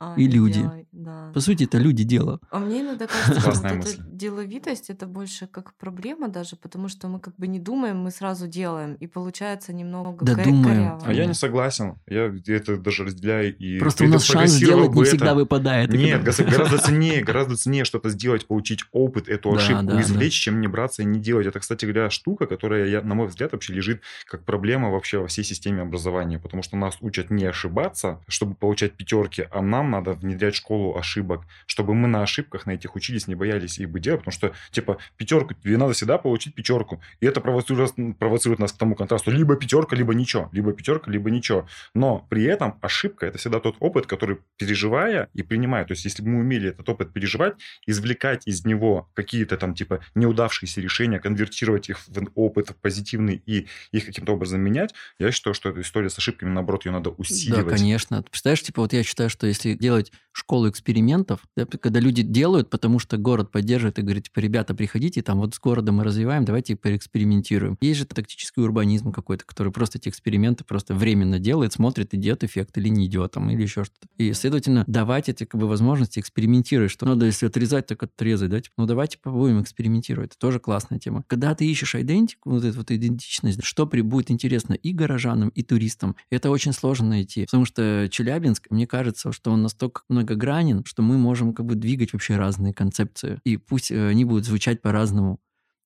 А, 0.00 0.14
и 0.16 0.28
люди. 0.28 0.64
да. 0.92 1.32
По 1.34 1.40
сути, 1.40 1.64
это 1.64 1.78
люди 1.78 2.04
дело. 2.04 2.38
А 2.50 2.60
мне 2.60 2.82
иногда 2.82 3.06
кажется, 3.08 3.40
что 3.40 3.50
вот 3.74 3.86
эта 3.88 4.02
деловитость 4.02 4.90
это 4.90 5.06
больше 5.06 5.48
как 5.48 5.74
проблема 5.74 6.28
даже, 6.28 6.54
потому 6.56 6.88
что 6.88 7.08
мы 7.08 7.18
как 7.18 7.34
бы 7.36 7.48
не 7.48 7.58
думаем, 7.58 7.98
мы 7.98 8.12
сразу 8.12 8.46
делаем, 8.46 8.94
и 8.94 9.06
получается 9.08 9.72
немного 9.72 10.24
Да 10.24 10.34
думаем. 10.36 10.64
коряво. 10.64 11.02
А 11.04 11.12
я 11.12 11.26
не 11.26 11.34
согласен. 11.34 11.96
Я 12.06 12.32
это 12.46 12.76
даже 12.76 13.04
разделяю 13.04 13.56
и 13.56 13.78
Просто 13.80 14.04
у 14.04 14.08
нас 14.08 14.24
шанс 14.24 14.52
сделать 14.52 14.94
не 14.94 15.04
всегда 15.04 15.26
это. 15.26 15.34
выпадает. 15.34 15.90
Нет, 15.92 16.22
гораздо 16.22 16.78
ценнее, 16.78 17.22
гораздо 17.24 17.56
ценнее 17.56 17.84
что-то 17.84 18.08
сделать, 18.10 18.46
получить 18.46 18.84
опыт, 18.92 19.28
эту 19.28 19.50
Да, 19.50 19.56
ошибку 19.56 19.84
да, 19.84 20.00
извлечь, 20.00 20.34
чем 20.38 20.60
не 20.60 20.68
браться 20.68 21.02
и 21.02 21.04
не 21.06 21.18
делать. 21.18 21.46
Это, 21.48 21.58
кстати 21.58 21.84
говоря, 21.86 22.08
штука, 22.10 22.46
которая, 22.46 22.86
я, 22.86 23.02
на 23.02 23.14
мой 23.16 23.26
взгляд, 23.26 23.50
вообще 23.52 23.72
лежит 23.72 24.00
как 24.26 24.44
проблема 24.44 24.90
вообще 24.90 25.18
во 25.18 25.26
всей 25.26 25.42
системе 25.44 25.82
образования, 25.82 26.38
потому 26.38 26.62
что 26.62 26.76
нас 26.76 26.96
учат 27.00 27.30
не 27.30 27.44
ошибаться, 27.46 28.20
чтобы 28.28 28.54
получать 28.54 28.92
пятерки, 28.94 29.46
а 29.50 29.60
нам 29.60 29.87
надо 29.88 30.12
внедрять 30.12 30.54
школу 30.54 30.96
ошибок, 30.96 31.42
чтобы 31.66 31.94
мы 31.94 32.08
на 32.08 32.22
ошибках 32.22 32.66
на 32.66 32.72
этих 32.72 32.94
учились, 32.96 33.26
не 33.28 33.34
боялись 33.34 33.78
их 33.78 33.90
бы 33.90 34.00
делать, 34.00 34.20
потому 34.20 34.32
что, 34.32 34.52
типа, 34.70 34.98
пятерку, 35.16 35.54
тебе 35.54 35.76
надо 35.78 35.92
всегда 35.92 36.18
получить 36.18 36.54
пятерку, 36.54 37.00
и 37.20 37.26
это 37.26 37.40
провоцирует, 37.40 37.94
провоцирует 38.18 38.60
нас 38.60 38.72
к 38.72 38.78
тому 38.78 38.94
контрасту, 38.94 39.30
либо 39.30 39.56
пятерка, 39.56 39.96
либо 39.96 40.14
ничего, 40.14 40.48
либо 40.52 40.72
пятерка, 40.72 41.10
либо 41.10 41.30
ничего. 41.30 41.66
Но 41.94 42.26
при 42.30 42.44
этом 42.44 42.78
ошибка– 42.82 43.26
это 43.28 43.38
всегда 43.38 43.60
тот 43.60 43.76
опыт, 43.80 44.06
который, 44.06 44.38
переживая 44.56 45.28
и 45.34 45.42
принимая, 45.42 45.84
то 45.84 45.92
есть 45.92 46.04
если 46.04 46.22
бы 46.22 46.28
мы 46.28 46.40
умели 46.40 46.70
этот 46.70 46.88
опыт 46.88 47.12
переживать, 47.12 47.54
извлекать 47.86 48.46
из 48.46 48.64
него 48.64 49.08
какие-то 49.14 49.56
там, 49.56 49.74
типа, 49.74 50.00
неудавшиеся 50.14 50.80
решения, 50.80 51.18
конвертировать 51.18 51.88
их 51.88 51.98
в 52.06 52.28
опыт 52.34 52.76
позитивный 52.82 53.42
и 53.46 53.66
их 53.92 54.06
каким-то 54.06 54.32
образом 54.32 54.60
менять, 54.60 54.94
я 55.18 55.30
считаю, 55.32 55.54
что 55.54 55.70
эта 55.70 55.80
история 55.80 56.10
с 56.10 56.18
ошибками, 56.18 56.50
наоборот, 56.50 56.84
ее 56.84 56.92
надо 56.92 57.10
Да, 57.10 57.16
усиливать. 57.18 57.76
конечно. 57.76 58.22
Ты 58.22 58.30
Представляешь, 58.30 58.62
типа, 58.62 58.82
вот 58.82 58.92
я 58.92 59.02
считаю, 59.02 59.30
что 59.30 59.46
если 59.46 59.76
делать 59.78 60.12
школу 60.38 60.68
экспериментов, 60.68 61.40
да, 61.56 61.66
когда 61.66 62.00
люди 62.00 62.22
делают, 62.22 62.70
потому 62.70 62.98
что 62.98 63.16
город 63.16 63.50
поддерживает 63.50 63.98
и 63.98 64.02
говорит, 64.02 64.24
типа, 64.24 64.38
ребята, 64.38 64.74
приходите, 64.74 65.20
там 65.20 65.38
вот 65.38 65.54
с 65.54 65.58
городом 65.58 65.96
мы 65.96 66.04
развиваем, 66.04 66.44
давайте 66.44 66.76
поэкспериментируем. 66.76 67.76
Есть 67.80 67.98
же 67.98 68.06
тактический 68.06 68.62
урбанизм 68.62 69.12
какой-то, 69.12 69.44
который 69.44 69.72
просто 69.72 69.98
эти 69.98 70.08
эксперименты 70.08 70.64
просто 70.64 70.94
временно 70.94 71.38
делает, 71.38 71.72
смотрит, 71.72 72.14
идет 72.14 72.44
эффект 72.44 72.78
или 72.78 72.88
не 72.88 73.06
идет, 73.06 73.32
там, 73.32 73.50
или 73.50 73.62
еще 73.62 73.84
что-то. 73.84 74.06
И, 74.16 74.32
следовательно, 74.32 74.84
давать 74.86 75.28
эти 75.28 75.44
как 75.44 75.60
бы 75.60 75.66
возможности 75.66 76.20
экспериментировать, 76.20 76.92
что 76.92 77.04
надо, 77.06 77.26
если 77.26 77.46
отрезать, 77.46 77.86
так 77.86 78.02
отрезать, 78.02 78.50
да, 78.50 78.60
типа, 78.60 78.74
ну 78.78 78.86
давайте 78.86 79.18
попробуем 79.18 79.60
экспериментировать. 79.60 80.30
Это 80.30 80.38
тоже 80.38 80.60
классная 80.60 81.00
тема. 81.00 81.24
Когда 81.26 81.54
ты 81.54 81.66
ищешь 81.66 81.96
идентику, 81.96 82.50
вот 82.50 82.64
эту 82.64 82.78
вот 82.78 82.90
идентичность, 82.90 83.64
что 83.64 83.86
будет 83.86 84.30
интересно 84.30 84.74
и 84.74 84.92
горожанам, 84.92 85.48
и 85.48 85.62
туристам, 85.62 86.14
это 86.30 86.50
очень 86.50 86.72
сложно 86.72 87.08
найти. 87.08 87.46
Потому 87.46 87.64
что 87.64 88.08
Челябинск, 88.10 88.68
мне 88.70 88.86
кажется, 88.86 89.32
что 89.32 89.50
он 89.50 89.62
настолько 89.68 90.02
многогранен, 90.08 90.82
что 90.84 91.02
мы 91.02 91.18
можем 91.18 91.52
как 91.52 91.66
бы 91.66 91.74
двигать 91.74 92.12
вообще 92.12 92.36
разные 92.36 92.72
концепции. 92.72 93.40
И 93.44 93.58
пусть 93.58 93.90
э, 93.90 94.08
они 94.08 94.24
будут 94.24 94.46
звучать 94.46 94.80
по-разному. 94.82 95.40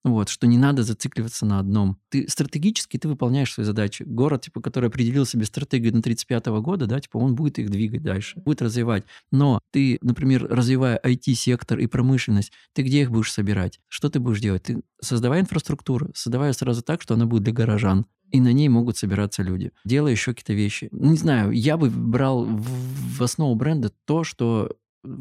Вот, 0.05 0.29
что 0.29 0.49
не 0.49 0.59
надо 0.59 0.83
зацикливаться 0.83 1.47
на 1.47 1.61
одном. 1.61 1.97
Ты 2.09 2.29
стратегически 2.29 2.99
ты 2.99 3.07
выполняешь 3.07 3.53
свои 3.53 3.65
задачи. 3.65 4.03
Город, 4.03 4.43
типа, 4.43 4.61
который 4.61 4.89
определил 4.89 5.25
себе 5.27 5.45
стратегию 5.45 5.95
на 5.95 6.03
35 6.03 6.47
года, 6.61 6.87
да, 6.87 6.99
типа, 6.99 7.19
он 7.19 7.37
будет 7.37 7.61
их 7.61 7.71
двигать 7.71 8.03
дальше, 8.03 8.41
будет 8.41 8.63
развивать. 8.63 9.05
Но 9.31 9.61
ты, 9.71 9.99
например, 10.03 10.47
развивая 10.49 11.01
IT-сектор 11.05 11.79
и 11.79 11.87
промышленность, 11.87 12.53
ты 12.73 12.83
где 12.83 13.03
их 13.03 13.13
будешь 13.13 13.33
собирать? 13.33 13.81
Что 13.89 14.11
ты 14.11 14.19
будешь 14.19 14.41
делать? 14.41 14.65
Ты 14.65 14.83
создавай 15.01 15.41
инфраструктуру, 15.41 16.11
создавай 16.15 16.53
сразу 16.53 16.83
так, 16.83 17.01
что 17.01 17.15
она 17.15 17.27
будет 17.27 17.45
для 17.45 17.53
горожан. 17.53 18.07
И 18.33 18.41
на 18.41 18.53
ней 18.53 18.69
могут 18.69 18.97
собираться 18.97 19.43
люди. 19.43 19.73
Делай 19.85 20.13
еще 20.13 20.33
какие-то 20.33 20.55
вещи. 20.55 20.89
Не 20.91 21.17
знаю, 21.17 21.53
я 21.53 21.77
бы 21.77 21.91
брал 21.91 22.47
в, 22.47 23.23
основу 23.23 23.55
бренда 23.55 23.93
то, 24.07 24.25
что, 24.25 24.75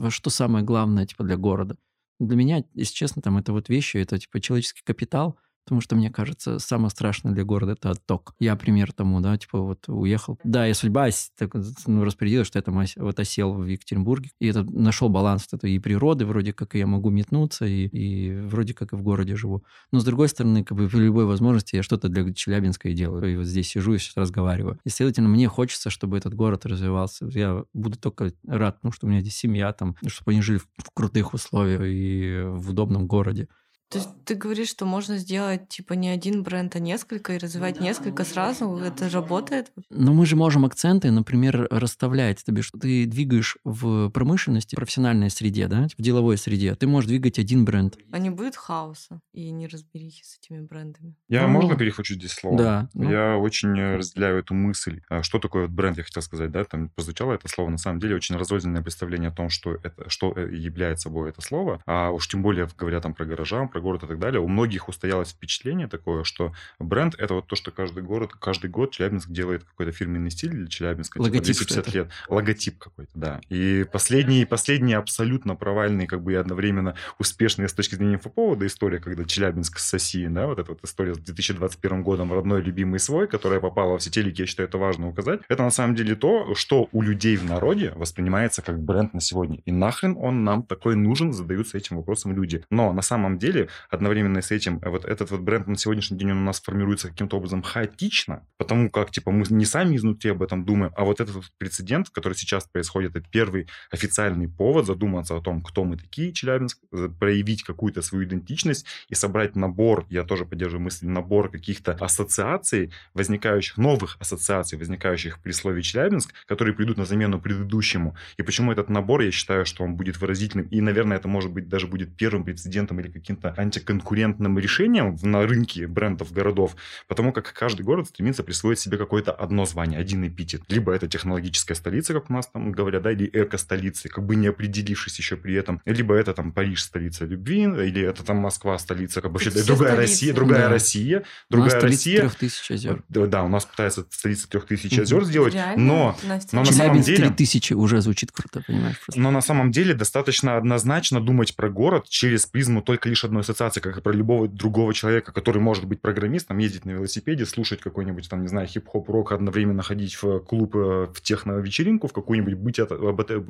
что 0.09 0.29
самое 0.29 0.63
главное, 0.63 1.05
типа, 1.05 1.25
для 1.25 1.35
города. 1.35 1.75
Для 2.21 2.35
меня, 2.37 2.63
если 2.75 2.93
честно, 2.93 3.21
там 3.23 3.39
это 3.39 3.51
вот 3.51 3.67
вещи, 3.67 3.97
это 3.97 4.19
типа 4.19 4.39
человеческий 4.39 4.83
капитал, 4.83 5.39
потому 5.63 5.81
что, 5.81 5.95
мне 5.95 6.09
кажется, 6.09 6.59
самое 6.59 6.89
страшное 6.89 7.33
для 7.33 7.43
города– 7.43 7.71
это 7.73 7.91
отток. 7.91 8.33
Я 8.39 8.55
пример 8.55 8.91
тому, 8.93 9.19
да, 9.21 9.37
типа 9.37 9.59
вот 9.59 9.87
уехал. 9.87 10.39
Да, 10.43 10.67
и 10.67 10.73
судьба 10.73 11.09
так, 11.37 11.51
ну, 11.87 12.03
распорядилась, 12.03 12.47
что 12.47 12.59
я 12.59 12.63
там 12.63 12.77
ос- 12.77 12.95
вот 12.95 13.19
осел 13.19 13.53
в 13.53 13.65
Екатеринбурге, 13.65 14.31
и 14.39 14.47
это 14.47 14.63
нашел 14.63 15.09
баланс 15.09 15.47
вот 15.51 15.59
этой 15.59 15.73
и 15.73 15.79
природы, 15.79 16.25
вроде 16.25 16.53
как 16.53 16.75
и 16.75 16.79
я 16.79 16.87
могу 16.87 17.09
метнуться, 17.09 17.65
и, 17.65 17.87
и 17.87 18.41
вроде 18.41 18.73
как 18.73 18.93
и 18.93 18.95
в 18.95 19.01
городе 19.01 19.35
живу. 19.35 19.63
Но, 19.91 19.99
с 19.99 20.05
другой 20.05 20.29
стороны, 20.29 20.63
как 20.63 20.77
бы 20.77 20.87
при 20.87 20.99
любой 20.99 21.25
возможности 21.25 21.75
я 21.75 21.83
что-то 21.83 22.09
для 22.09 22.33
Челябинска 22.33 22.89
и 22.89 22.93
делаю. 22.93 23.31
И 23.31 23.37
вот 23.37 23.45
здесь 23.45 23.69
сижу 23.69 23.93
и 23.93 23.97
сейчас 23.97 24.17
разговариваю. 24.17 24.79
И, 24.83 24.89
следовательно, 24.89 25.29
мне 25.29 25.47
хочется, 25.47 25.89
чтобы 25.89 26.17
этот 26.17 26.33
город 26.33 26.65
развивался. 26.65 27.27
Я 27.27 27.63
буду 27.73 27.97
только 27.97 28.33
рад, 28.47 28.79
ну, 28.83 28.91
что 28.91 29.07
у 29.07 29.09
меня 29.09 29.21
здесь 29.21 29.35
семья 29.35 29.71
там, 29.73 29.95
чтобы 30.07 30.31
они 30.31 30.41
жили 30.41 30.57
в, 30.57 30.67
в 30.77 30.91
крутых 30.93 31.33
условиях 31.33 31.81
и 31.83 32.43
в 32.45 32.71
удобном 32.71 33.07
городе. 33.07 33.47
То 33.91 33.97
есть 33.97 34.09
ты 34.23 34.35
говоришь, 34.35 34.69
что 34.69 34.85
можно 34.85 35.17
сделать 35.17 35.67
типа 35.67 35.93
не 35.93 36.07
один 36.07 36.43
бренд, 36.43 36.73
а 36.77 36.79
несколько 36.79 37.33
и 37.33 37.37
развивать 37.37 37.81
несколько 37.81 38.23
сразу? 38.23 38.77
Это 38.77 39.09
работает? 39.09 39.73
Но 39.89 40.13
мы 40.13 40.25
же 40.25 40.37
можем 40.37 40.63
акценты, 40.63 41.11
например, 41.11 41.67
расставлять. 41.69 42.41
То 42.45 42.53
бишь, 42.53 42.71
ты 42.71 43.05
двигаешь 43.05 43.57
в 43.65 44.09
промышленности, 44.09 44.75
профессиональной 44.75 45.29
среде, 45.29 45.67
да, 45.67 45.87
в 45.97 46.01
деловой 46.01 46.37
среде. 46.37 46.73
Ты 46.75 46.87
можешь 46.87 47.09
двигать 47.09 47.37
один 47.37 47.65
бренд. 47.65 47.97
А 48.11 48.17
не 48.17 48.29
будет 48.29 48.55
хаоса 48.55 49.19
и 49.33 49.51
неразберихи 49.51 50.23
с 50.23 50.37
этими 50.37 50.61
брендами? 50.61 51.15
Я, 51.27 51.47
Ну, 51.47 51.49
можно 51.49 51.75
перехвачу 51.75 52.13
здесь 52.13 52.31
слово? 52.31 52.57
да, 52.57 52.89
ну. 52.93 53.11
Я 53.11 53.37
очень 53.37 53.77
э, 53.77 53.97
разделяю 53.97 54.39
эту 54.39 54.53
мысль. 54.53 55.01
А 55.09 55.21
Что 55.21 55.39
такое 55.39 55.63
вот 55.63 55.71
бренд, 55.71 55.97
я 55.97 56.03
хотел 56.05 56.23
сказать, 56.23 56.49
да, 56.51 56.63
там 56.63 56.87
прозвучало 56.87 57.33
это 57.33 57.49
слово. 57.49 57.69
На 57.69 57.77
самом 57.77 57.99
деле 57.99 58.15
очень 58.15 58.37
разрозненное 58.37 58.81
представление 58.81 59.31
о 59.31 59.33
том, 59.33 59.49
что 59.49 59.75
это, 59.83 60.09
что 60.09 60.31
э, 60.33 60.49
является 60.55 61.03
собой 61.09 61.29
это 61.29 61.41
слово. 61.41 61.81
А 61.85 62.11
уж 62.11 62.29
тем 62.29 62.41
более, 62.41 62.69
говоря 62.77 63.01
там 63.01 63.13
про 63.13 63.25
гаражам, 63.25 63.67
про 63.67 63.80
город 63.81 64.03
и 64.03 64.07
так 64.07 64.19
далее, 64.19 64.39
у 64.41 64.47
многих 64.47 64.87
устоялось 64.89 65.29
впечатление 65.29 65.87
такое, 65.87 66.23
что 66.23 66.53
бренд— 66.79 67.15
это 67.17 67.33
вот 67.33 67.47
то, 67.47 67.55
что 67.55 67.71
каждый 67.71 68.03
город, 68.03 68.33
каждый 68.33 68.69
год 68.69 68.91
Челябинск 68.91 69.29
делает 69.29 69.63
какой-то 69.63 69.91
фирменный 69.91 70.31
стиль 70.31 70.51
для 70.51 70.67
Челябинска. 70.67 71.19
типа 71.19 71.23
Логотип 71.23 71.55
250 71.55 71.83
что-то. 71.83 71.97
лет. 71.97 72.09
Логотип 72.29 72.77
какой-то, 72.77 73.11
да. 73.13 73.41
И 73.49 73.85
последний, 73.91 74.45
последний 74.45 74.93
абсолютно 74.93 75.55
провальный, 75.55 76.07
как 76.07 76.23
бы 76.23 76.33
и 76.33 76.35
одновременно 76.35 76.95
успешный 77.19 77.67
с 77.67 77.73
точки 77.73 77.95
зрения 77.95 78.15
инфоповода 78.15 78.65
история, 78.65 78.99
когда 78.99 79.25
Челябинск 79.25 79.79
с 79.79 79.89
Соси, 79.89 80.27
да, 80.27 80.47
вот 80.47 80.59
эта 80.59 80.71
вот 80.71 80.83
история 80.83 81.13
с 81.13 81.17
2021 81.17 82.03
годом 82.03 82.31
родной 82.33 82.61
любимый 82.61 82.99
свой, 82.99 83.27
которая 83.27 83.59
попала 83.59 83.91
во 83.91 83.97
все 83.97 84.09
телеки, 84.09 84.41
я 84.41 84.47
считаю, 84.47 84.69
это 84.69 84.77
важно 84.77 85.07
указать. 85.07 85.41
Это 85.49 85.63
на 85.63 85.71
самом 85.71 85.95
деле 85.95 86.15
то, 86.15 86.55
что 86.55 86.89
у 86.91 87.01
людей 87.01 87.35
в 87.37 87.45
народе 87.45 87.93
воспринимается 87.95 88.61
как 88.61 88.79
бренд 88.79 89.13
на 89.13 89.21
сегодня. 89.21 89.61
И 89.65 89.71
нахрен 89.71 90.15
он 90.17 90.43
нам 90.43 90.63
такой 90.63 90.95
нужен, 90.95 91.33
задаются 91.33 91.77
этим 91.77 91.97
вопросом 91.97 92.35
люди. 92.35 92.63
Но 92.69 92.93
на 92.93 93.01
самом 93.01 93.37
деле, 93.37 93.69
одновременно 93.89 94.41
с 94.41 94.51
этим, 94.51 94.79
вот 94.79 95.05
этот 95.05 95.31
вот 95.31 95.41
бренд 95.41 95.67
на 95.67 95.77
сегодняшний 95.77 96.17
день 96.17 96.31
он 96.31 96.37
у 96.37 96.45
нас 96.45 96.61
формируется 96.61 97.09
каким-то 97.09 97.37
образом 97.37 97.61
хаотично, 97.61 98.45
потому 98.57 98.89
как, 98.89 99.11
типа, 99.11 99.31
мы 99.31 99.45
не 99.49 99.65
сами 99.65 99.95
изнутри 99.95 100.31
об 100.31 100.43
этом 100.43 100.65
думаем, 100.65 100.93
а 100.95 101.03
вот 101.03 101.19
этот 101.19 101.35
вот 101.35 101.45
прецедент, 101.57 102.09
который 102.09 102.33
сейчас 102.33 102.65
происходит, 102.65 103.15
это 103.15 103.27
первый 103.29 103.67
официальный 103.91 104.47
повод 104.47 104.85
задуматься 104.85 105.35
о 105.35 105.41
том, 105.41 105.61
кто 105.61 105.83
мы 105.83 105.97
такие, 105.97 106.33
Челябинск, 106.33 106.79
э, 106.91 107.09
проявить 107.19 107.63
какую-то 107.63 108.01
свою 108.01 108.25
идентичность 108.25 108.85
и 109.09 109.15
собрать 109.15 109.55
набор, 109.55 110.05
я 110.09 110.23
тоже 110.23 110.45
поддерживаю 110.45 110.83
мысль, 110.83 111.07
набор 111.07 111.49
каких-то 111.49 111.93
ассоциаций, 111.93 112.91
возникающих, 113.13 113.77
новых 113.77 114.17
ассоциаций, 114.19 114.77
возникающих 114.77 115.39
при 115.39 115.51
слове 115.51 115.81
Челябинск, 115.81 116.33
которые 116.45 116.73
придут 116.73 116.97
на 116.97 117.05
замену 117.05 117.39
предыдущему. 117.39 118.15
И 118.37 118.43
почему 118.43 118.71
этот 118.71 118.89
набор, 118.89 119.21
я 119.21 119.31
считаю, 119.31 119.65
что 119.65 119.83
он 119.83 119.95
будет 119.95 120.19
выразительным, 120.19 120.67
и, 120.67 120.81
наверное, 120.81 121.17
это, 121.17 121.27
может 121.27 121.51
быть, 121.51 121.67
даже 121.67 121.87
будет 121.87 122.15
первым 122.15 122.43
прецедентом 122.43 122.99
или 122.99 123.09
каким-то 123.09 123.49
антиконкурентным 123.61 124.57
решением 124.59 125.17
на 125.21 125.45
рынке 125.45 125.87
брендов 125.87 126.31
городов, 126.31 126.75
потому 127.07 127.31
как 127.31 127.51
каждый 127.53 127.83
город 127.83 128.07
стремится 128.07 128.43
присвоить 128.43 128.79
себе 128.79 128.97
какое-то 128.97 129.31
одно 129.31 129.65
звание, 129.65 129.99
один 129.99 130.27
эпитет. 130.27 130.61
Либо 130.67 130.91
это 130.93 131.07
технологическая 131.07 131.75
столица, 131.75 132.13
как 132.13 132.29
у 132.29 132.33
нас 132.33 132.47
там 132.47 132.71
говорят, 132.71 133.03
да, 133.03 133.11
или 133.11 133.29
эко-столица, 133.31 134.09
как 134.09 134.25
бы 134.25 134.35
не 134.35 134.47
определившись 134.47 135.17
еще 135.19 135.35
при 135.37 135.55
этом, 135.55 135.81
либо 135.85 136.15
это 136.15 136.33
там 136.33 136.51
Париж, 136.51 136.83
столица 136.83 137.25
любви, 137.25 137.61
или 137.63 138.01
это 138.01 138.23
там 138.23 138.37
Москва, 138.37 138.77
столица, 138.77 139.21
как 139.21 139.31
бы 139.31 139.39
вообще 139.39 139.51
другая 139.51 139.93
столицы. 139.93 140.01
Россия, 140.01 140.33
другая 140.33 140.61
Да. 140.63 140.69
Россия, 140.69 141.17
У 141.17 141.21
нас 141.21 141.27
другая 141.49 141.81
Россия. 141.81 142.19
трех 142.19 142.35
тысяч 142.35 142.71
озер. 142.71 143.03
Да, 143.09 143.25
да, 143.27 143.43
у 143.43 143.47
нас 143.47 143.65
пытаются 143.65 144.05
столица 144.09 144.49
трех 144.49 144.65
тысяч 144.65 144.97
озер 144.97 145.23
сделать, 145.25 145.53
Реально? 145.53 145.83
но 145.83 146.17
На 146.23 146.39
но 146.51 146.59
на 146.61 146.65
самом 146.71 147.01
деле- 147.01 147.17
3000 147.27 147.73
уже 147.73 148.01
звучит 148.01 148.31
круто, 148.31 148.63
понимаешь? 148.65 148.99
Просто. 149.05 149.19
но 149.21 149.31
на 149.31 149.41
самом 149.41 149.71
деле 149.71 149.93
достаточно 149.93 150.57
однозначно 150.57 151.19
думать 151.21 151.55
про 151.55 151.69
город 151.69 152.05
через 152.09 152.45
призму 152.45 152.81
только 152.81 153.09
лишь 153.09 153.23
одной 153.23 153.43
ассоциации, 153.51 153.81
как 153.81 153.97
и 153.97 154.01
про 154.01 154.11
любого 154.11 154.47
другого 154.47 154.93
человека, 154.93 155.31
который 155.31 155.61
может 155.61 155.85
быть 155.85 156.01
программистом, 156.01 156.57
ездить 156.57 156.85
на 156.85 156.91
велосипеде, 156.91 157.45
слушать 157.45 157.81
какой-нибудь 157.81 158.29
там, 158.29 158.41
не 158.41 158.47
знаю, 158.47 158.67
хип-хоп, 158.67 159.09
рок, 159.09 159.31
одновременно 159.31 159.83
ходить 159.83 160.21
в 160.21 160.39
клуб, 160.39 160.75
э, 160.75 161.07
в 161.13 161.21
техно-вечеринку, 161.21 162.07
в 162.07 162.13
какую-нибудь, 162.13 162.55
быть 162.55 162.79
это, 162.79 162.95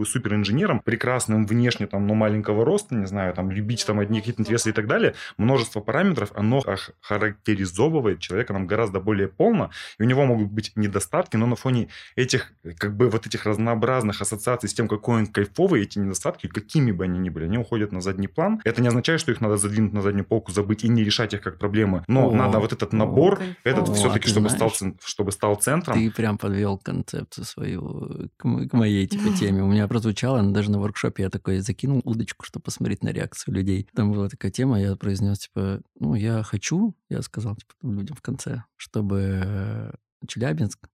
суперинженером, 0.06 0.80
прекрасным 0.80 1.45
внешне, 1.45 1.88
там, 1.88 2.08
но 2.08 2.16
маленького 2.16 2.66
роста, 2.66 2.95
не 2.95 3.06
знаю, 3.06 3.34
там, 3.34 3.52
любить 3.52 3.86
там 3.86 3.99
одни 3.99 4.20
какие-то 4.20 4.41
интересы 4.41 4.70
и 4.70 4.74
так 4.74 4.88
далее, 4.88 5.14
множество 5.38 5.80
параметров, 5.80 6.32
оно 6.36 6.64
характеризовывает 7.02 8.20
человека 8.20 8.54
нам 8.54 8.68
гораздо 8.68 8.99
более 8.99 9.28
полно, 9.28 9.70
и 9.99 10.04
у 10.04 10.06
него 10.06 10.26
могут 10.26 10.52
быть 10.52 10.72
недостатки, 10.76 11.38
но 11.38 11.45
на 11.45 11.56
фоне 11.56 11.89
этих, 12.16 12.52
как 12.78 12.95
бы, 12.95 13.10
вот 13.10 13.28
этих 13.28 13.45
разнообразных 13.45 14.22
ассоциаций 14.22 14.70
с 14.70 14.74
тем, 14.74 14.88
какой 14.88 15.20
он 15.20 15.28
кайфовый, 15.28 15.84
эти 15.84 15.99
недостатки, 15.99 16.47
какими 16.47 16.91
бы 16.91 17.04
они 17.04 17.20
ни 17.20 17.30
были, 17.30 17.45
они 17.45 17.58
уходят 17.58 17.91
на 17.91 18.02
задний 18.02 18.28
план. 18.28 18.60
Это 18.64 18.82
не 18.82 18.88
означает, 18.88 19.20
что 19.20 19.32
их 19.32 19.41
надо 19.41 19.58
задвинуть 19.58 19.81
на 19.90 20.02
заднюю 20.02 20.26
полку, 20.26 20.52
забыть 20.52 20.84
и 20.84 20.90
не 20.90 21.04
решать 21.04 21.34
их 21.34 21.42
как 21.42 21.60
проблемы, 21.60 22.04
но 22.08 22.30
о, 22.30 22.34
надо 22.34 22.60
вот 22.60 22.74
этот 22.74 22.94
набор, 22.94 23.40
о, 23.40 23.68
этот 23.68 23.90
о, 23.90 23.94
все-таки, 23.94 24.28
чтобы 24.28 24.50
стал, 24.50 24.72
чтобы 25.04 25.32
стал 25.32 25.56
центром. 25.56 25.96
Ты 25.96 26.12
прям 26.12 26.38
подвел 26.38 26.78
концепцию 26.78 27.46
свою 27.46 28.30
к, 28.38 28.68
к 28.68 28.74
моей 28.74 29.08
типа 29.08 29.34
теме. 29.40 29.64
У 29.64 29.68
меня 29.68 29.88
прозвучало, 29.88 30.42
даже 30.44 30.72
на 30.72 30.80
воркшопе 30.80 31.24
я 31.24 31.30
такой 31.30 31.60
закинул 31.60 32.02
удочку, 32.04 32.46
чтобы 32.46 32.64
посмотреть 32.64 33.04
на 33.04 33.10
реакцию 33.10 33.56
людей. 33.56 33.88
Там 33.96 34.12
была 34.12 34.30
такая 34.30 34.52
тема, 34.52 34.80
я 34.80 34.96
произнес, 34.96 35.40
типа, 35.40 35.82
ну, 36.00 36.16
я 36.16 36.44
хочу, 36.44 36.96
я 37.10 37.22
сказал, 37.22 37.56
типа, 37.56 37.74
людям 37.82 38.16
в 38.16 38.22
конце, 38.22 38.64
чтобы 38.78 39.94
Челябинск 40.28 40.88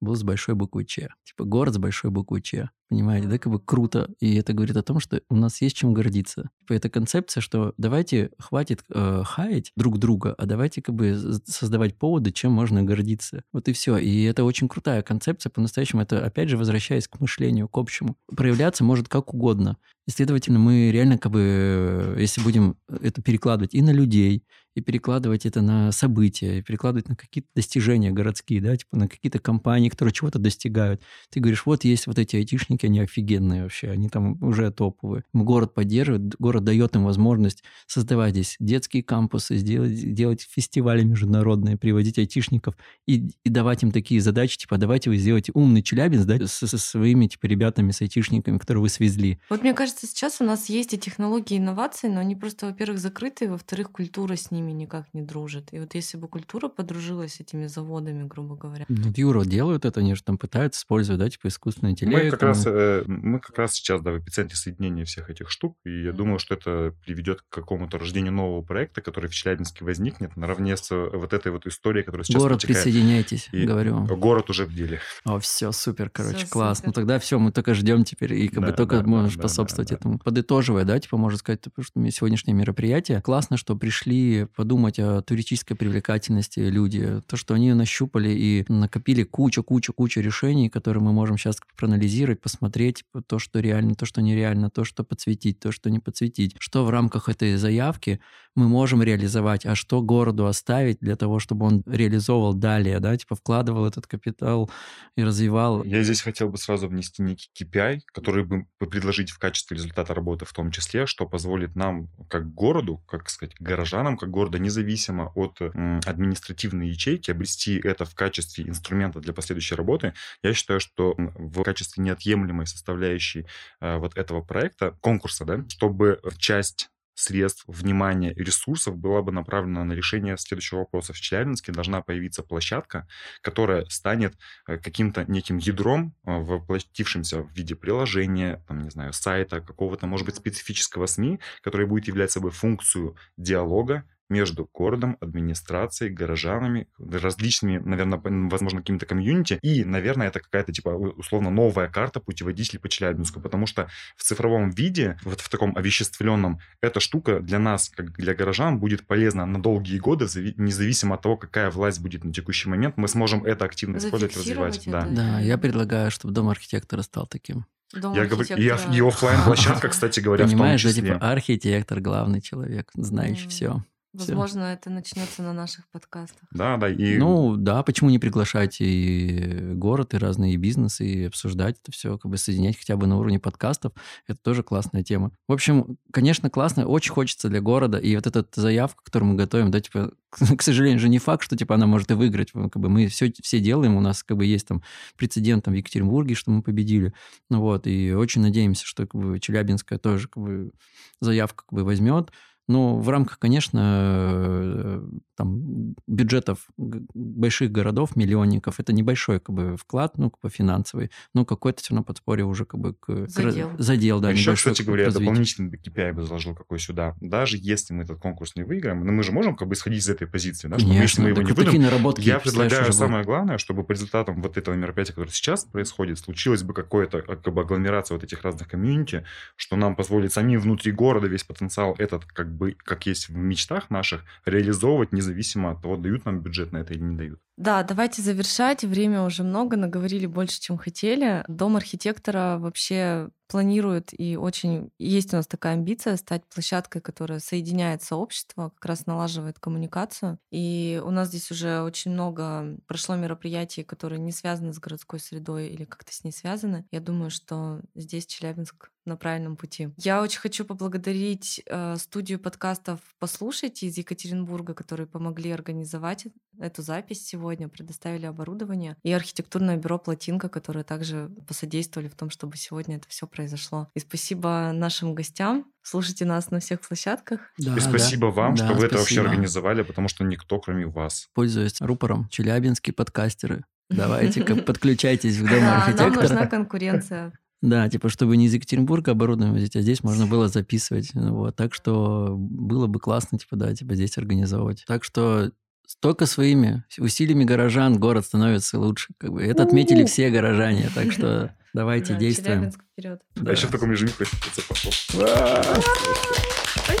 был 0.00 0.14
с 0.14 0.22
большой 0.22 0.54
буквы 0.54 0.84
Ч. 0.84 1.08
Типа 1.24 1.44
город 1.44 1.74
с 1.74 1.78
большой 1.78 2.10
буквы 2.10 2.40
Ч. 2.40 2.70
Понимаете, 2.88 3.28
да, 3.28 3.38
как 3.38 3.52
бы 3.52 3.60
круто. 3.60 4.10
И 4.18 4.34
это 4.36 4.54
говорит 4.54 4.76
о 4.76 4.82
том, 4.82 4.98
что 4.98 5.20
у 5.28 5.36
нас 5.36 5.60
есть 5.60 5.76
чем 5.76 5.92
гордиться. 5.92 6.48
Типа 6.60 6.72
эта 6.72 6.88
концепция, 6.88 7.42
что 7.42 7.74
давайте 7.76 8.30
хватит 8.38 8.82
э, 8.88 9.22
хаять 9.26 9.72
друг 9.76 9.98
друга, 9.98 10.34
а 10.38 10.46
давайте 10.46 10.80
как 10.80 10.94
бы 10.94 11.14
создавать 11.44 11.98
поводы, 11.98 12.32
чем 12.32 12.52
можно 12.52 12.82
гордиться. 12.82 13.42
Вот 13.52 13.68
и 13.68 13.74
все. 13.74 13.98
И 13.98 14.22
это 14.22 14.44
очень 14.44 14.68
крутая 14.68 15.02
концепция. 15.02 15.50
По-настоящему 15.50 16.00
это, 16.00 16.24
опять 16.24 16.48
же, 16.48 16.56
возвращаясь 16.56 17.08
к 17.08 17.20
мышлению, 17.20 17.68
к 17.68 17.76
общему. 17.76 18.16
Проявляться 18.34 18.84
может 18.84 19.08
как 19.08 19.34
угодно. 19.34 19.76
И, 20.06 20.10
следовательно, 20.10 20.58
мы 20.58 20.90
реально 20.90 21.18
как 21.18 21.32
бы, 21.32 22.16
если 22.18 22.40
будем 22.40 22.78
это 22.88 23.20
перекладывать 23.20 23.74
и 23.74 23.82
на 23.82 23.90
людей, 23.90 24.42
и 24.74 24.80
перекладывать 24.80 25.44
это 25.44 25.60
на 25.60 25.92
события, 25.92 26.58
и 26.58 26.62
перекладывать 26.62 27.08
на 27.08 27.16
какие-то 27.16 27.48
достижения 27.54 28.10
городские, 28.10 28.62
да, 28.62 28.76
типа 28.76 28.96
на 28.96 29.08
какие-то 29.08 29.38
компании, 29.38 29.90
которые 29.90 30.14
чего-то 30.14 30.38
достигают. 30.38 31.02
Ты 31.30 31.40
говоришь, 31.40 31.66
вот 31.66 31.84
есть 31.84 32.06
вот 32.06 32.18
эти 32.18 32.36
айтишники, 32.36 32.77
айтишники, 32.78 32.86
они 32.86 33.00
офигенные 33.00 33.62
вообще, 33.62 33.90
они 33.90 34.08
там 34.08 34.42
уже 34.42 34.70
топовые. 34.70 35.24
Город 35.32 35.74
поддерживает, 35.74 36.36
город 36.38 36.64
дает 36.64 36.96
им 36.96 37.04
возможность 37.04 37.62
создавать 37.86 38.32
здесь 38.34 38.56
детские 38.60 39.02
кампусы, 39.02 39.56
сделать, 39.56 40.14
делать 40.14 40.46
фестивали 40.48 41.04
международные, 41.04 41.76
приводить 41.76 42.18
айтишников 42.18 42.74
и, 43.06 43.30
и 43.44 43.48
давать 43.50 43.82
им 43.82 43.90
такие 43.90 44.20
задачи, 44.20 44.58
типа, 44.58 44.78
давайте 44.78 45.10
вы 45.10 45.16
сделаете 45.16 45.52
умный 45.54 45.82
Челябинск, 45.82 46.26
да, 46.26 46.46
со, 46.46 46.66
со 46.66 46.78
своими, 46.78 47.26
типа, 47.26 47.46
ребятами, 47.46 47.90
с 47.90 48.00
айтишниками, 48.02 48.58
которые 48.58 48.82
вы 48.82 48.88
свезли. 48.88 49.38
Вот 49.50 49.62
мне 49.62 49.74
кажется, 49.74 50.06
сейчас 50.06 50.40
у 50.40 50.44
нас 50.44 50.68
есть 50.68 50.94
и 50.94 50.98
технологии, 50.98 51.54
и 51.54 51.58
инновации, 51.58 52.08
но 52.08 52.20
они 52.20 52.36
просто, 52.36 52.66
во-первых, 52.66 52.98
закрыты, 52.98 53.50
во-вторых, 53.50 53.90
культура 53.90 54.36
с 54.36 54.50
ними 54.50 54.72
никак 54.72 55.06
не 55.14 55.22
дружит. 55.22 55.68
И 55.72 55.78
вот 55.78 55.94
если 55.94 56.18
бы 56.18 56.28
культура 56.28 56.68
подружилась 56.68 57.34
с 57.34 57.40
этими 57.40 57.66
заводами, 57.66 58.26
грубо 58.26 58.56
говоря. 58.56 58.84
Ну, 58.88 59.12
Юра 59.16 59.44
делают 59.44 59.84
это, 59.84 60.00
они 60.00 60.14
же 60.14 60.22
там 60.22 60.38
пытаются 60.38 60.80
использовать, 60.80 61.20
да, 61.20 61.30
типа 61.30 61.48
искусственный 61.48 61.92
интеллект. 61.92 62.24
Мы 62.24 62.30
как 62.30 62.42
раз 62.42 62.66
Э, 62.70 63.04
мы 63.06 63.40
как 63.40 63.58
раз 63.58 63.74
сейчас 63.74 64.00
да, 64.02 64.12
в 64.12 64.18
эпицентре 64.18 64.56
соединения 64.56 65.04
всех 65.04 65.30
этих 65.30 65.50
штук, 65.50 65.76
и 65.84 66.04
я 66.04 66.12
думаю, 66.12 66.38
что 66.38 66.54
это 66.54 66.94
приведет 67.04 67.42
к 67.42 67.48
какому-то 67.48 67.98
рождению 67.98 68.32
нового 68.32 68.62
проекта, 68.62 69.00
который 69.00 69.28
в 69.28 69.34
Челябинске 69.34 69.84
возникнет 69.84 70.36
наравне 70.36 70.76
с 70.76 70.90
э, 70.90 71.10
вот 71.12 71.32
этой 71.32 71.52
вот 71.52 71.66
историей, 71.66 72.04
которая 72.04 72.24
сейчас 72.24 72.42
Город, 72.42 72.60
протекает. 72.60 72.84
присоединяйтесь, 72.84 73.48
и 73.52 73.64
говорю. 73.64 74.04
Город 74.16 74.50
уже 74.50 74.66
в 74.66 74.74
деле. 74.74 75.00
О, 75.24 75.38
все, 75.38 75.72
супер, 75.72 76.10
короче, 76.10 76.38
все 76.38 76.48
класс. 76.48 76.78
Супер. 76.78 76.88
Ну 76.88 76.92
тогда 76.92 77.18
все, 77.18 77.38
мы 77.38 77.52
только 77.52 77.74
ждем 77.74 78.04
теперь, 78.04 78.34
и 78.34 78.48
как 78.48 78.60
да, 78.60 78.70
бы 78.70 78.72
только 78.72 79.00
да, 79.00 79.06
можешь 79.06 79.36
да, 79.36 79.42
способствовать 79.42 79.90
да, 79.90 79.96
да, 79.96 80.00
этому. 80.00 80.18
Подытоживая, 80.18 80.84
да, 80.84 80.98
типа, 80.98 81.16
можно 81.16 81.38
сказать, 81.38 81.60
типа, 81.60 81.82
что 81.82 82.10
сегодняшнее 82.10 82.54
мероприятие, 82.54 83.20
классно, 83.20 83.56
что 83.56 83.76
пришли 83.76 84.46
подумать 84.56 84.98
о 84.98 85.22
туристической 85.22 85.76
привлекательности 85.76 86.60
люди, 86.60 87.20
то, 87.26 87.36
что 87.36 87.54
они 87.54 87.72
нащупали 87.72 88.30
и 88.30 88.64
накопили 88.68 89.22
кучу-кучу-кучу 89.22 90.20
решений, 90.20 90.68
которые 90.68 91.02
мы 91.02 91.12
можем 91.12 91.38
сейчас 91.38 91.58
проанализировать, 91.76 92.40
посмотреть, 92.40 92.57
то, 92.60 93.22
то, 93.26 93.38
что 93.38 93.60
реально, 93.60 93.94
то, 93.94 94.06
что 94.06 94.22
нереально, 94.22 94.70
то, 94.70 94.84
что 94.84 95.04
подсветить, 95.04 95.60
то, 95.60 95.72
что 95.72 95.90
не 95.90 95.98
подсветить. 95.98 96.56
Что 96.58 96.84
в 96.84 96.90
рамках 96.90 97.28
этой 97.28 97.56
заявки 97.56 98.20
мы 98.54 98.68
можем 98.68 99.02
реализовать, 99.02 99.64
а 99.66 99.74
что 99.74 100.02
городу 100.02 100.46
оставить 100.46 100.98
для 101.00 101.16
того, 101.16 101.38
чтобы 101.38 101.66
он 101.66 101.82
реализовывал 101.86 102.54
далее, 102.54 102.98
да, 102.98 103.16
типа 103.16 103.36
вкладывал 103.36 103.86
этот 103.86 104.06
капитал 104.06 104.70
и 105.16 105.22
развивал. 105.22 105.84
Я 105.84 106.02
здесь 106.02 106.20
хотел 106.20 106.48
бы 106.48 106.58
сразу 106.58 106.88
внести 106.88 107.22
некий 107.22 107.50
KPI, 107.56 108.00
который 108.12 108.44
бы 108.44 108.66
предложить 108.78 109.30
в 109.30 109.38
качестве 109.38 109.76
результата 109.76 110.12
работы 110.12 110.44
в 110.44 110.52
том 110.52 110.70
числе, 110.72 111.06
что 111.06 111.26
позволит 111.26 111.76
нам, 111.76 112.08
как 112.28 112.52
городу, 112.52 113.02
как 113.06 113.30
сказать, 113.30 113.54
горожанам, 113.60 114.16
как 114.16 114.30
города, 114.30 114.58
независимо 114.58 115.32
от 115.34 115.60
административной 115.60 116.88
ячейки, 116.88 117.30
обрести 117.30 117.80
это 117.82 118.04
в 118.04 118.14
качестве 118.14 118.68
инструмента 118.68 119.20
для 119.20 119.32
последующей 119.32 119.76
работы. 119.76 120.14
Я 120.42 120.52
считаю, 120.52 120.80
что 120.80 121.14
в 121.16 121.62
качестве 121.62 122.02
неотъемлемой 122.48 122.66
составляющей 122.66 123.46
э, 123.80 123.96
вот 123.98 124.16
этого 124.16 124.42
проекта, 124.42 124.92
конкурса, 125.00 125.44
да, 125.44 125.64
чтобы 125.68 126.20
часть 126.38 126.88
средств, 127.14 127.64
внимания 127.66 128.32
и 128.32 128.44
ресурсов 128.44 128.96
была 128.96 129.22
бы 129.22 129.32
направлена 129.32 129.84
на 129.84 129.92
решение 129.92 130.38
следующего 130.38 130.80
вопроса. 130.80 131.12
В 131.12 131.20
Челябинске 131.20 131.72
должна 131.72 132.00
появиться 132.00 132.44
площадка, 132.44 133.08
которая 133.42 133.84
станет 133.86 134.34
э, 134.68 134.78
каким-то 134.78 135.24
неким 135.28 135.58
ядром, 135.58 136.14
э, 136.24 136.30
воплотившимся 136.30 137.42
в 137.42 137.52
виде 137.56 137.74
приложения, 137.74 138.62
там, 138.68 138.82
не 138.82 138.90
знаю, 138.90 139.12
сайта, 139.12 139.60
какого-то, 139.60 140.06
может 140.06 140.26
быть, 140.26 140.36
специфического 140.36 141.06
СМИ, 141.06 141.40
который 141.62 141.86
будет 141.86 142.06
являть 142.08 142.30
собой 142.30 142.50
функцию 142.50 143.16
диалога 143.36 144.04
между 144.28 144.68
городом, 144.72 145.16
администрацией, 145.20 146.12
горожанами, 146.12 146.88
различными, 146.98 147.78
наверное, 147.78 148.20
возможно, 148.48 148.80
какими-то 148.80 149.06
комьюнити. 149.06 149.58
И, 149.62 149.84
наверное, 149.84 150.28
это 150.28 150.40
какая-то, 150.40 150.72
типа, 150.72 150.90
условно, 150.90 151.50
новая 151.50 151.88
карта 151.88 152.20
путеводителей 152.20 152.78
по 152.78 152.88
Челябинску, 152.88 153.40
потому 153.40 153.66
что 153.66 153.88
в 154.16 154.22
цифровом 154.22 154.70
виде, 154.70 155.18
вот 155.24 155.40
в 155.40 155.48
таком 155.48 155.76
овеществленном, 155.76 156.60
эта 156.80 157.00
штука 157.00 157.40
для 157.40 157.58
нас, 157.58 157.88
как 157.88 158.12
для 158.12 158.34
горожан, 158.34 158.78
будет 158.78 159.06
полезна 159.06 159.46
на 159.46 159.60
долгие 159.62 159.98
годы, 159.98 160.26
независимо 160.56 161.14
от 161.14 161.22
того, 161.22 161.36
какая 161.36 161.70
власть 161.70 162.00
будет 162.00 162.24
на 162.24 162.32
текущий 162.32 162.68
момент, 162.68 162.96
мы 162.96 163.08
сможем 163.08 163.44
это 163.44 163.64
активно 163.64 163.98
использовать, 163.98 164.36
развивать. 164.36 164.82
Да. 164.86 165.06
да, 165.06 165.40
я 165.40 165.58
предлагаю, 165.58 166.10
чтобы 166.10 166.34
дом 166.34 166.48
архитектора 166.48 167.02
стал 167.02 167.26
таким. 167.26 167.66
Дом 167.94 168.14
я 168.14 168.26
говорю, 168.26 168.54
и, 168.56 168.62
и 168.62 169.00
офлайн 169.00 169.42
площадка, 169.44 169.88
кстати 169.90 170.20
говоря, 170.20 170.44
Понимаешь, 170.44 170.80
в 170.80 170.84
том 170.84 170.92
числе. 170.92 171.08
да, 171.08 171.14
типа 171.14 171.30
архитектор, 171.30 172.00
главный 172.00 172.42
человек, 172.42 172.90
знающий 172.94 173.46
mm. 173.46 173.50
все. 173.50 173.82
Возможно, 174.14 174.62
это 174.72 174.88
начнется 174.88 175.42
на 175.42 175.52
наших 175.52 175.86
подкастах. 175.90 176.48
Да, 176.50 176.78
да. 176.78 176.88
И... 176.88 177.18
Ну, 177.18 177.56
да, 177.56 177.82
почему 177.82 178.08
не 178.08 178.18
приглашать 178.18 178.78
и 178.80 179.72
город, 179.74 180.14
и 180.14 180.18
разные 180.18 180.56
бизнесы, 180.56 181.06
и 181.06 181.24
обсуждать 181.26 181.76
это 181.82 181.92
все, 181.92 182.16
как 182.16 182.30
бы 182.30 182.38
соединять 182.38 182.78
хотя 182.78 182.96
бы 182.96 183.06
на 183.06 183.18
уровне 183.18 183.38
подкастов. 183.38 183.92
Это 184.26 184.38
тоже 184.42 184.62
классная 184.62 185.02
тема. 185.02 185.32
В 185.46 185.52
общем, 185.52 185.98
конечно, 186.10 186.48
классно, 186.48 186.86
очень 186.86 187.12
хочется 187.12 187.50
для 187.50 187.60
города. 187.60 187.98
И 187.98 188.14
вот 188.16 188.26
эта 188.26 188.44
заявка, 188.54 189.04
которую 189.04 189.32
мы 189.32 189.36
готовим, 189.36 189.70
да, 189.70 189.80
типа, 189.80 190.12
к 190.30 190.62
сожалению 190.62 191.00
же 191.00 191.10
не 191.10 191.18
факт, 191.18 191.42
что 191.42 191.56
типа 191.56 191.74
она 191.74 191.86
может 191.86 192.10
и 192.10 192.14
выиграть. 192.14 192.52
Как 192.52 192.76
бы 192.76 192.88
мы 192.88 193.08
все, 193.08 193.32
все 193.42 193.60
делаем, 193.60 193.94
у 193.94 194.00
нас 194.00 194.22
как 194.22 194.38
бы 194.38 194.46
есть 194.46 194.68
там 194.68 194.82
прецедент 195.16 195.64
там, 195.64 195.74
в 195.74 195.76
Екатеринбурге, 195.76 196.34
что 196.34 196.50
мы 196.50 196.62
победили. 196.62 197.12
Ну 197.50 197.60
вот, 197.60 197.86
и 197.86 198.12
очень 198.12 198.40
надеемся, 198.40 198.86
что 198.86 199.06
как 199.06 199.20
бы 199.20 199.38
Челябинская 199.38 199.98
тоже 199.98 200.28
как 200.28 200.42
бы 200.42 200.72
заявка 201.20 201.64
как 201.64 201.72
бы 201.72 201.84
возьмет. 201.84 202.30
Ну, 202.68 202.98
в 202.98 203.08
рамках, 203.08 203.38
конечно, 203.38 205.02
там, 205.36 205.94
бюджетов 206.06 206.66
больших 206.76 207.72
городов, 207.72 208.14
миллионников, 208.14 208.78
это 208.78 208.92
небольшой 208.92 209.40
как 209.40 209.54
бы, 209.54 209.76
вклад, 209.76 210.18
ну, 210.18 210.30
как 210.30 210.40
бы 210.42 210.50
финансовый, 210.50 211.10
но 211.32 211.44
какой-то 211.44 211.80
все 211.80 211.94
равно 211.94 212.04
подспорье 212.04 212.44
уже 212.44 212.64
как 212.64 212.80
бы 212.80 212.94
к... 212.94 213.28
Задел. 213.28 213.70
К, 213.70 213.80
задел, 213.80 214.20
да. 214.20 214.30
Еще, 214.32 214.54
кстати 214.54 214.82
говоря, 214.82 215.04
я 215.04 215.10
дополнительный 215.10 215.78
KPI 215.78 216.12
бы 216.12 216.24
заложил 216.24 216.54
какой 216.54 216.78
сюда. 216.78 217.16
Даже 217.20 217.56
если 217.58 217.94
мы 217.94 218.02
этот 218.02 218.18
конкурс 218.18 218.54
не 218.56 218.64
выиграем, 218.64 219.04
но 219.04 219.12
мы 219.12 219.22
же 219.22 219.32
можем 219.32 219.56
как 219.56 219.68
бы 219.68 219.74
исходить 219.74 220.02
из 220.02 220.08
этой 220.08 220.26
позиции, 220.26 220.68
да, 220.68 220.78
что 220.78 220.86
конечно, 220.86 221.02
если 221.02 221.22
мы 221.22 221.28
его 221.30 221.42
не 221.42 221.52
выиграем, 221.52 221.82
наработки, 221.82 222.20
я 222.20 222.38
предлагаю 222.38 222.92
самое 222.92 223.24
главное, 223.24 223.58
чтобы 223.58 223.84
по 223.84 223.92
результатам 223.92 224.42
вот 224.42 224.58
этого 224.58 224.74
мероприятия, 224.74 225.12
которое 225.12 225.30
сейчас 225.30 225.64
происходит, 225.64 226.18
случилось 226.18 226.62
бы 226.62 226.74
какое-то 226.74 227.22
как 227.22 227.54
бы 227.54 227.62
агломерация 227.62 228.14
вот 228.16 228.24
этих 228.24 228.42
разных 228.42 228.68
комьюнити, 228.68 229.24
что 229.56 229.76
нам 229.76 229.96
позволит 229.96 230.32
самим 230.32 230.60
внутри 230.60 230.92
города 230.92 231.28
весь 231.28 231.44
потенциал 231.44 231.94
этот 231.98 232.24
как 232.24 232.57
бы, 232.58 232.72
как 232.72 233.06
есть 233.06 233.28
в 233.28 233.36
мечтах 233.36 233.90
наших, 233.90 234.24
реализовывать 234.44 235.12
независимо 235.12 235.70
от 235.70 235.82
того, 235.82 235.96
дают 235.96 236.24
нам 236.24 236.40
бюджет 236.40 236.72
на 236.72 236.78
это 236.78 236.94
или 236.94 237.02
не 237.02 237.16
дают. 237.16 237.40
Да, 237.58 237.82
давайте 237.82 238.22
завершать. 238.22 238.84
Время 238.84 239.24
уже 239.24 239.42
много, 239.42 239.76
наговорили 239.76 240.26
больше, 240.26 240.60
чем 240.60 240.78
хотели. 240.78 241.44
Дом 241.48 241.76
архитектора 241.76 242.56
вообще 242.60 243.30
планирует 243.48 244.10
и 244.12 244.36
очень 244.36 244.90
есть 244.98 245.32
у 245.32 245.36
нас 245.36 245.46
такая 245.46 245.72
амбиция 245.72 246.16
стать 246.16 246.44
площадкой, 246.46 247.00
которая 247.00 247.40
соединяет 247.40 248.02
сообщество, 248.02 248.70
как 248.76 248.84
раз 248.84 249.06
налаживает 249.06 249.58
коммуникацию. 249.58 250.38
И 250.50 251.02
у 251.04 251.10
нас 251.10 251.28
здесь 251.28 251.50
уже 251.50 251.82
очень 251.82 252.12
много 252.12 252.76
прошло 252.86 253.16
мероприятий, 253.16 253.82
которые 253.82 254.20
не 254.20 254.32
связаны 254.32 254.72
с 254.72 254.78
городской 254.78 255.18
средой 255.18 255.68
или 255.68 255.84
как-то 255.84 256.14
с 256.14 256.22
ней 256.24 256.32
связаны. 256.32 256.86
Я 256.92 257.00
думаю, 257.00 257.30
что 257.30 257.80
здесь 257.94 258.26
Челябинск 258.26 258.90
на 259.06 259.16
правильном 259.16 259.56
пути. 259.56 259.88
Я 259.96 260.22
очень 260.22 260.40
хочу 260.40 260.66
поблагодарить 260.66 261.62
э, 261.64 261.96
студию 261.96 262.38
подкастов 262.38 263.00
«Послушайте» 263.18 263.86
из 263.86 263.96
Екатеринбурга, 263.96 264.74
которые 264.74 265.06
помогли 265.06 265.50
организовать 265.50 266.26
эту 266.60 266.82
запись 266.82 267.26
сегодня, 267.26 267.47
предоставили 267.56 268.26
оборудование, 268.26 268.96
и 269.02 269.12
архитектурное 269.12 269.76
бюро 269.76 269.98
«Плотинка», 269.98 270.48
которые 270.48 270.84
также 270.84 271.30
посодействовали 271.46 272.08
в 272.08 272.14
том, 272.14 272.30
чтобы 272.30 272.56
сегодня 272.56 272.96
это 272.96 273.08
все 273.08 273.26
произошло. 273.26 273.88
И 273.94 274.00
спасибо 274.00 274.72
нашим 274.74 275.14
гостям. 275.14 275.66
Слушайте 275.82 276.24
нас 276.26 276.50
на 276.50 276.60
всех 276.60 276.80
площадках. 276.80 277.40
Да, 277.56 277.76
и 277.76 277.80
спасибо 277.80 278.28
да. 278.28 278.34
вам, 278.34 278.54
да, 278.54 278.64
что 278.64 278.74
вы 278.74 278.80
спасибо. 278.80 278.86
это 278.86 278.98
вообще 278.98 279.20
организовали, 279.22 279.82
потому 279.82 280.08
что 280.08 280.24
никто, 280.24 280.60
кроме 280.60 280.86
вас. 280.86 281.28
Пользуясь 281.34 281.80
рупором, 281.80 282.28
челябинские 282.28 282.92
подкастеры. 282.92 283.64
Давайте 283.90 284.44
подключайтесь 284.44 285.36
в 285.38 285.48
Дом 285.48 285.64
архитектора. 285.64 286.10
Нам 286.10 286.20
нужна 286.20 286.46
конкуренция. 286.46 287.32
Да, 287.60 287.88
типа, 287.88 288.08
чтобы 288.08 288.36
не 288.36 288.46
из 288.46 288.54
Екатеринбурга 288.54 289.10
оборудование 289.12 289.52
возить, 289.52 289.74
а 289.74 289.80
здесь 289.80 290.04
можно 290.04 290.28
было 290.28 290.46
записывать. 290.46 291.10
Вот. 291.12 291.56
Так 291.56 291.74
что 291.74 292.36
было 292.38 292.86
бы 292.86 293.00
классно, 293.00 293.36
типа, 293.36 293.56
да, 293.56 293.74
типа 293.74 293.96
здесь 293.96 294.16
организовывать. 294.16 294.84
Так 294.86 295.02
что 295.02 295.50
Столько 295.88 296.26
своими 296.26 296.84
усилиями 296.98 297.44
горожан 297.44 297.98
город 297.98 298.26
становится 298.26 298.78
лучше. 298.78 299.14
Как 299.16 299.32
бы. 299.32 299.42
Это 299.42 299.62
отметили 299.62 300.04
все 300.04 300.28
горожане, 300.28 300.90
так 300.94 301.10
что 301.12 301.54
давайте 301.72 302.12
да, 302.12 302.18
действуем. 302.18 302.70
вперед. 302.70 303.22
Да. 303.34 303.50
А 303.50 303.54
еще 303.54 303.68
в 303.68 303.70
таком 303.70 303.90
режиме 303.90 304.10
хочется 304.12 304.60
пошел. 304.68 304.92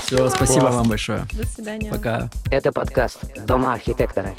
Все, 0.06 0.30
спасибо 0.30 0.64
вам 0.64 0.88
большое. 0.88 1.26
До 1.34 1.46
свидания. 1.46 1.90
Пока. 1.90 2.30
Это 2.50 2.72
подкаст 2.72 3.20
Дома 3.46 3.74
архитектора. 3.74 4.34